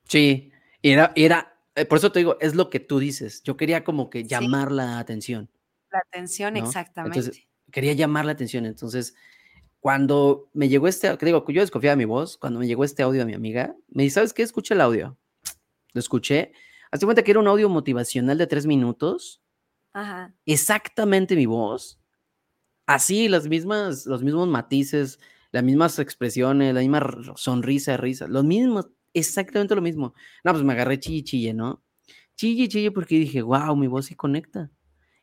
Sí, 0.05 0.53
era, 0.83 1.13
era, 1.15 1.59
eh, 1.75 1.85
por 1.85 1.99
eso 1.99 2.13
te 2.13 2.21
digo, 2.21 2.37
es 2.41 2.55
lo 2.55 2.71
que 2.71 2.81
tú 2.81 2.99
dices. 2.99 3.43
Yo 3.43 3.57
quería 3.57 3.85
como 3.85 4.09
que 4.09 4.25
llamar 4.25 4.73
la 4.73 4.99
atención. 4.99 5.51
La 5.91 5.99
atención, 5.99 6.57
exactamente. 6.57 7.19
Entonces, 7.19 7.47
quería 7.71 7.93
llamar 7.93 8.25
la 8.25 8.33
atención. 8.33 8.65
Entonces, 8.67 9.15
cuando 9.81 10.49
me 10.53 10.69
llegó 10.69 10.89
este, 10.89 11.17
que 11.17 11.27
digo, 11.27 11.45
yo 11.49 11.61
desconfiaba 11.61 11.93
de 11.93 11.99
mi 11.99 12.05
voz, 12.05 12.37
cuando 12.39 12.59
me 12.59 12.67
llegó 12.67 12.85
este 12.85 13.03
audio 13.03 13.23
a 13.23 13.25
mi 13.27 13.35
amiga, 13.35 13.77
me 13.89 14.03
dice, 14.03 14.15
¿sabes 14.15 14.33
qué? 14.33 14.43
Escucha 14.43 14.75
el 14.75 14.81
audio. 14.81 15.17
Lo 15.93 16.01
escuché. 16.01 16.53
Hazte 16.91 17.07
cuenta 17.07 17.23
que 17.23 17.31
era 17.31 17.41
un 17.41 17.49
audio 17.49 17.69
motivacional 17.69 18.39
de 18.39 18.47
tres 18.47 18.67
minutos. 18.67 19.43
Ajá. 19.93 20.35
Exactamente 20.45 21.37
mi 21.37 21.47
voz. 21.47 22.01
Así, 22.87 23.29
las 23.29 23.49
mismas, 23.49 24.07
los 24.07 24.23
mismos 24.23 24.49
matices, 24.49 25.19
las 25.53 25.65
mismas 25.65 25.99
expresiones, 25.99 26.75
la 26.75 26.81
misma 26.81 27.35
sonrisa, 27.37 27.97
risa, 27.97 28.29
los 28.29 28.45
mismos, 28.45 28.89
exactamente 29.15 29.75
lo 29.75 29.83
mismo. 29.83 30.15
No, 30.45 30.53
pues 30.53 30.63
me 30.65 30.73
agarré 30.73 31.01
chille, 31.01 31.25
chille, 31.25 31.55
¿no? 31.55 31.83
Chille, 32.37 32.69
chille, 32.69 32.91
porque 32.91 33.17
dije, 33.17 33.43
wow, 33.43 33.75
mi 33.75 33.87
voz 33.87 34.07
sí 34.07 34.15
conecta. 34.15 34.71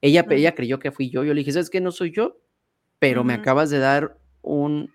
Ella, 0.02 0.26
ella 0.30 0.56
creyó 0.56 0.80
que 0.80 0.92
fui 0.92 1.10
yo. 1.10 1.24
Yo 1.24 1.34
le 1.34 1.40
dije, 1.40 1.54
¿sabes 1.54 1.70
qué? 1.70 1.80
No 1.80 1.92
soy 1.92 2.12
yo, 2.12 2.42
pero 3.00 3.24
me 3.24 3.34
acabas 3.34 3.70
de 3.70 3.80
dar 3.80 4.20
un 4.44 4.94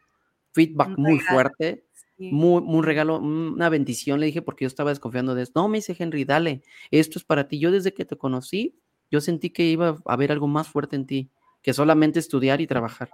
feedback 0.53 0.96
muy 0.96 1.18
fuerte, 1.18 1.84
muy, 2.18 2.62
muy 2.62 2.82
regalo, 2.82 3.18
una 3.18 3.68
bendición, 3.68 4.20
le 4.20 4.26
dije, 4.26 4.42
porque 4.42 4.64
yo 4.64 4.68
estaba 4.68 4.90
desconfiando 4.90 5.34
de 5.34 5.42
esto. 5.42 5.61
No, 5.61 5.68
me 5.68 5.78
dice 5.78 5.96
Henry, 5.99 6.24
dale, 6.24 6.62
esto 6.90 7.18
es 7.18 7.24
para 7.24 7.49
ti. 7.49 7.59
Yo 7.59 7.70
desde 7.70 7.92
que 7.92 8.05
te 8.05 8.16
conocí, 8.16 8.76
yo 9.11 9.20
sentí 9.20 9.51
que 9.51 9.64
iba 9.64 9.88
a 9.88 10.12
haber 10.12 10.32
algo 10.32 10.46
más 10.46 10.68
fuerte 10.68 10.96
en 10.96 11.07
ti, 11.07 11.30
que 11.62 11.72
solamente 11.72 12.18
estudiar 12.18 12.61
y 12.61 12.66
trabajar. 12.66 13.11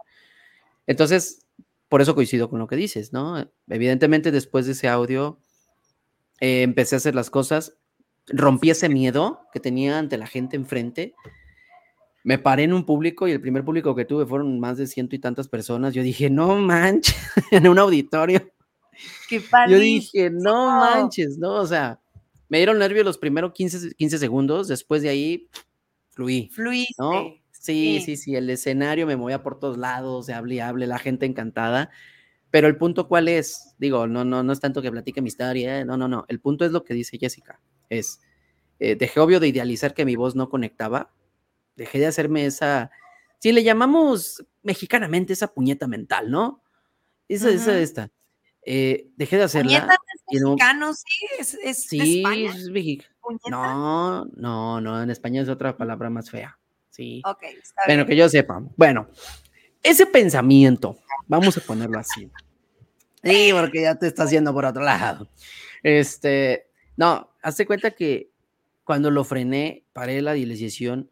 Entonces, 0.87 1.47
por 1.89 2.03
eso 2.03 2.15
coincido 2.15 2.51
con 2.51 2.59
lo 2.59 2.67
que 2.67 2.77
dices, 2.77 3.13
¿no? 3.13 3.49
Evidentemente, 3.69 4.31
después 4.31 4.67
de 4.67 4.73
ese 4.73 4.89
audio, 4.89 5.39
eh, 6.41 6.63
empecé 6.63 6.97
a 6.97 6.99
hacer 6.99 7.15
las 7.15 7.31
cosas, 7.31 7.77
rompí 8.27 8.71
ese 8.71 8.89
miedo 8.89 9.41
que 9.53 9.61
tenía 9.61 9.99
ante 9.99 10.19
la 10.19 10.27
gente 10.27 10.57
enfrente. 10.57 11.15
Me 12.25 12.39
paré 12.39 12.65
en 12.65 12.73
un 12.73 12.85
público 12.85 13.29
y 13.29 13.33
el 13.33 13.41
primer 13.41 13.65
público 13.65 13.95
que 13.95 14.05
tuve 14.05 14.27
fueron 14.27 14.59
más 14.59 14.79
de 14.79 14.87
ciento 14.87 15.15
y 15.15 15.21
tantas 15.21 15.47
personas. 15.47 15.95
Yo 15.95 16.03
dije, 16.03 16.31
no 16.31 16.57
manches, 16.57 17.15
en 17.53 17.69
un 17.69 17.79
auditorio. 17.79 18.51
Qué 19.29 19.43
Yo 19.69 19.79
dije, 19.79 20.31
no 20.31 20.67
manches, 20.71 21.39
¿no? 21.39 21.55
O 21.55 21.67
sea, 21.67 22.01
me 22.49 22.59
dieron 22.59 22.79
nervios 22.79 23.05
los 23.05 23.19
primeros 23.19 23.53
15, 23.53 23.95
15 23.95 24.19
segundos, 24.19 24.69
después 24.69 25.03
de 25.03 25.11
ahí 25.11 25.49
fluí. 26.11 26.49
Fluí. 26.53 26.87
¿no? 26.99 27.35
Sí, 27.51 28.03
sí, 28.05 28.17
sí, 28.17 28.37
el 28.37 28.51
escenario 28.51 29.07
me 29.07 29.17
movía 29.17 29.43
por 29.43 29.59
todos 29.59 29.79
lados, 29.79 30.27
se 30.27 30.35
hable 30.35 30.57
y 30.57 30.61
hable, 30.61 30.87
la 30.87 30.99
gente 30.99 31.27
encantada. 31.27 31.91
Pero 32.51 32.69
el 32.69 32.77
punto 32.77 33.09
cuál 33.09 33.27
es, 33.27 33.75
digo, 33.79 34.07
no, 34.07 34.25
no, 34.25 34.43
no 34.43 34.53
es 34.53 34.61
tanto 34.61 34.81
que 34.81 34.91
platique 34.91 35.21
mi 35.21 35.29
historia, 35.29 35.81
¿eh? 35.81 35.85
no, 35.85 35.97
no, 35.97 36.07
no, 36.07 36.25
el 36.29 36.41
punto 36.41 36.65
es 36.65 36.73
lo 36.73 36.85
que 36.85 36.95
dice 36.95 37.19
Jessica, 37.19 37.61
es, 37.89 38.21
eh, 38.79 38.95
dejé 38.95 39.19
obvio 39.19 39.41
de 39.41 39.49
idealizar 39.49 39.93
que 39.93 40.05
mi 40.05 40.15
voz 40.15 40.37
no 40.37 40.49
conectaba, 40.49 41.13
dejé 41.77 41.99
de 41.99 42.07
hacerme 42.07 42.47
esa, 42.47 42.91
si 43.39 43.53
le 43.53 43.63
llamamos 43.63 44.45
mexicanamente 44.63 45.33
esa 45.33 45.53
puñeta 45.53 45.87
mental, 45.87 46.31
¿no? 46.31 46.63
Esa, 47.29 47.51
esa, 47.51 47.79
esta. 47.79 48.11
Eh, 48.65 49.11
dejé 49.17 49.37
de 49.37 49.43
hacerla. 49.45 49.81
¿Puñeta 49.81 49.95
es 49.95 50.43
mexicano, 50.43 50.95
sí? 50.95 51.27
¿Es, 51.39 51.55
es 51.63 51.87
sí, 51.87 52.23
es 52.27 52.71
mexicano. 52.71 53.11
No, 53.51 54.25
no, 54.37 54.81
no, 54.81 55.03
en 55.03 55.11
España 55.11 55.43
es 55.43 55.49
otra 55.49 55.77
palabra 55.77 56.11
más 56.11 56.31
fea. 56.31 56.59
Sí. 56.91 57.23
Ok, 57.27 57.43
está 57.43 57.83
bueno, 57.87 58.07
que 58.07 58.17
yo 58.17 58.29
sepa. 58.29 58.63
Bueno, 58.77 59.09
ese 59.83 60.07
pensamiento, 60.07 60.99
vamos 61.27 61.57
a 61.59 61.61
ponerlo 61.61 61.99
así. 61.99 62.31
Sí, 63.23 63.51
porque 63.53 63.83
ya 63.83 63.95
te 63.95 64.07
está 64.07 64.25
haciendo 64.25 64.53
por 64.53 64.65
otro 64.65 64.83
lado. 64.83 65.29
Este, 65.83 66.67
no, 66.97 67.31
hazte 67.43 67.67
cuenta 67.67 67.91
que 67.91 68.31
cuando 68.85 69.11
lo 69.11 69.25
frené, 69.25 69.85
paré 69.93 70.23
la 70.23 70.37
idealización 70.37 71.11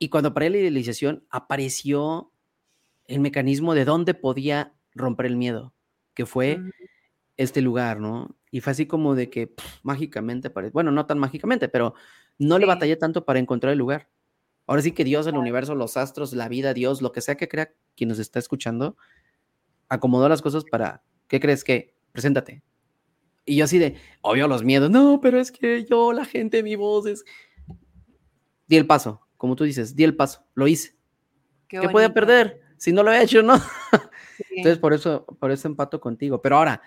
y 0.00 0.08
cuando 0.08 0.32
paré 0.32 0.48
la 0.48 0.56
idealización 0.56 1.26
apareció 1.30 2.32
el 3.06 3.20
mecanismo 3.20 3.74
de 3.74 3.84
dónde 3.84 4.14
podía 4.14 4.72
romper 4.94 5.26
el 5.26 5.36
miedo, 5.36 5.74
que 6.14 6.24
fue 6.24 6.56
mm. 6.56 6.70
este 7.36 7.60
lugar, 7.60 8.00
¿no? 8.00 8.34
Y 8.50 8.60
fue 8.60 8.70
así 8.70 8.86
como 8.86 9.14
de 9.14 9.28
que 9.28 9.54
mágicamente, 9.82 10.50
bueno, 10.72 10.90
no 10.90 11.04
tan 11.04 11.18
mágicamente, 11.18 11.68
pero 11.68 11.94
no 12.38 12.58
le 12.58 12.64
batallé 12.64 12.96
tanto 12.96 13.26
para 13.26 13.38
encontrar 13.38 13.74
el 13.74 13.78
lugar. 13.78 14.08
Ahora 14.66 14.80
sí 14.80 14.92
que 14.92 15.04
Dios, 15.04 15.26
el 15.26 15.36
universo, 15.36 15.74
los 15.74 15.98
astros, 15.98 16.32
la 16.32 16.48
vida, 16.48 16.72
Dios, 16.72 17.02
lo 17.02 17.12
que 17.12 17.20
sea 17.20 17.36
que 17.36 17.48
crea 17.48 17.74
quien 17.94 18.08
nos 18.08 18.18
está 18.18 18.38
escuchando, 18.38 18.96
acomodó 19.90 20.30
las 20.30 20.40
cosas 20.40 20.64
para, 20.64 21.04
¿qué 21.28 21.40
crees 21.40 21.62
que? 21.62 21.94
Preséntate. 22.12 22.62
Y 23.44 23.56
yo 23.56 23.66
así 23.66 23.78
de, 23.78 23.96
obvio 24.22 24.48
los 24.48 24.64
miedos, 24.64 24.90
no, 24.90 25.20
pero 25.20 25.38
es 25.38 25.52
que 25.52 25.84
yo, 25.84 26.14
la 26.14 26.24
gente, 26.24 26.62
mi 26.62 26.74
voz 26.74 27.06
es... 27.06 27.24
Di 28.66 28.76
el 28.76 28.86
paso, 28.86 29.26
como 29.40 29.56
tú 29.56 29.64
dices, 29.64 29.96
di 29.96 30.04
el 30.04 30.14
paso, 30.14 30.44
lo 30.52 30.68
hice. 30.68 30.94
¿Qué, 31.66 31.88
puede 31.88 32.10
perder? 32.10 32.60
Si 32.76 32.92
no 32.92 33.02
lo 33.02 33.10
he 33.10 33.22
hecho, 33.22 33.42
¿no? 33.42 33.54
Entonces, 34.50 34.76
por 34.78 34.92
eso, 34.92 35.24
por 35.40 35.50
eso 35.50 35.66
empato 35.66 35.98
contigo. 35.98 36.42
Pero 36.42 36.58
ahora, 36.58 36.82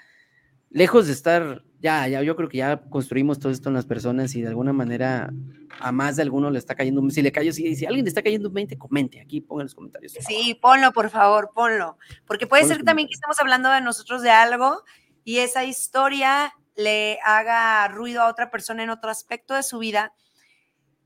lejos 0.70 1.08
de 1.08 1.14
estar, 1.14 1.64
ya, 1.80 2.08
ya, 2.08 2.22
yo 2.22 2.36
creo 2.36 2.50
que 2.50 2.60
ya 2.60 2.80
construimos 2.92 3.40
todo 3.40 3.52
esto 3.52 3.70
en 3.70 3.74
las 3.74 3.88
personas 3.88 4.36
y 4.36 4.44
de 4.44 4.50
alguna 4.50 4.72
manera 4.72 5.34
a 5.80 5.92
más 5.92 6.18
de 6.18 6.22
alguno 6.22 6.52
le 6.52 6.60
está 6.60 6.76
cayendo, 6.76 7.02
si 7.10 7.24
le 7.24 7.32
cayó, 7.32 7.52
si, 7.52 7.76
si 7.76 7.88
alguien 7.88 8.06
le 8.06 8.10
está 8.10 8.22
cayendo 8.22 8.50
un 8.50 8.54
20, 8.54 8.78
comente 8.78 9.20
aquí, 9.20 9.42
pongan 9.42 9.62
en 9.62 9.66
los 9.66 9.76
comentarios. 9.76 10.12
Sí, 10.12 10.56
ponlo, 10.62 10.92
por 10.92 11.10
favor, 11.10 11.50
ponlo, 11.56 11.98
porque 12.28 12.46
puede 12.46 12.66
ser 12.66 12.84
también 12.84 13.08
que 13.08 13.16
estemos 13.16 13.40
hablando 13.40 13.72
de 13.72 13.82
nosotros 13.82 14.22
de 14.22 14.30
algo 14.30 14.84
y 15.24 15.40
esa 15.40 15.66
historia 15.66 16.54
le 16.76 17.18
haga 17.26 17.88
ruido 17.88 18.22
a 18.22 18.30
otra 18.30 18.52
persona 18.52 18.84
en 18.84 18.92
otro 18.92 19.10
aspecto 19.10 19.56
de 19.56 19.64
su 19.64 19.80
vida 19.80 20.14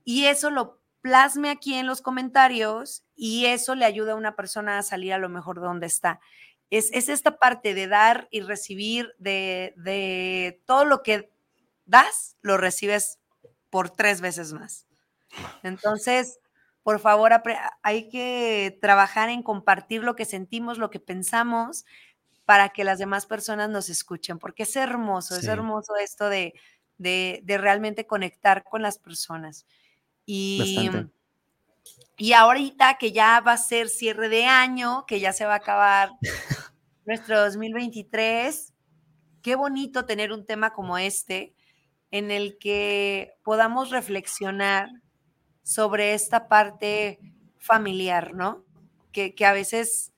y 0.03 0.25
eso 0.25 0.49
lo 0.49 0.81
plasme 1.01 1.49
aquí 1.49 1.75
en 1.75 1.87
los 1.87 2.01
comentarios 2.01 3.03
y 3.15 3.45
eso 3.45 3.75
le 3.75 3.85
ayuda 3.85 4.13
a 4.13 4.15
una 4.15 4.35
persona 4.35 4.77
a 4.77 4.83
salir 4.83 5.13
a 5.13 5.17
lo 5.17 5.29
mejor 5.29 5.59
de 5.59 5.67
donde 5.67 5.87
está 5.87 6.19
es, 6.69 7.09
esta 7.09 7.37
parte 7.37 7.73
de 7.73 7.87
dar 7.87 8.27
y 8.31 8.41
recibir 8.41 9.13
de, 9.17 10.61
todo 10.65 10.85
lo 10.85 11.03
que 11.03 11.31
das, 11.85 12.35
lo 12.41 12.57
recibes 12.57 13.19
por 13.69 13.89
tres 13.89 14.21
veces 14.21 14.53
más. 14.53 14.87
Entonces, 15.63 16.39
por 16.83 16.99
favor, 16.99 17.31
hay 17.83 18.09
que 18.09 18.77
trabajar 18.81 19.29
en 19.29 19.43
compartir 19.43 20.03
lo 20.03 20.15
que 20.15 20.25
sentimos, 20.25 20.77
lo 20.77 20.89
que 20.89 20.99
pensamos, 20.99 21.85
para 22.45 22.69
que 22.69 22.85
las 22.85 22.97
demás 22.97 23.25
personas 23.25 23.69
nos 23.69 23.89
escuchen, 23.89 24.39
porque 24.39 24.63
es 24.63 24.75
hermoso, 24.75 25.35
es 25.35 25.45
hermoso 25.45 25.95
esto 25.97 26.29
de, 26.29 26.53
realmente 27.45 28.07
conectar 28.07 28.63
con 28.63 28.81
las 28.81 28.99
personas. 28.99 29.65
Y, 30.29 30.91
y 32.17 32.33
ahorita 32.33 32.97
que 32.97 33.13
ya 33.13 33.39
va 33.39 33.53
a 33.53 33.57
ser 33.57 33.87
cierre 33.87 34.27
de 34.27 34.45
año, 34.45 35.05
que 35.07 35.21
ya 35.21 35.31
se 35.31 35.45
va 35.45 35.53
a 35.53 35.57
acabar 35.57 36.11
nuestro 37.05 37.39
2023, 37.39 38.73
qué 39.41 39.55
bonito 39.55 40.05
tener 40.05 40.33
un 40.33 40.45
tema 40.45 40.73
como 40.73 40.97
este 40.97 41.55
en 42.11 42.29
el 42.29 42.57
que 42.57 43.35
podamos 43.41 43.89
reflexionar 43.89 44.89
sobre 45.63 46.13
esta 46.13 46.49
parte 46.49 47.19
familiar, 47.57 48.33
¿no? 48.33 48.65
Que, 49.13 49.33
que 49.33 49.45
a 49.45 49.53
veces 49.53 50.11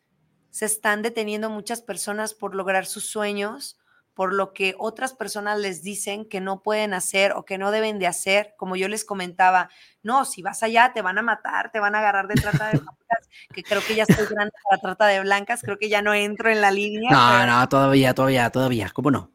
se 0.50 0.66
están 0.66 1.04
deteniendo 1.04 1.52
muchas 1.52 1.84
personas 1.84 2.34
por 2.34 2.56
lograr 2.56 2.88
sus 2.88 3.06
sueños 3.06 3.79
por 4.20 4.34
lo 4.34 4.52
que 4.52 4.76
otras 4.78 5.14
personas 5.14 5.58
les 5.60 5.82
dicen 5.82 6.28
que 6.28 6.42
no 6.42 6.62
pueden 6.62 6.94
hacer 6.94 7.32
o 7.32 7.46
que 7.46 7.58
no 7.58 7.72
deben 7.72 8.00
de 8.00 8.08
hacer, 8.08 8.54
como 8.58 8.76
yo 8.76 8.90
les 8.90 9.06
comentaba, 9.06 9.70
no, 10.04 10.26
si 10.26 10.42
vas 10.42 10.62
allá 10.62 10.92
te 10.94 11.02
van 11.02 11.18
a 11.18 11.22
matar, 11.22 11.72
te 11.72 11.80
van 11.80 11.96
a 11.96 12.00
agarrar 12.00 12.28
de 12.28 12.34
trata 12.34 12.70
de 12.70 12.80
blancas, 12.80 13.30
que 13.54 13.64
creo 13.64 13.82
que 13.82 13.96
ya 13.96 14.04
estoy 14.04 14.26
grande 14.26 14.52
para 14.70 14.82
trata 14.82 15.08
de 15.08 15.22
blancas, 15.22 15.62
creo 15.62 15.78
que 15.78 15.88
ya 15.88 16.02
no 16.02 16.14
entro 16.14 16.50
en 16.50 16.60
la 16.60 16.70
línea. 16.70 17.10
No, 17.10 17.46
no, 17.46 17.70
todavía, 17.70 18.14
todavía, 18.14 18.50
todavía, 18.50 18.92
¿cómo 18.94 19.10
no? 19.10 19.32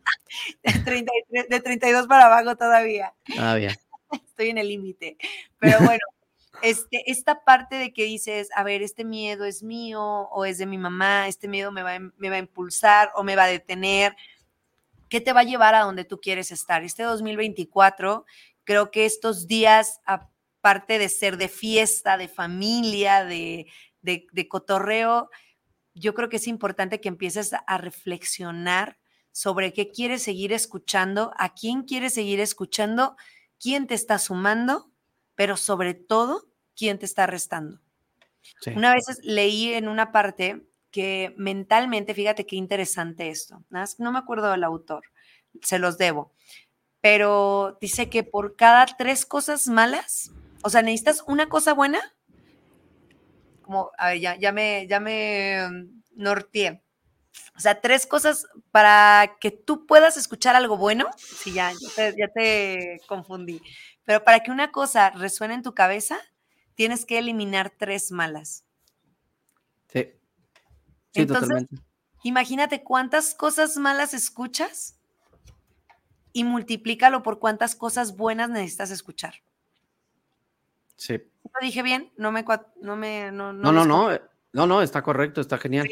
de 1.49 1.61
32 1.61 2.07
para 2.07 2.27
abajo 2.27 2.55
todavía. 2.55 3.15
Todavía. 3.35 3.75
Estoy 4.13 4.51
en 4.51 4.59
el 4.59 4.69
límite, 4.69 5.17
pero 5.59 5.79
bueno. 5.79 6.01
Este, 6.63 7.11
esta 7.11 7.43
parte 7.45 7.77
de 7.77 7.93
que 7.93 8.05
dices, 8.05 8.49
a 8.55 8.63
ver, 8.63 8.83
este 8.83 9.05
miedo 9.05 9.45
es 9.45 9.63
mío 9.63 10.01
o 10.03 10.45
es 10.45 10.57
de 10.57 10.67
mi 10.67 10.79
mamá, 10.79 11.27
este 11.29 11.49
miedo 11.49 11.73
me 11.73 11.83
va, 11.83 11.99
me 11.99 12.31
va 12.31 12.37
a 12.37 12.39
impulsar 12.39 13.11
o 13.17 13.23
me 13.23 13.37
va 13.37 13.45
a 13.45 13.49
detener, 13.49 14.17
¿Qué 15.15 15.21
te 15.21 15.33
va 15.33 15.43
a 15.43 15.45
llevar 15.45 15.77
a 15.77 15.83
donde 15.85 16.05
tú 16.05 16.21
quieres 16.21 16.51
estar? 16.51 16.83
Este 16.83 17.05
2024, 17.05 18.27
creo 18.65 18.91
que 18.91 19.05
estos 19.05 19.47
días, 19.47 20.01
aparte 20.05 20.99
de 20.99 21.09
ser 21.09 21.37
de 21.37 21.47
fiesta, 21.47 22.17
de 22.17 22.27
familia, 22.27 23.25
de, 23.25 23.69
de, 24.03 24.49
cotorreo, 24.49 25.31
yo 25.95 26.15
creo 26.15 26.29
que 26.29 26.39
es 26.39 26.49
importante 26.49 27.01
que 27.01 27.07
empieces 27.07 27.53
a 27.53 27.79
reflexionar 27.79 28.99
sobre 29.31 29.73
qué 29.73 29.93
quieres 29.93 30.21
seguir 30.21 30.53
escuchando, 30.53 31.33
a 31.39 31.55
quién 31.55 31.85
quieres 31.85 32.15
seguir 32.15 32.41
escuchando, 32.41 33.17
quién 33.61 33.87
te 33.87 33.95
está 33.95 34.19
sumando, 34.19 34.91
pero 35.37 35.57
sobre 35.57 35.95
todo, 35.95 36.49
quién 36.75 36.99
te 36.99 37.07
está 37.07 37.29
restando. 37.29 37.81
Una 38.75 38.93
vez 38.93 39.05
leí 39.23 39.75
en 39.75 39.87
una 39.87 40.11
parte 40.11 40.67
que 40.95 41.35
mentalmente, 41.37 42.15
fíjate 42.15 42.47
qué 42.47 42.55
interesante 42.55 43.29
esto, 43.29 43.65
no 43.99 44.13
me 44.13 44.19
acuerdo 44.21 44.53
del 44.53 44.63
autor, 44.63 45.03
se 45.61 45.81
los 45.81 45.99
debo, 45.99 46.33
pero 47.01 47.79
dice 47.81 48.09
que 48.09 48.23
por 48.23 48.55
cada 48.55 48.87
tres 48.87 49.27
cosas 49.27 49.67
malas, 49.67 50.31
o 50.63 50.71
sea, 50.71 50.83
necesitas 50.83 51.25
una 51.27 51.49
cosa 51.49 51.75
buena, 51.75 52.01
como, 53.63 53.91
a 53.99 54.11
ver, 54.11 54.21
ya, 54.21 54.53
me, 54.53 54.87
ya 54.87 55.01
me 55.01 55.69
mm, 55.69 56.03
norteé. 56.15 56.85
O 57.57 57.61
sea, 57.61 57.81
tres 57.81 58.07
cosas 58.07 58.47
para 58.71 59.37
que 59.41 59.51
tú 59.51 59.87
puedas 59.87 60.17
escuchar 60.17 60.55
algo 60.55 60.77
bueno. 60.77 61.11
Sí, 61.17 61.55
ya, 61.55 61.73
ya 61.97 62.29
te, 62.29 63.01
confundí. 63.09 63.61
Pero 64.05 64.23
para 64.23 64.45
que 64.45 64.53
una 64.53 64.71
cosa 64.71 65.11
resuene 65.11 65.55
en 65.55 65.63
tu 65.63 65.75
cabeza, 65.75 66.19
tienes 66.77 67.05
que 67.05 67.19
eliminar 67.19 67.73
tres 67.77 68.13
malas. 68.13 68.65
Sí. 71.15 71.21
Sí, 71.21 71.21
Entonces, 71.23 71.49
totalmente. 71.49 71.77
Imagínate 72.25 72.83
cuántas 72.83 73.35
cosas 73.35 73.77
malas 73.77 74.15
escuchas 74.15 74.99
y 76.33 76.43
multiplícalo 76.43 77.23
por 77.23 77.39
cuántas 77.39 77.77
cosas 77.77 78.17
buenas 78.17 78.51
necesitas 78.51 78.91
escuchar. 78.91 79.35
Sí. 80.97 81.23
¿Lo 81.45 81.61
dije 81.61 81.83
bien? 81.83 82.13
No 82.17 82.33
me... 82.33 82.45
No, 82.81 82.97
me, 82.97 83.31
no, 83.31 83.53
no, 83.53 83.73
no, 83.73 83.85
no, 83.85 84.13
eh, 84.13 84.23
no, 84.53 84.67
no, 84.67 84.83
está 84.83 85.03
correcto, 85.03 85.41
está 85.41 85.59
genial. 85.59 85.89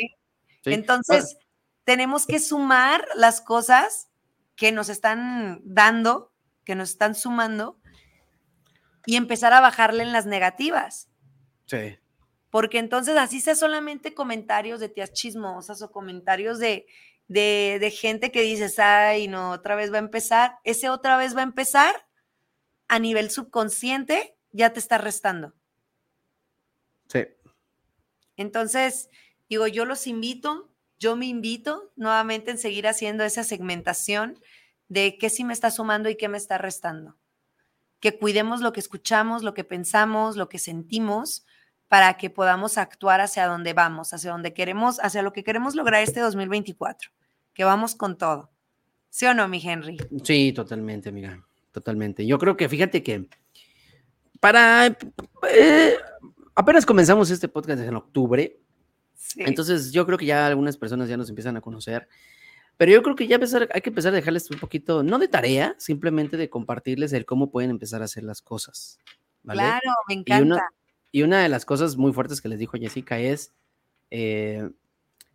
Entonces, 0.65 1.37
tenemos 1.85 2.27
que 2.27 2.41
sumar 2.41 3.07
las 3.15 3.41
cosas 3.41 4.09
que 4.57 4.73
nos 4.73 4.89
están 4.89 5.61
dando, 5.65 6.33
que 6.65 6.75
nos 6.75 6.91
están 6.91 7.15
sumando, 7.15 7.79
y 9.07 9.17
empezar 9.17 9.53
a 9.53 9.61
bajarle 9.61 10.03
en 10.03 10.13
las 10.13 10.27
negativas. 10.27 11.09
Sí. 11.67 11.99
Porque 12.53 12.79
entonces 12.79 13.17
así 13.17 13.41
sea 13.41 13.55
solamente 13.55 14.13
comentarios 14.13 14.79
de 14.79 14.91
tías 14.91 15.15
chismosas 15.15 15.81
o 15.81 15.91
comentarios 15.91 16.59
de, 16.59 16.85
de, 17.27 17.91
gente 17.99 18.31
que 18.31 18.43
dices, 18.43 18.79
ay, 18.79 19.27
no, 19.27 19.53
otra 19.53 19.75
vez 19.75 19.91
va 19.91 19.97
a 19.97 20.01
empezar, 20.01 20.59
ese 20.63 20.91
otra 20.91 21.17
vez 21.17 21.35
va 21.35 21.41
a 21.41 21.45
empezar 21.45 22.07
a 22.89 22.99
nivel 22.99 23.31
subconsciente, 23.31 24.37
ya 24.51 24.71
te 24.75 24.81
está 24.81 24.99
restando. 24.99 25.55
Sí. 27.09 27.25
Entonces, 28.37 29.09
digo, 29.49 29.67
yo 29.67 29.87
los 29.87 30.07
invito, 30.07 30.69
yo 30.99 31.17
me 31.17 31.25
invito 31.25 31.91
nuevamente 31.97 32.51
en 32.51 32.59
seguir 32.59 32.87
haciendo 32.87 33.25
esa 33.25 33.45
segmentación 33.45 34.39
de 34.89 35.17
qué 35.17 35.31
sí 35.31 35.43
me 35.43 35.55
está 35.55 35.71
sumando 35.71 36.11
y 36.11 36.17
qué 36.17 36.29
me 36.29 36.37
está 36.37 36.59
restando. 36.59 37.17
Que 37.99 38.19
cuidemos 38.19 38.61
lo 38.61 38.75
que 38.75 38.81
escuchamos, 38.81 39.43
lo 39.43 39.55
que 39.55 39.65
pensamos, 39.65 40.37
lo 40.37 40.51
que 40.51 40.59
sentimos, 40.59 41.47
para 41.93 42.15
que 42.15 42.31
podamos 42.31 42.79
actuar 42.79 43.21
hacia 43.21 43.47
donde 43.47 43.75
vamos, 43.75 44.15
hacia 44.15 44.31
donde 44.31 44.55
queremos, 44.55 44.99
hacia 45.01 45.21
lo 45.21 45.35
que 45.35 45.45
queremos 45.45 45.75
lograr 45.75 46.03
este 46.03 46.21
2024, 46.21 47.11
que 47.53 47.65
vamos 47.65 47.95
con 47.95 48.17
todo. 48.17 48.51
¿Sí 49.11 49.27
o 49.27 49.35
no, 49.35 49.47
mi 49.47 49.61
Henry? 49.63 49.99
Sí, 50.25 50.55
totalmente, 50.55 51.11
amiga, 51.11 51.47
totalmente. 51.71 52.25
Yo 52.27 52.39
creo 52.39 52.57
que 52.57 52.67
fíjate 52.67 53.03
que 53.03 53.29
para... 54.41 54.87
Eh, 55.51 55.97
apenas 56.55 56.87
comenzamos 56.87 57.29
este 57.29 57.49
podcast 57.49 57.83
en 57.83 57.95
octubre, 57.95 58.59
entonces 59.37 59.93
yo 59.93 60.07
creo 60.07 60.17
que 60.17 60.25
ya 60.25 60.47
algunas 60.47 60.79
personas 60.79 61.11
ya 61.11 61.19
nos 61.19 61.29
empiezan 61.29 61.59
a 61.59 61.61
conocer. 61.61 62.09
Pero 62.79 62.91
yo 62.91 63.03
creo 63.03 63.17
que 63.17 63.27
ya 63.27 63.37
hay 63.37 63.83
que 63.83 63.91
empezar 63.91 64.15
a 64.15 64.17
dejarles 64.17 64.51
un 64.51 64.59
poquito, 64.59 65.03
no 65.03 65.19
de 65.19 65.29
tarea, 65.29 65.75
simplemente 65.77 66.39
de 66.39 66.49
compartirles 66.49 67.13
el 67.13 67.27
cómo 67.27 67.51
pueden 67.51 67.69
empezar 67.69 68.01
a 68.01 68.07
hacer 68.07 68.25
las 68.25 68.41
cosas. 68.41 68.99
Claro, 69.45 69.91
me 70.09 70.15
encanta. 70.15 70.39
Y 70.39 70.43
una 70.43 70.63
de 71.13 71.49
las 71.49 71.65
cosas 71.65 71.97
muy 71.97 72.13
fuertes 72.13 72.41
que 72.41 72.49
les 72.49 72.59
dijo 72.59 72.79
Jessica 72.79 73.21
es, 73.21 73.53
eh, 74.11 74.69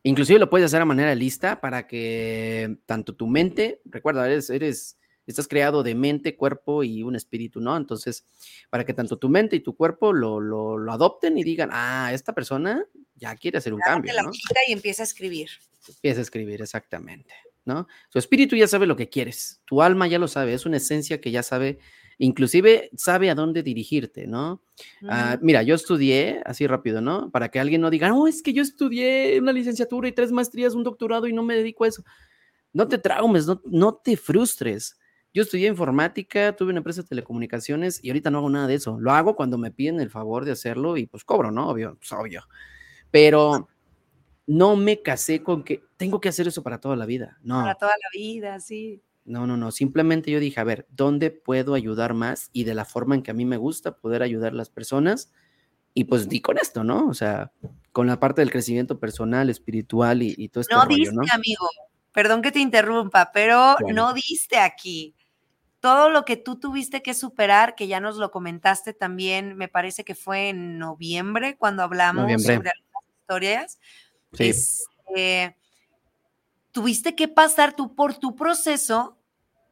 inclusive 0.03 0.39
lo 0.39 0.49
puedes 0.49 0.65
hacer 0.65 0.81
a 0.81 0.85
manera 0.85 1.13
lista 1.15 1.61
para 1.61 1.87
que 1.87 2.77
tanto 2.85 3.15
tu 3.15 3.27
mente, 3.27 3.81
recuerda, 3.85 4.25
eres, 4.25 4.49
eres, 4.49 4.97
estás 5.27 5.47
creado 5.47 5.83
de 5.83 5.93
mente, 5.93 6.35
cuerpo 6.35 6.83
y 6.83 7.03
un 7.03 7.15
espíritu, 7.15 7.59
¿no? 7.59 7.75
Entonces, 7.75 8.25
para 8.69 8.85
que 8.85 8.93
tanto 8.93 9.17
tu 9.17 9.29
mente 9.29 9.55
y 9.57 9.59
tu 9.59 9.75
cuerpo 9.75 10.13
lo, 10.13 10.39
lo, 10.39 10.91
adopten 10.91 11.37
y 11.37 11.43
digan, 11.43 11.69
ah, 11.71 12.11
esta 12.13 12.33
persona 12.33 12.85
ya 13.15 13.35
quiere 13.35 13.57
hacer 13.57 13.73
un 13.73 13.81
cambio. 13.81 14.13
La 14.13 14.23
¿no? 14.23 14.31
y 14.67 14.71
empieza 14.71 15.03
a 15.03 15.05
escribir. 15.05 15.49
Empieza 15.87 16.19
a 16.19 16.23
escribir, 16.23 16.61
exactamente, 16.61 17.33
¿no? 17.65 17.87
Su 18.09 18.19
espíritu 18.19 18.55
ya 18.55 18.67
sabe 18.67 18.87
lo 18.87 18.95
que 18.95 19.09
quieres, 19.09 19.61
tu 19.65 19.81
alma 19.81 20.07
ya 20.07 20.19
lo 20.19 20.27
sabe, 20.27 20.53
es 20.53 20.65
una 20.65 20.77
esencia 20.77 21.21
que 21.21 21.31
ya 21.31 21.43
sabe 21.43 21.79
inclusive 22.19 22.89
sabe 22.95 23.29
a 23.29 23.35
dónde 23.35 23.63
dirigirte, 23.63 24.27
¿no? 24.27 24.61
Ah, 25.07 25.37
mira, 25.41 25.63
yo 25.63 25.75
estudié, 25.75 26.41
así 26.45 26.67
rápido, 26.67 27.01
¿no? 27.01 27.29
Para 27.31 27.49
que 27.49 27.59
alguien 27.59 27.81
no 27.81 27.89
diga, 27.89 28.09
no, 28.09 28.27
es 28.27 28.41
que 28.41 28.53
yo 28.53 28.61
estudié 28.61 29.39
una 29.39 29.53
licenciatura 29.53 30.07
y 30.07 30.11
tres 30.11 30.31
maestrías, 30.31 30.73
un 30.73 30.83
doctorado 30.83 31.27
y 31.27 31.33
no 31.33 31.43
me 31.43 31.55
dedico 31.55 31.83
a 31.83 31.89
eso. 31.89 32.03
No 32.73 32.87
te 32.87 32.97
traumes, 32.97 33.47
no, 33.47 33.61
no 33.65 33.95
te 33.95 34.17
frustres. 34.17 34.97
Yo 35.33 35.43
estudié 35.43 35.67
informática, 35.67 36.55
tuve 36.55 36.69
una 36.69 36.79
empresa 36.79 37.01
de 37.01 37.07
telecomunicaciones 37.07 38.03
y 38.03 38.09
ahorita 38.09 38.31
no 38.31 38.39
hago 38.39 38.49
nada 38.49 38.67
de 38.67 38.75
eso. 38.75 38.99
Lo 38.99 39.11
hago 39.11 39.35
cuando 39.35 39.57
me 39.57 39.71
piden 39.71 39.99
el 39.99 40.09
favor 40.09 40.45
de 40.45 40.51
hacerlo 40.51 40.97
y 40.97 41.05
pues 41.05 41.23
cobro, 41.23 41.51
¿no? 41.51 41.69
Obvio, 41.69 41.95
pues 41.97 42.11
obvio. 42.11 42.43
Pero 43.11 43.67
no 44.47 44.75
me 44.75 45.01
casé 45.01 45.43
con 45.43 45.63
que 45.63 45.83
tengo 45.97 46.19
que 46.19 46.29
hacer 46.29 46.47
eso 46.47 46.63
para 46.63 46.79
toda 46.79 46.95
la 46.95 47.05
vida. 47.05 47.37
No. 47.43 47.61
Para 47.61 47.75
toda 47.75 47.91
la 47.91 48.19
vida, 48.19 48.59
sí. 48.59 49.01
No, 49.27 49.45
no, 49.45 49.57
no. 49.57 49.71
Simplemente 49.71 50.31
yo 50.31 50.39
dije, 50.39 50.59
a 50.61 50.63
ver, 50.63 50.87
¿dónde 50.89 51.31
puedo 51.31 51.73
ayudar 51.73 52.13
más? 52.13 52.49
Y 52.53 52.63
de 52.63 52.73
la 52.73 52.85
forma 52.85 53.13
en 53.13 53.23
que 53.23 53.31
a 53.31 53.33
mí 53.33 53.43
me 53.43 53.57
gusta 53.57 53.97
poder 53.97 54.23
ayudar 54.23 54.53
a 54.53 54.55
las 54.55 54.69
personas. 54.69 55.33
Y 55.93 56.05
pues 56.05 56.29
di 56.29 56.39
con 56.39 56.57
esto, 56.57 56.85
¿no? 56.85 57.07
O 57.07 57.13
sea, 57.13 57.51
con 57.91 58.07
la 58.07 58.21
parte 58.21 58.41
del 58.41 58.51
crecimiento 58.51 58.99
personal, 58.99 59.49
espiritual 59.49 60.21
y, 60.23 60.47
todo 60.47 60.61
esto. 60.61 60.77
No 60.77 60.85
diste, 60.85 61.13
amigo. 61.33 61.67
Perdón 62.13 62.41
que 62.41 62.53
te 62.53 62.59
interrumpa, 62.59 63.31
pero 63.33 63.75
no 63.93 64.13
diste 64.13 64.59
aquí. 64.59 65.13
Todo 65.81 66.09
lo 66.09 66.23
que 66.23 66.37
tú 66.37 66.57
tuviste 66.57 67.03
que 67.03 67.13
superar, 67.13 67.75
que 67.75 67.87
ya 67.87 67.99
nos 67.99 68.15
lo 68.15 68.31
comentaste 68.31 68.93
también, 68.93 69.57
me 69.57 69.67
parece 69.67 70.05
que 70.05 70.15
fue 70.15 70.49
en 70.49 70.79
noviembre 70.79 71.57
cuando 71.57 71.83
hablamos 71.83 72.31
sobre 72.41 72.69
algunas 72.69 73.03
historias. 73.19 73.79
Sí. 74.31 74.49
Este, 74.49 75.57
tuviste 76.71 77.13
que 77.13 77.27
pasar 77.27 77.75
tú 77.75 77.93
por 77.93 78.15
tu 78.15 78.35
proceso 78.35 79.16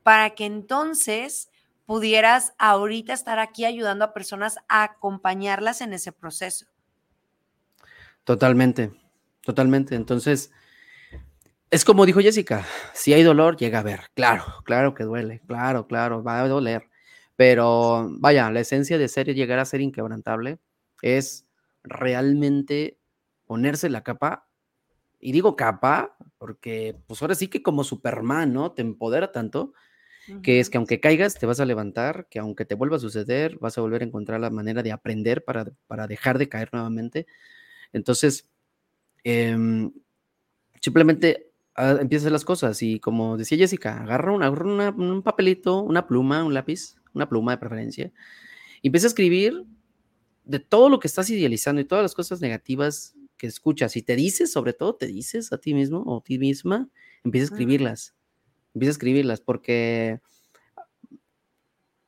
para 0.05 0.35
que 0.35 0.45
entonces 0.45 1.49
pudieras 1.87 2.53
ahorita 2.59 3.11
estar 3.11 3.39
aquí 3.39 3.65
ayudando 3.65 4.05
a 4.05 4.13
personas 4.13 4.59
a 4.69 4.83
acompañarlas 4.83 5.81
en 5.81 5.93
ese 5.93 6.11
proceso. 6.11 6.67
Totalmente, 8.23 8.91
totalmente. 9.41 9.95
Entonces, 9.95 10.51
es 11.71 11.83
como 11.83 12.05
dijo 12.05 12.19
Jessica, 12.19 12.63
si 12.93 13.13
hay 13.13 13.23
dolor, 13.23 13.57
llega 13.57 13.79
a 13.79 13.81
ver. 13.83 14.01
Claro, 14.13 14.43
claro 14.63 14.93
que 14.93 15.05
duele, 15.05 15.41
claro, 15.47 15.87
claro, 15.87 16.23
va 16.23 16.39
a 16.39 16.47
doler. 16.47 16.83
Pero 17.35 18.07
vaya, 18.19 18.51
la 18.51 18.59
esencia 18.59 18.99
de 18.99 19.07
ser 19.07 19.29
y 19.29 19.33
llegar 19.33 19.57
a 19.57 19.65
ser 19.65 19.81
inquebrantable 19.81 20.59
es 21.01 21.47
realmente 21.81 22.99
ponerse 23.47 23.89
la 23.89 24.03
capa. 24.03 24.47
Y 25.19 25.31
digo 25.31 25.55
capa 25.55 26.15
porque 26.37 26.95
pues 27.07 27.23
ahora 27.23 27.33
sí 27.33 27.47
que 27.47 27.63
como 27.63 27.83
Superman, 27.83 28.53
¿no? 28.53 28.73
Te 28.73 28.83
empodera 28.83 29.31
tanto 29.31 29.73
que 30.41 30.59
es 30.59 30.69
que 30.69 30.77
aunque 30.77 30.99
caigas, 30.99 31.35
te 31.35 31.45
vas 31.45 31.59
a 31.59 31.65
levantar, 31.65 32.27
que 32.29 32.39
aunque 32.39 32.65
te 32.65 32.75
vuelva 32.75 32.97
a 32.97 32.99
suceder, 32.99 33.57
vas 33.59 33.77
a 33.77 33.81
volver 33.81 34.01
a 34.01 34.05
encontrar 34.05 34.39
la 34.39 34.49
manera 34.49 34.81
de 34.83 34.91
aprender 34.91 35.43
para, 35.43 35.65
para 35.87 36.07
dejar 36.07 36.37
de 36.37 36.49
caer 36.49 36.69
nuevamente. 36.73 37.27
Entonces, 37.93 38.49
em, 39.23 39.91
simplemente 40.81 41.51
ah, 41.75 41.97
empieza 42.01 42.23
a 42.23 42.25
hacer 42.25 42.31
las 42.31 42.45
cosas 42.45 42.81
y 42.81 42.99
como 42.99 43.37
decía 43.37 43.57
Jessica, 43.57 44.01
agarra, 44.01 44.31
una, 44.31 44.49
un 44.49 45.21
papelito, 45.21 45.81
una 45.81 46.07
pluma, 46.07 46.43
un 46.43 46.53
lápiz, 46.53 46.95
una 47.13 47.29
pluma 47.29 47.53
de 47.53 47.57
preferencia, 47.57 48.11
y 48.81 48.87
empieza 48.87 49.07
a 49.07 49.09
escribir 49.09 49.65
de 50.43 50.59
todo 50.59 50.89
lo 50.89 50.99
que 50.99 51.07
estás 51.07 51.29
idealizando 51.29 51.81
y 51.81 51.85
todas 51.85 52.03
las 52.03 52.15
cosas 52.15 52.41
negativas 52.41 53.15
que 53.37 53.47
escuchas 53.47 53.95
y 53.97 54.01
te 54.01 54.15
dices, 54.15 54.51
sobre 54.51 54.73
todo 54.73 54.95
te 54.95 55.07
dices 55.07 55.51
a 55.51 55.57
ti 55.57 55.73
mismo 55.73 56.03
o 56.05 56.19
a 56.19 56.23
ti 56.23 56.39
misma, 56.39 56.89
empieza 57.23 57.45
a 57.45 57.51
escribirlas 57.53 58.15
Empieza 58.75 58.91
a 58.91 58.91
escribirlas 58.91 59.41
porque 59.41 60.19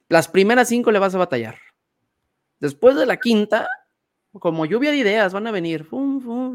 las 0.10 0.28
primeras 0.28 0.68
cinco 0.68 0.92
le 0.92 1.00
vas 1.00 1.16
a 1.16 1.18
batallar. 1.18 1.58
Después 2.60 2.96
de 2.96 3.06
la 3.06 3.18
quinta, 3.18 3.68
como 4.34 4.66
lluvia 4.66 4.92
de 4.92 4.98
ideas 4.98 5.34
van 5.34 5.48
a 5.48 5.52
venir 5.52 5.88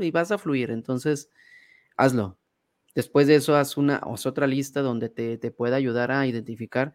y 0.00 0.10
vas 0.10 0.30
a 0.30 0.38
fluir. 0.38 0.70
Entonces, 0.70 1.30
hazlo. 1.96 2.38
Después 2.94 3.26
de 3.26 3.36
eso, 3.36 3.56
haz 3.56 3.76
una 3.76 4.00
otra 4.04 4.46
lista 4.46 4.82
donde 4.82 5.08
te, 5.08 5.38
te 5.38 5.50
pueda 5.50 5.76
ayudar 5.76 6.12
a 6.12 6.26
identificar 6.26 6.92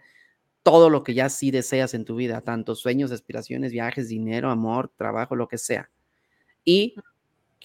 todo 0.62 0.90
lo 0.90 1.04
que 1.04 1.14
ya 1.14 1.30
sí 1.30 1.50
deseas 1.50 1.94
en 1.94 2.06
tu 2.06 2.16
vida, 2.16 2.42
tanto 2.42 2.76
sueños, 2.76 3.12
aspiraciones, 3.12 3.72
viajes, 3.72 4.10
dinero, 4.10 4.52
amor, 4.52 4.92
trabajo, 4.96 5.36
lo 5.36 5.48
que 5.48 5.58
sea. 5.58 5.90
Y 6.64 6.96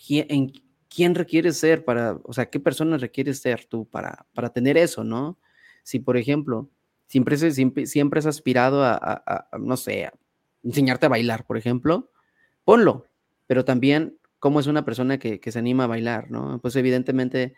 en, 0.09 0.53
quién 0.89 1.15
requieres 1.15 1.57
ser 1.59 1.85
para, 1.85 2.19
o 2.23 2.33
sea, 2.33 2.49
qué 2.49 2.61
persona 2.61 2.97
requieres 2.99 3.41
ser 3.41 3.65
tú 3.65 3.87
para, 3.87 4.27
para 4.35 4.51
tener 4.51 4.77
eso, 4.77 5.05
¿no? 5.05 5.39
Si, 5.83 5.99
por 5.99 6.17
ejemplo, 6.17 6.69
siempre, 7.07 7.37
siempre, 7.37 7.87
siempre 7.87 8.19
has 8.19 8.27
aspirado 8.27 8.85
a, 8.85 9.49
no 9.59 9.77
sé, 9.77 10.07
a 10.07 10.15
enseñarte 10.63 11.07
a 11.07 11.11
bailar, 11.11 11.45
por 11.45 11.57
ejemplo, 11.57 12.11
ponlo, 12.65 13.07
pero 13.47 13.65
también 13.65 14.17
cómo 14.39 14.61
es 14.61 14.67
una 14.67 14.85
persona 14.85 15.19
que, 15.19 15.41
que, 15.41 15.53
se 15.53 15.59
anima 15.59 15.85
a 15.85 15.89
bailar, 15.89 16.31
¿no? 16.31 16.61
Pues 16.61 16.77
evidentemente 16.77 17.55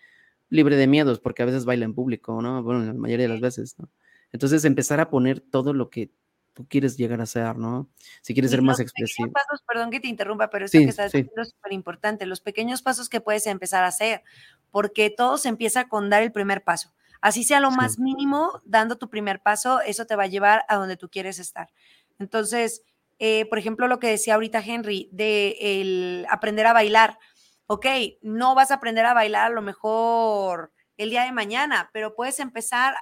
libre 0.49 0.77
de 0.77 0.87
miedos, 0.87 1.21
porque 1.21 1.43
a 1.43 1.47
veces 1.47 1.65
baila 1.65 1.85
en 1.85 1.95
público, 1.95 2.41
¿no? 2.43 2.63
Bueno, 2.63 2.85
la 2.85 2.95
mayoría 2.95 3.27
de 3.27 3.33
las 3.33 3.41
veces, 3.41 3.79
¿no? 3.79 3.89
Entonces 4.33 4.65
empezar 4.65 5.01
a 5.01 5.11
poner 5.11 5.41
todo 5.41 5.73
lo 5.73 5.91
que 5.91 6.11
tú 6.55 6.67
quieres 6.69 6.97
llegar 6.97 7.21
a 7.21 7.27
ser, 7.27 7.57
¿no? 7.57 7.89
Si 8.23 8.33
quieres 8.33 8.51
ser 8.51 8.63
más 8.63 8.81
expresivo. 8.81 9.31
Pasos, 9.33 9.63
perdón 9.67 9.91
que 9.91 10.01
te 10.01 10.09
interrumpa, 10.09 10.51
pero 10.51 10.65
esto 10.65 10.79
que 10.79 10.85
estás 10.85 11.13
diciendo 11.13 11.43
es 11.43 11.51
súper 11.51 11.73
importante, 11.73 12.27
los 12.27 12.41
pequeños 12.41 12.81
pasos 12.81 13.09
que 13.09 13.21
puedes 13.21 13.47
empezar 13.47 13.85
a 13.85 13.89
hacer, 13.89 14.23
porque 14.71 15.11
todo 15.11 15.37
se 15.37 15.49
empieza 15.49 15.89
con 15.89 16.11
dar 16.11 16.23
el 16.23 16.33
primer 16.33 16.63
paso. 16.63 16.93
Así 17.25 17.43
sea 17.43 17.59
lo 17.59 17.71
más 17.71 17.99
mínimo, 17.99 18.61
dando 18.67 18.99
tu 18.99 19.09
primer 19.09 19.41
paso, 19.41 19.81
eso 19.81 20.05
te 20.05 20.15
va 20.15 20.25
a 20.25 20.27
llevar 20.27 20.67
a 20.69 20.77
donde 20.77 20.99
tú 20.99 21.09
quieres 21.09 21.39
estar. 21.39 21.73
Entonces, 22.19 22.83
eh, 23.19 23.47
por 23.47 23.59
ejemplo, 23.59 23.89
lo 23.89 23.99
que 23.99 24.09
decía 24.09 24.35
ahorita 24.35 24.61
Henry, 24.61 25.09
de 25.11 25.57
el 25.59 26.27
aprender 26.29 26.67
a 26.67 26.75
bailar. 26.75 27.19
Ok, 27.67 27.87
no 28.21 28.55
vas 28.55 28.71
a 28.71 28.75
aprender 28.75 29.07
a 29.07 29.15
bailar 29.15 29.47
a 29.47 29.55
lo 29.55 29.63
mejor 29.63 30.75
el 30.99 31.09
día 31.09 31.25
de 31.25 31.33
mañana, 31.33 31.89
pero 31.95 32.15
puedes 32.15 32.41
empezar 32.41 32.95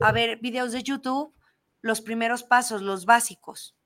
a 0.00 0.12
ver 0.12 0.38
videos 0.38 0.72
de 0.72 0.82
YouTube, 0.82 1.34
los 1.82 2.00
primeros 2.00 2.44
pasos, 2.44 2.80
los 2.80 3.04
básicos. 3.04 3.76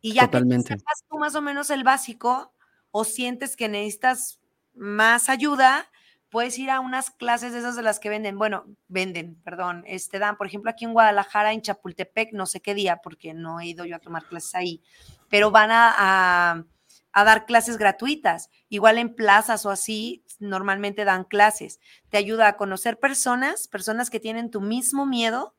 Y 0.00 0.14
ya 0.14 0.30
que 0.30 0.38
sepas 0.38 1.04
tú 1.06 1.18
más 1.18 1.34
o 1.34 1.42
menos 1.42 1.68
el 1.68 1.84
básico 1.84 2.54
o 2.92 3.04
sientes 3.04 3.56
que 3.56 3.68
necesitas 3.68 4.40
más 4.72 5.28
ayuda, 5.28 5.90
puedes 6.36 6.58
ir 6.58 6.70
a 6.70 6.80
unas 6.80 7.10
clases 7.10 7.54
de 7.54 7.60
esas 7.60 7.76
de 7.76 7.82
las 7.82 7.98
que 7.98 8.10
venden, 8.10 8.36
bueno, 8.36 8.66
venden, 8.88 9.36
perdón, 9.36 9.84
este 9.86 10.18
dan, 10.18 10.36
por 10.36 10.46
ejemplo, 10.46 10.70
aquí 10.70 10.84
en 10.84 10.92
Guadalajara, 10.92 11.54
en 11.54 11.62
Chapultepec, 11.62 12.34
no 12.34 12.44
sé 12.44 12.60
qué 12.60 12.74
día, 12.74 13.00
porque 13.02 13.32
no 13.32 13.58
he 13.58 13.68
ido 13.68 13.86
yo 13.86 13.96
a 13.96 14.00
tomar 14.00 14.26
clases 14.26 14.54
ahí, 14.54 14.82
pero 15.30 15.50
van 15.50 15.70
a, 15.70 16.66
a, 17.14 17.24
dar 17.24 17.46
clases 17.46 17.78
gratuitas. 17.78 18.50
Igual 18.68 18.98
en 18.98 19.14
plazas 19.14 19.64
o 19.64 19.70
así, 19.70 20.24
normalmente 20.38 21.06
dan 21.06 21.24
clases. 21.24 21.80
Te 22.10 22.18
ayuda 22.18 22.48
a 22.48 22.56
conocer 22.58 22.98
personas, 22.98 23.66
personas 23.66 24.10
que 24.10 24.20
tienen 24.20 24.50
tu 24.50 24.60
mismo 24.60 25.06
miedo 25.06 25.54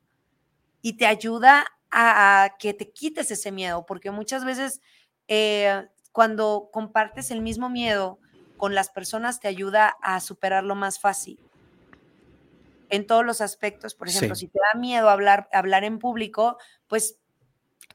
y 0.80 0.92
te 0.92 1.06
ayuda 1.06 1.66
a, 1.90 2.54
que 2.60 2.72
te 2.72 2.92
quites 2.92 3.32
ese 3.32 3.50
miedo, 3.50 3.84
porque 3.84 4.12
muchas 4.12 4.44
veces 4.44 4.80
eh, 5.26 5.88
cuando 6.12 6.68
compartes 6.72 7.32
el 7.32 7.40
mismo 7.40 7.68
miedo, 7.68 8.20
con 8.58 8.74
las 8.74 8.90
personas 8.90 9.40
te 9.40 9.48
ayuda 9.48 9.96
a 10.02 10.20
superarlo 10.20 10.74
más 10.74 11.00
fácil. 11.00 11.38
En 12.90 13.06
todos 13.06 13.24
los 13.24 13.40
aspectos, 13.40 13.94
por 13.94 14.08
ejemplo, 14.08 14.34
si 14.34 14.48
te 14.48 14.58
da 14.58 14.78
miedo 14.78 15.08
hablar, 15.08 15.48
hablar 15.52 15.84
en 15.84 15.98
público, 15.98 16.58
pues 16.88 17.18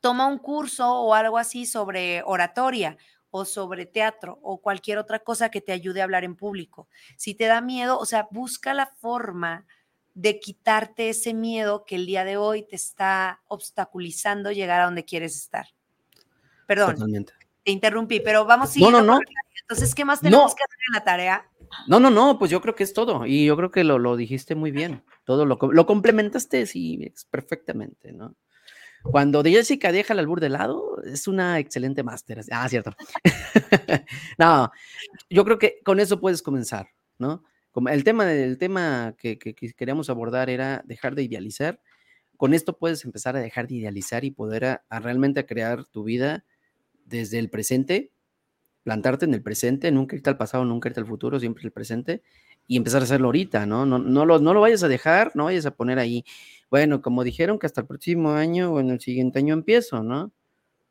toma 0.02 0.26
un 0.26 0.40
curso 0.40 0.92
o 0.92 1.14
algo 1.14 1.38
así 1.38 1.66
sobre 1.66 2.24
oratoria 2.26 2.98
o 3.30 3.46
sobre 3.46 3.86
teatro 3.86 4.40
o 4.42 4.60
cualquier 4.60 5.00
otra 5.00 5.20
cosa 5.20 5.50
que 5.50 5.62
te 5.62 5.72
ayude 5.72 6.02
a 6.02 6.04
hablar 6.04 6.24
en 6.24 6.36
público. 6.36 6.88
Si 7.18 7.34
te 7.36 7.46
da 7.46 7.62
miedo, 7.62 7.98
o 7.98 8.06
sea, 8.06 8.28
busca 8.32 8.74
la 8.74 8.86
forma 8.86 9.66
de 10.14 10.40
quitarte 10.40 11.10
ese 11.10 11.34
miedo 11.34 11.86
que 11.86 11.96
el 11.96 12.06
día 12.06 12.24
de 12.24 12.38
hoy 12.38 12.64
te 12.64 12.76
está 12.76 13.42
obstaculizando 13.48 14.52
llegar 14.52 14.82
a 14.82 14.86
donde 14.86 15.04
quieres 15.06 15.36
estar. 15.36 15.68
Perdón, 16.68 17.26
te 17.64 17.72
interrumpí, 17.72 18.20
pero 18.20 18.46
vamos 18.46 18.76
a 18.76 18.80
No, 18.80 18.92
no, 18.92 19.02
no. 19.02 19.20
Entonces, 19.74 19.96
¿qué 19.96 20.06
más 20.06 20.22
tenemos 20.22 20.54
que 20.54 20.64
hacer 20.64 20.78
en 20.88 20.94
la 20.94 21.04
tarea? 21.04 21.50
No, 21.88 22.00
no, 22.00 22.12
no, 22.12 22.38
pues 22.38 22.52
yo 22.52 22.62
creo 22.62 22.76
que 22.76 22.84
es 22.84 22.94
todo. 22.94 23.26
Y 23.26 23.46
yo 23.46 23.58
creo 23.58 23.72
que 23.72 23.84
lo, 23.84 23.98
lo 23.98 24.16
dijiste 24.16 24.54
muy 24.54 24.70
bien. 24.70 25.04
Todo 25.24 25.48
lo, 25.48 25.58
lo 25.60 25.86
complementaste, 25.88 26.68
sí, 26.68 27.12
perfectamente, 27.32 28.12
¿no? 28.12 28.36
Cuando 29.02 29.42
de 29.42 29.50
Jessica 29.50 29.92
deja 29.92 30.14
el 30.14 30.20
albur 30.20 30.40
de 30.40 30.50
lado, 30.50 31.02
es 31.04 31.28
una 31.28 31.58
excelente 31.58 32.04
máster. 32.04 32.42
Ah, 32.52 32.70
cierto. 32.70 32.96
no, 34.38 34.72
yo 35.28 35.44
creo 35.44 35.58
que 35.58 35.80
con 35.84 36.00
eso 36.00 36.20
puedes 36.20 36.44
comenzar, 36.44 36.90
¿no? 37.18 37.44
Como 37.72 37.90
el 37.90 38.04
tema, 38.04 38.32
el 38.32 38.60
tema 38.60 39.16
que, 39.18 39.40
que, 39.40 39.56
queríamos 39.56 40.12
abordar 40.12 40.52
era 40.52 40.84
dejar 40.86 41.16
de 41.16 41.24
idealizar. 41.24 41.82
Con 42.38 42.54
esto 42.54 42.78
puedes 42.78 43.04
empezar 43.06 43.36
a 43.36 43.42
dejar 43.42 43.68
de 43.68 43.76
idealizar 43.76 44.24
y 44.24 44.30
poder 44.30 44.66
a, 44.66 44.86
a 44.88 45.00
realmente 45.00 45.44
crear 45.48 45.84
tu 45.86 46.04
vida 46.04 46.46
desde 47.06 47.40
el 47.40 47.50
presente 47.50 48.13
plantarte 48.84 49.26
en 49.26 49.34
el 49.34 49.42
presente, 49.42 49.92
nunca 49.92 50.16
irte 50.16 50.30
al 50.30 50.38
pasado, 50.38 50.66
nunca 50.66 50.90
irte 50.90 51.00
al 51.00 51.08
futuro, 51.08 51.40
siempre 51.40 51.64
el 51.64 51.72
presente, 51.72 52.22
y 52.68 52.78
empezar 52.78 53.02
a 53.02 53.06
hacerlo 53.06 53.28
ahorita, 53.28 53.66
¿no? 53.66 53.86
No, 53.86 53.98
no, 54.00 54.26
lo, 54.26 54.40
no 54.40 54.54
lo 54.54 54.62
vayas 54.62 54.84
a 54.84 54.88
dejar, 54.88 55.32
no 55.36 55.46
vayas 55.46 55.66
a 55.66 55.72
poner 55.76 56.00
ahí, 56.00 56.26
bueno, 56.70 57.02
como 57.02 57.24
dijeron 57.24 57.60
que 57.60 57.66
hasta 57.66 57.82
el 57.82 57.88
próximo 57.88 58.32
año 58.32 58.74
o 58.74 58.80
en 58.80 58.90
el 58.90 59.00
siguiente 59.00 59.40
año 59.40 59.54
empiezo, 59.54 60.04
¿no? 60.04 60.32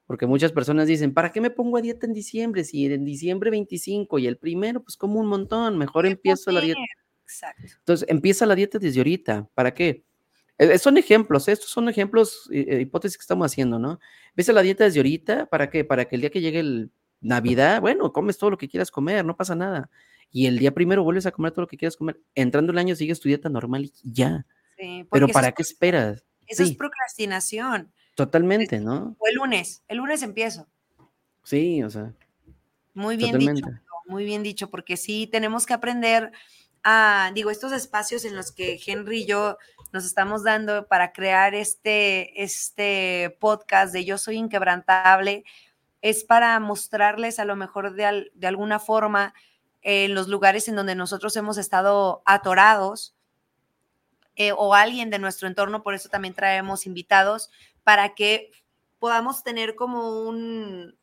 Porque 0.06 0.26
muchas 0.26 0.52
personas 0.52 0.86
dicen, 0.86 1.14
¿para 1.14 1.32
qué 1.32 1.40
me 1.40 1.50
pongo 1.50 1.76
a 1.76 1.80
dieta 1.80 2.06
en 2.06 2.12
diciembre? 2.12 2.64
Si 2.64 2.86
en 2.86 3.04
diciembre 3.04 3.50
25 3.50 4.18
y 4.18 4.26
el 4.26 4.36
primero, 4.36 4.82
pues 4.82 4.96
como 4.96 5.20
un 5.20 5.26
montón, 5.26 5.78
mejor 5.78 6.06
empiezo 6.06 6.50
la 6.50 6.60
dieta. 6.60 6.80
Exacto. 7.24 7.62
Entonces, 7.78 8.08
empieza 8.08 8.44
la 8.44 8.54
dieta 8.54 8.78
desde 8.78 9.00
ahorita. 9.00 9.48
¿Para 9.54 9.72
qué? 9.72 10.04
Eh, 10.58 10.78
son 10.78 10.98
ejemplos, 10.98 11.48
estos 11.48 11.70
son 11.70 11.88
ejemplos, 11.88 12.48
eh, 12.52 12.80
hipótesis 12.82 13.16
que 13.16 13.22
estamos 13.22 13.50
haciendo, 13.50 13.78
¿no? 13.78 14.00
Empieza 14.28 14.52
la 14.52 14.62
dieta 14.62 14.84
desde 14.84 15.00
ahorita, 15.00 15.46
¿para 15.46 15.70
qué? 15.70 15.84
Para 15.84 16.04
que 16.04 16.16
el 16.16 16.20
día 16.20 16.30
que 16.30 16.40
llegue 16.40 16.60
el 16.60 16.90
Navidad, 17.22 17.80
bueno, 17.80 18.12
comes 18.12 18.36
todo 18.36 18.50
lo 18.50 18.58
que 18.58 18.68
quieras 18.68 18.90
comer, 18.90 19.24
no 19.24 19.36
pasa 19.36 19.54
nada. 19.54 19.88
Y 20.30 20.46
el 20.46 20.58
día 20.58 20.72
primero 20.72 21.04
vuelves 21.04 21.26
a 21.26 21.30
comer 21.30 21.52
todo 21.52 21.62
lo 21.62 21.68
que 21.68 21.76
quieras 21.76 21.96
comer. 21.96 22.20
Entrando 22.34 22.72
el 22.72 22.78
año 22.78 22.94
sigues 22.96 23.20
tu 23.20 23.28
dieta 23.28 23.48
normal 23.48 23.84
y 23.84 23.92
ya. 24.02 24.46
Pero 25.10 25.28
¿para 25.28 25.52
qué 25.52 25.62
esperas? 25.62 26.24
Eso 26.46 26.62
es 26.62 26.74
procrastinación. 26.74 27.92
Totalmente, 28.14 28.80
¿no? 28.80 29.16
O 29.18 29.26
el 29.26 29.36
lunes, 29.36 29.82
el 29.88 29.98
lunes 29.98 30.22
empiezo. 30.22 30.66
Sí, 31.44 31.82
o 31.82 31.90
sea. 31.90 32.12
Muy 32.94 33.16
bien 33.16 33.38
dicho, 33.38 33.66
muy 34.06 34.24
bien 34.24 34.42
dicho, 34.42 34.70
porque 34.70 34.96
sí 34.96 35.26
tenemos 35.26 35.64
que 35.64 35.72
aprender 35.72 36.32
a, 36.84 37.30
digo, 37.34 37.50
estos 37.50 37.72
espacios 37.72 38.24
en 38.24 38.36
los 38.36 38.52
que 38.52 38.78
Henry 38.84 39.22
y 39.22 39.26
yo 39.26 39.56
nos 39.92 40.04
estamos 40.04 40.42
dando 40.42 40.86
para 40.88 41.12
crear 41.12 41.54
este, 41.54 42.42
este 42.42 43.36
podcast 43.40 43.92
de 43.92 44.04
Yo 44.04 44.18
Soy 44.18 44.36
Inquebrantable, 44.36 45.44
es 46.02 46.24
para 46.24 46.58
mostrarles 46.60 47.38
a 47.38 47.44
lo 47.44 47.56
mejor 47.56 47.94
de, 47.94 48.30
de 48.34 48.46
alguna 48.46 48.78
forma 48.78 49.32
en 49.80 50.14
los 50.14 50.28
lugares 50.28 50.68
en 50.68 50.76
donde 50.76 50.94
nosotros 50.94 51.34
hemos 51.36 51.58
estado 51.58 52.22
atorados 52.24 53.16
eh, 54.36 54.52
o 54.52 54.74
alguien 54.74 55.10
de 55.10 55.18
nuestro 55.18 55.48
entorno, 55.48 55.82
por 55.82 55.94
eso 55.94 56.08
también 56.08 56.34
traemos 56.34 56.86
invitados, 56.86 57.50
para 57.84 58.14
que 58.14 58.50
podamos 58.98 59.42
tener 59.42 59.74
como 59.74 60.22
un, 60.22 60.96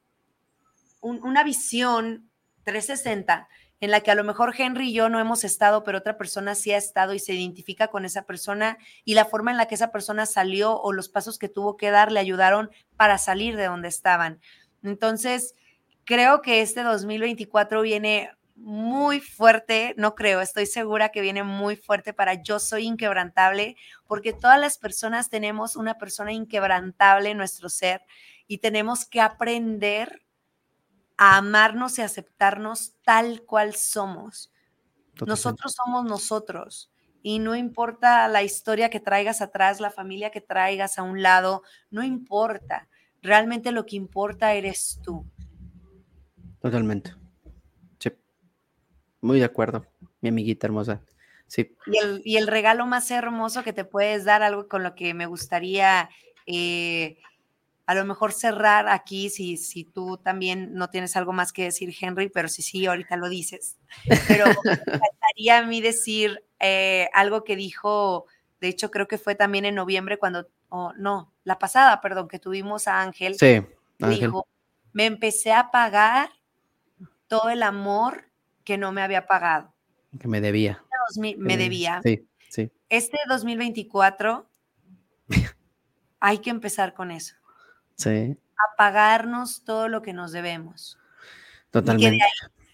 una 1.02 1.43
visión 1.43 2.30
360 2.64 3.47
en 3.82 3.91
la 3.91 4.02
que 4.02 4.12
a 4.12 4.16
lo 4.16 4.24
mejor 4.24 4.54
Henry 4.58 4.89
y 4.89 4.93
yo 4.93 5.10
no 5.10 5.20
hemos 5.20 5.43
estado, 5.43 5.84
pero 5.84 6.00
otra 6.00 6.18
persona 6.18 6.56
sí 6.56 6.72
ha 6.72 6.78
estado 6.78 7.14
y 7.14 7.20
se 7.20 7.34
identifica 7.34 7.88
con 7.88 8.04
esa 8.04 8.24
persona 8.24 8.78
y 9.06 9.14
la 9.14 9.26
forma 9.26 9.52
en 9.52 9.58
la 9.58 9.68
que 9.68 9.76
esa 9.76 9.91
persona 9.91 10.26
salió 10.26 10.80
o 10.82 10.91
los 10.91 11.08
pasos 11.08 11.39
que 11.39 11.50
tuvo 11.50 11.78
que 11.78 11.91
dar 11.91 12.12
le 12.12 12.20
ayudaron 12.20 12.72
para 12.97 13.18
salir 13.18 13.56
de 13.56 13.66
donde 13.66 13.88
estaban. 13.88 14.41
Entonces, 14.84 15.55
creo 16.05 16.41
que 16.41 16.61
este 16.61 16.84
2024 16.84 17.82
viene 17.82 18.32
muy 18.55 19.21
fuerte, 19.21 19.93
no 19.97 20.15
creo, 20.15 20.41
estoy 20.41 20.65
segura 20.65 21.09
que 21.09 21.21
viene 21.21 21.43
muy 21.43 21.77
fuerte 21.77 22.13
para 22.13 22.34
Yo 22.41 22.59
Soy 22.59 22.86
Inquebrantable, 22.88 23.77
porque 24.05 24.34
todas 24.34 24.59
las 24.59 24.77
personas 24.77 25.30
tenemos 25.30 25.75
una 25.75 25.97
persona 25.97 26.34
inquebrantable 26.34 27.30
en 27.30 27.38
nuestro 27.38 27.69
ser 27.69 28.01
y 28.47 28.57
tenemos 28.57 29.05
que 29.05 29.21
aprender 29.21 30.21
a 31.17 31.38
amarnos 31.38 31.99
y 31.99 32.01
aceptarnos 32.01 32.93
tal 33.03 33.43
cual 33.43 33.75
somos. 33.75 34.51
Nosotros 35.25 35.73
somos 35.75 36.05
nosotros 36.05 36.91
y 37.21 37.39
no 37.39 37.55
importa 37.55 38.27
la 38.27 38.43
historia 38.43 38.89
que 38.89 38.99
traigas 38.99 39.41
atrás, 39.41 39.80
la 39.80 39.91
familia 39.91 40.32
que 40.32 40.41
traigas 40.41 40.97
a 40.97 41.03
un 41.03 41.21
lado, 41.21 41.63
no 41.91 42.03
importa. 42.03 42.88
Realmente 43.22 43.72
lo 43.72 43.86
que 43.86 43.95
importa 43.95 44.53
eres 44.53 44.99
tú. 45.03 45.26
Totalmente. 46.61 47.13
Sí. 47.99 48.11
Muy 49.22 49.39
de 49.39 49.45
acuerdo, 49.45 49.86
mi 50.22 50.30
amiguita 50.30 50.67
hermosa. 50.67 51.01
Sí. 51.47 51.76
Y 52.24 52.38
el, 52.38 52.47
regalo 52.47 52.86
más 52.86 53.09
hermoso 53.09 53.63
que 53.63 53.74
te 53.74 53.84
puedes 53.84 54.24
dar, 54.24 54.43
algo 54.43 54.67
con 54.67 54.84
lo 54.84 54.93
que 54.93 55.13
me 55.13 55.26
gustaría 55.26 56.09
eh, 56.45 57.17
a 57.89 57.95
lo 57.95 58.05
mejor 58.05 58.34
cerrar 58.34 58.88
aquí, 58.88 59.32
si, 59.32 59.57
si 59.57 59.84
tú 59.84 60.17
también 60.17 60.76
no 60.76 60.91
tienes 60.91 61.15
algo 61.15 61.34
más 61.34 61.51
que 61.51 61.63
decir, 61.63 61.91
Henry, 61.99 62.30
pero 62.30 62.47
si 62.47 62.61
sí, 62.61 62.86
ahorita 62.86 63.17
lo 63.17 63.30
dices. 63.30 63.78
Pero 64.28 64.45
me 64.63 64.74
encantaría 64.74 65.57
a 65.57 65.65
mí 65.65 65.82
decir 65.82 66.43
eh, 66.59 67.09
algo 67.13 67.43
que 67.43 67.55
dijo, 67.55 68.28
de 68.61 68.67
hecho 68.67 68.91
creo 68.91 69.07
que 69.07 69.17
fue 69.17 69.34
también 69.34 69.65
en 69.65 69.74
noviembre 69.74 70.20
cuando 70.20 70.47
o 70.70 70.93
no, 70.93 71.34
la 71.43 71.59
pasada, 71.59 71.99
perdón, 72.01 72.28
que 72.28 72.39
tuvimos 72.39 72.88
a 72.88 73.01
Ángel, 73.01 73.36
sí, 73.36 73.61
dijo, 73.97 74.47
me 74.93 75.05
empecé 75.05 75.51
a 75.51 75.72
pagar 75.72 76.30
todo 77.28 77.49
el 77.49 77.63
amor 77.63 78.26
que 78.63 78.78
no 78.78 78.91
me 78.91 79.01
había 79.01 79.28
pagado. 79.28 79.74
Que 80.20 80.28
me 80.28 80.41
debía. 80.41 80.84
me 81.17 81.57
debía. 81.57 82.01
Sí, 82.03 82.28
sí. 82.49 82.72
Este 82.89 83.17
2024 83.28 84.49
hay 86.20 86.38
que 86.39 86.49
empezar 86.49 86.93
con 86.93 87.11
eso. 87.11 87.36
Sí. 87.95 88.38
A 88.57 88.76
pagarnos 88.78 89.63
todo 89.63 89.88
lo 89.88 90.01
que 90.01 90.13
nos 90.13 90.32
debemos. 90.32 90.97
Totalmente. 91.72 92.15
Y 92.15 92.20
que 92.20 92.26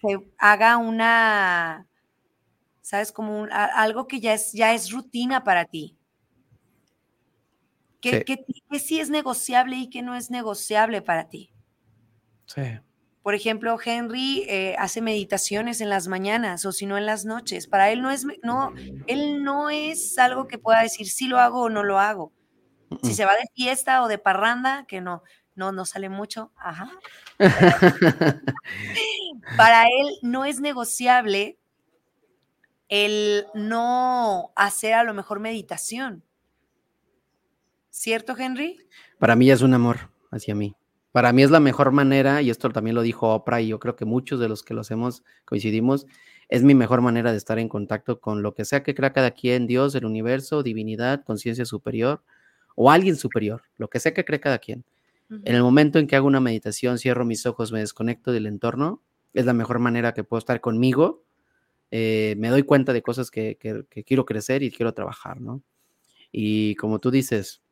de 0.06 0.16
ahí 0.16 0.20
se 0.20 0.30
haga 0.38 0.76
una, 0.78 1.86
¿sabes? 2.80 3.12
Como 3.12 3.46
algo 3.50 4.06
que 4.06 4.20
ya 4.20 4.34
es, 4.34 4.52
ya 4.52 4.72
es 4.74 4.90
rutina 4.90 5.44
para 5.44 5.64
ti. 5.66 5.95
¿Qué 8.10 8.44
sí. 8.46 8.78
sí 8.78 9.00
es 9.00 9.10
negociable 9.10 9.76
y 9.76 9.90
qué 9.90 10.02
no 10.02 10.14
es 10.14 10.30
negociable 10.30 11.02
para 11.02 11.28
ti? 11.28 11.52
Sí. 12.46 12.62
Por 13.22 13.34
ejemplo, 13.34 13.76
Henry 13.84 14.44
eh, 14.48 14.76
hace 14.78 15.00
meditaciones 15.00 15.80
en 15.80 15.88
las 15.88 16.06
mañanas 16.06 16.64
o 16.64 16.70
si 16.70 16.86
no 16.86 16.96
en 16.96 17.06
las 17.06 17.24
noches. 17.24 17.66
Para 17.66 17.90
él 17.90 18.00
no 18.00 18.12
es, 18.12 18.24
no, 18.44 18.72
él 19.08 19.42
no 19.42 19.68
es 19.68 20.16
algo 20.18 20.46
que 20.46 20.58
pueda 20.58 20.82
decir 20.82 21.10
si 21.10 21.26
lo 21.26 21.40
hago 21.40 21.62
o 21.62 21.68
no 21.68 21.82
lo 21.82 21.98
hago. 21.98 22.32
Si 23.02 23.14
se 23.14 23.24
va 23.24 23.32
de 23.32 23.48
fiesta 23.52 24.02
o 24.02 24.08
de 24.08 24.18
parranda, 24.18 24.84
que 24.86 25.00
no, 25.00 25.24
no, 25.56 25.72
no 25.72 25.84
sale 25.84 26.08
mucho, 26.08 26.52
ajá. 26.56 26.88
Para 29.56 29.84
él 29.84 30.06
no 30.22 30.44
es 30.44 30.60
negociable 30.60 31.58
el 32.88 33.46
no 33.54 34.52
hacer 34.54 34.94
a 34.94 35.02
lo 35.02 35.14
mejor 35.14 35.40
meditación. 35.40 36.22
¿Cierto, 37.98 38.36
Henry? 38.38 38.76
Para 39.18 39.36
mí 39.36 39.50
es 39.50 39.62
un 39.62 39.72
amor 39.72 40.10
hacia 40.30 40.54
mí. 40.54 40.76
Para 41.12 41.32
mí 41.32 41.42
es 41.42 41.50
la 41.50 41.60
mejor 41.60 41.92
manera, 41.92 42.42
y 42.42 42.50
esto 42.50 42.68
también 42.68 42.94
lo 42.94 43.00
dijo 43.00 43.34
Oprah, 43.34 43.62
y 43.62 43.68
yo 43.68 43.80
creo 43.80 43.96
que 43.96 44.04
muchos 44.04 44.38
de 44.38 44.50
los 44.50 44.62
que 44.62 44.74
lo 44.74 44.82
hacemos 44.82 45.24
coincidimos, 45.46 46.06
es 46.50 46.62
mi 46.62 46.74
mejor 46.74 47.00
manera 47.00 47.32
de 47.32 47.38
estar 47.38 47.58
en 47.58 47.70
contacto 47.70 48.20
con 48.20 48.42
lo 48.42 48.52
que 48.52 48.66
sea 48.66 48.82
que 48.82 48.94
crea 48.94 49.14
cada 49.14 49.30
quien, 49.30 49.66
Dios, 49.66 49.94
el 49.94 50.04
universo, 50.04 50.62
divinidad, 50.62 51.24
conciencia 51.24 51.64
superior 51.64 52.22
o 52.74 52.90
alguien 52.90 53.16
superior, 53.16 53.62
lo 53.78 53.88
que 53.88 53.98
sea 53.98 54.12
que 54.12 54.26
cree 54.26 54.40
cada 54.40 54.58
quien. 54.58 54.84
En 55.30 55.54
el 55.54 55.62
momento 55.62 55.98
en 55.98 56.06
que 56.06 56.16
hago 56.16 56.26
una 56.26 56.38
meditación, 56.38 56.98
cierro 56.98 57.24
mis 57.24 57.46
ojos, 57.46 57.72
me 57.72 57.80
desconecto 57.80 58.30
del 58.30 58.44
entorno, 58.44 59.02
es 59.32 59.46
la 59.46 59.54
mejor 59.54 59.78
manera 59.78 60.12
que 60.12 60.22
puedo 60.22 60.38
estar 60.38 60.60
conmigo, 60.60 61.24
eh, 61.90 62.34
me 62.36 62.50
doy 62.50 62.62
cuenta 62.62 62.92
de 62.92 63.00
cosas 63.00 63.30
que, 63.30 63.56
que 63.56 64.04
quiero 64.04 64.26
crecer 64.26 64.62
y 64.62 64.70
quiero 64.70 64.92
trabajar, 64.92 65.40
¿no? 65.40 65.62
Y 66.30 66.74
como 66.74 66.98
tú 66.98 67.10
dices, 67.10 67.62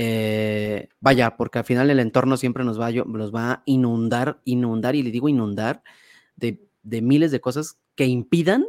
eh, 0.00 0.90
vaya, 1.00 1.36
porque 1.36 1.58
al 1.58 1.64
final 1.64 1.90
el 1.90 1.98
entorno 1.98 2.36
siempre 2.36 2.62
nos 2.62 2.80
va, 2.80 2.92
nos 2.92 3.34
va 3.34 3.50
a 3.50 3.62
inundar, 3.66 4.40
inundar, 4.44 4.94
y 4.94 5.02
le 5.02 5.10
digo 5.10 5.28
inundar, 5.28 5.82
de, 6.36 6.60
miles 7.02 7.32
de 7.32 7.40
cosas 7.40 7.80
que 7.96 8.06
impidan 8.06 8.64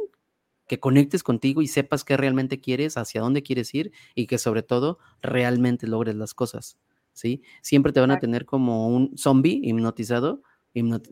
que 0.66 0.80
conectes 0.80 1.22
contigo 1.22 1.62
y 1.62 1.68
sepas 1.68 2.02
qué 2.02 2.16
realmente 2.16 2.60
quieres, 2.60 2.96
hacia 2.96 3.20
dónde 3.20 3.44
quieres 3.44 3.72
ir 3.74 3.92
y 4.16 4.26
que 4.26 4.38
sobre 4.38 4.64
todo 4.64 4.98
realmente 5.22 5.86
logres 5.86 6.16
las 6.16 6.34
cosas, 6.34 6.78
¿sí? 7.12 7.42
Siempre 7.62 7.92
te 7.92 8.00
van 8.00 8.10
a 8.10 8.18
tener 8.18 8.44
como 8.44 8.88
un 8.88 9.16
zombie 9.16 9.60
hipnotizado, 9.62 10.42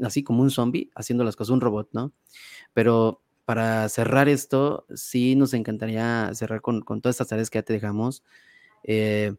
así 0.03 0.25
como 0.25 0.43
un 0.43 0.51
zombie 0.51 0.91
haciendo 0.97 1.23
las 1.23 1.37
cosas, 1.37 1.53
un 1.53 1.61
robot, 1.61 1.91
¿no? 1.93 2.13
Pero 2.75 3.23
para 3.45 3.89
cerrar 3.89 4.29
esto, 4.29 4.85
sí 4.93 5.37
nos 5.37 5.55
encantaría 5.55 6.31
cerrar 6.35 6.61
con, 6.61 6.83
todas 6.83 7.15
estas 7.15 7.29
tareas 7.29 7.51
que 7.51 7.59
ya 7.59 7.63
te 7.63 7.73
dejamos. 7.73 8.25
Eh, 8.83 9.37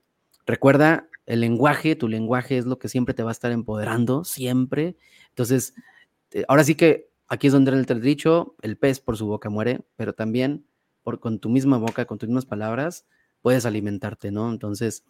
Recuerda, 0.50 1.08
el 1.28 1.41
lenguaje, 1.41 1.95
tu 1.95 2.08
lenguaje 2.08 2.58
es 2.58 2.66
lo 2.66 2.80
que 2.80 2.89
siempre 2.89 3.14
te 3.14 3.22
va 3.22 3.30
a 3.30 3.34
estar 3.34 3.52
empoderando, 3.52 4.24
siempre. 4.24 4.97
Entonces, 5.28 5.76
eh, 6.32 6.43
ahora 6.47 6.64
sí 6.64 6.74
que 6.74 7.12
aquí 7.28 7.45
es 7.45 7.54
donde 7.54 7.72
entra 7.72 7.95
el 7.95 8.02
dicho, 8.02 8.56
el 8.64 8.76
pez 8.76 9.00
por 9.00 9.16
su 9.16 9.28
boca 9.28 9.52
muere, 9.52 9.82
pero 9.95 10.14
también 10.14 10.66
por, 11.04 11.20
con 11.20 11.38
tu 11.38 11.50
misma 11.50 11.78
boca, 11.78 12.06
con 12.06 12.18
tus 12.18 12.30
mismas 12.30 12.47
palabras, 12.47 13.06
puedes 13.41 13.68
alimentarte, 13.68 14.32
¿no? 14.32 14.50
Entonces, 14.50 15.04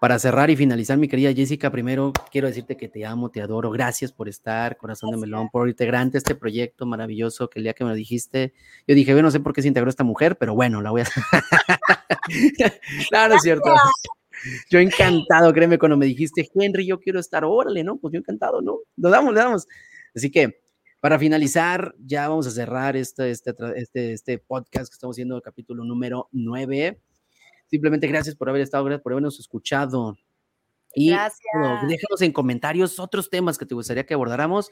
para 0.00 0.18
cerrar 0.18 0.50
y 0.50 0.56
finalizar, 0.56 0.98
mi 0.98 1.08
querida 1.08 1.32
Jessica, 1.32 1.70
primero 1.70 2.12
quiero 2.30 2.48
decirte 2.48 2.76
que 2.76 2.88
te 2.88 3.06
amo, 3.06 3.30
te 3.30 3.40
adoro. 3.40 3.70
Gracias 3.70 4.12
por 4.12 4.28
estar, 4.28 4.76
corazón 4.76 5.10
de 5.10 5.16
melón, 5.16 5.48
por 5.50 5.68
integrante 5.68 6.18
este 6.18 6.34
proyecto 6.34 6.84
maravilloso 6.84 7.48
que 7.48 7.60
el 7.60 7.64
día 7.64 7.72
que 7.72 7.84
me 7.84 7.90
lo 7.90 7.96
dijiste, 7.96 8.52
yo 8.86 8.94
dije, 8.94 9.12
bueno, 9.12 9.28
no 9.28 9.30
sé 9.30 9.40
por 9.40 9.52
qué 9.52 9.62
se 9.62 9.68
integró 9.68 9.88
esta 9.88 10.04
mujer, 10.04 10.36
pero 10.36 10.54
bueno, 10.54 10.82
la 10.82 10.90
voy 10.90 11.02
a. 11.02 11.06
claro, 13.08 13.36
es 13.36 13.42
cierto. 13.42 13.72
Yo 14.70 14.78
encantado, 14.78 15.52
créeme, 15.52 15.78
cuando 15.78 15.96
me 15.96 16.06
dijiste, 16.06 16.46
Henry, 16.54 16.86
yo 16.86 17.00
quiero 17.00 17.18
estar, 17.18 17.44
órale, 17.44 17.82
¿no? 17.82 17.96
Pues 17.96 18.12
yo 18.12 18.18
encantado, 18.18 18.60
¿no? 18.60 18.80
Lo 18.96 19.08
damos, 19.08 19.32
le 19.32 19.40
damos. 19.40 19.66
Así 20.14 20.30
que, 20.30 20.60
para 21.00 21.18
finalizar, 21.18 21.94
ya 21.98 22.28
vamos 22.28 22.46
a 22.46 22.50
cerrar 22.50 22.96
este, 22.96 23.30
este, 23.30 23.54
este, 23.76 24.12
este 24.12 24.38
podcast 24.38 24.90
que 24.90 24.94
estamos 24.94 25.14
haciendo, 25.14 25.36
el 25.36 25.42
capítulo 25.42 25.84
número 25.84 26.28
9. 26.32 27.00
Simplemente 27.66 28.06
gracias 28.06 28.34
por 28.34 28.48
haber 28.48 28.62
estado, 28.62 28.84
gracias 28.84 29.02
por 29.02 29.12
habernos 29.12 29.40
escuchado. 29.40 30.16
Y 30.94 31.10
gracias. 31.10 31.42
déjanos 31.86 32.22
en 32.22 32.32
comentarios 32.32 32.98
otros 32.98 33.28
temas 33.28 33.58
que 33.58 33.66
te 33.66 33.74
gustaría 33.74 34.06
que 34.06 34.14
abordáramos. 34.14 34.70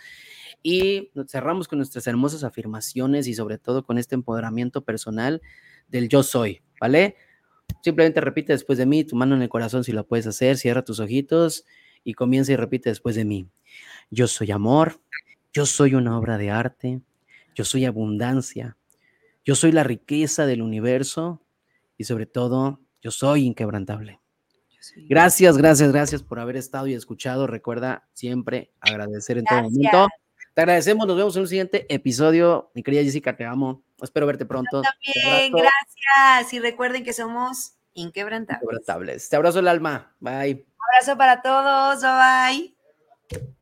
Y 0.63 1.11
cerramos 1.29 1.69
con 1.69 1.79
nuestras 1.79 2.07
hermosas 2.07 2.45
afirmaciones 2.45 3.27
y 3.27 3.35
sobre 3.35 3.59
todo 3.59 3.85
con 3.85 3.99
este 3.99 4.15
empoderamiento 4.15 4.85
personal 4.85 5.43
del 5.89 6.09
yo 6.09 6.23
soy, 6.23 6.63
¿vale? 6.81 7.17
Simplemente 7.83 8.21
repite 8.21 8.53
después 8.53 8.79
de 8.79 8.87
mí, 8.87 9.05
tu 9.05 9.17
mano 9.17 9.35
en 9.35 9.43
el 9.43 9.49
corazón 9.49 9.85
si 9.85 9.93
lo 9.93 10.07
puedes 10.07 10.27
hacer, 10.27 10.57
cierra 10.57 10.83
tus 10.83 11.01
ojitos 11.01 11.67
y 12.03 12.15
comienza 12.15 12.53
y 12.53 12.57
repite 12.57 12.89
después 12.89 13.17
de 13.17 13.25
mí. 13.25 13.49
Yo 14.11 14.27
soy 14.27 14.51
amor, 14.51 15.01
yo 15.53 15.67
soy 15.67 15.95
una 15.95 16.19
obra 16.19 16.39
de 16.39 16.51
arte, 16.51 17.03
yo 17.55 17.65
soy 17.65 17.85
abundancia, 17.85 18.77
yo 19.45 19.55
soy 19.55 19.73
la 19.73 19.85
riqueza 19.85 20.47
del 20.47 20.63
universo 20.63 21.43
y 21.99 22.05
sobre 22.05 22.27
todo 22.27 22.81
yo 23.05 23.11
soy 23.11 23.45
inquebrantable. 23.45 24.19
Gracias, 24.97 25.59
gracias, 25.59 25.93
gracias 25.93 26.23
por 26.23 26.41
haber 26.41 26.57
estado 26.57 26.87
y 26.87 26.95
escuchado. 26.95 27.47
Recuerda 27.47 28.09
siempre 28.15 28.73
agradecer 28.81 29.37
en 29.37 29.45
todo 29.45 29.63
momento. 29.63 30.09
Te 30.55 30.63
agradecemos, 30.63 31.07
nos 31.07 31.17
vemos 31.17 31.37
en 31.37 31.43
un 31.43 31.49
siguiente 31.49 31.85
episodio. 31.95 32.71
Mi 32.75 32.83
querida 32.83 33.03
Jessica, 33.03 33.37
te 33.37 33.45
amo. 33.45 33.83
Espero 34.01 34.27
verte 34.27 34.47
pronto. 34.47 34.81
también, 34.81 35.53
gracias. 35.53 36.55
Y 36.55 36.61
recuerden 36.61 37.05
que 37.05 37.13
somos 37.13 37.75
inquebrantables. 37.93 38.63
Inquebrantables. 38.63 39.29
Te 39.29 39.37
abrazo 39.37 39.59
el 39.59 39.69
alma. 39.69 40.15
Bye. 40.21 40.65
abrazo 40.95 41.19
para 41.19 41.43
todos. 41.43 42.01
Bye 42.01 42.75
bye. 43.31 43.55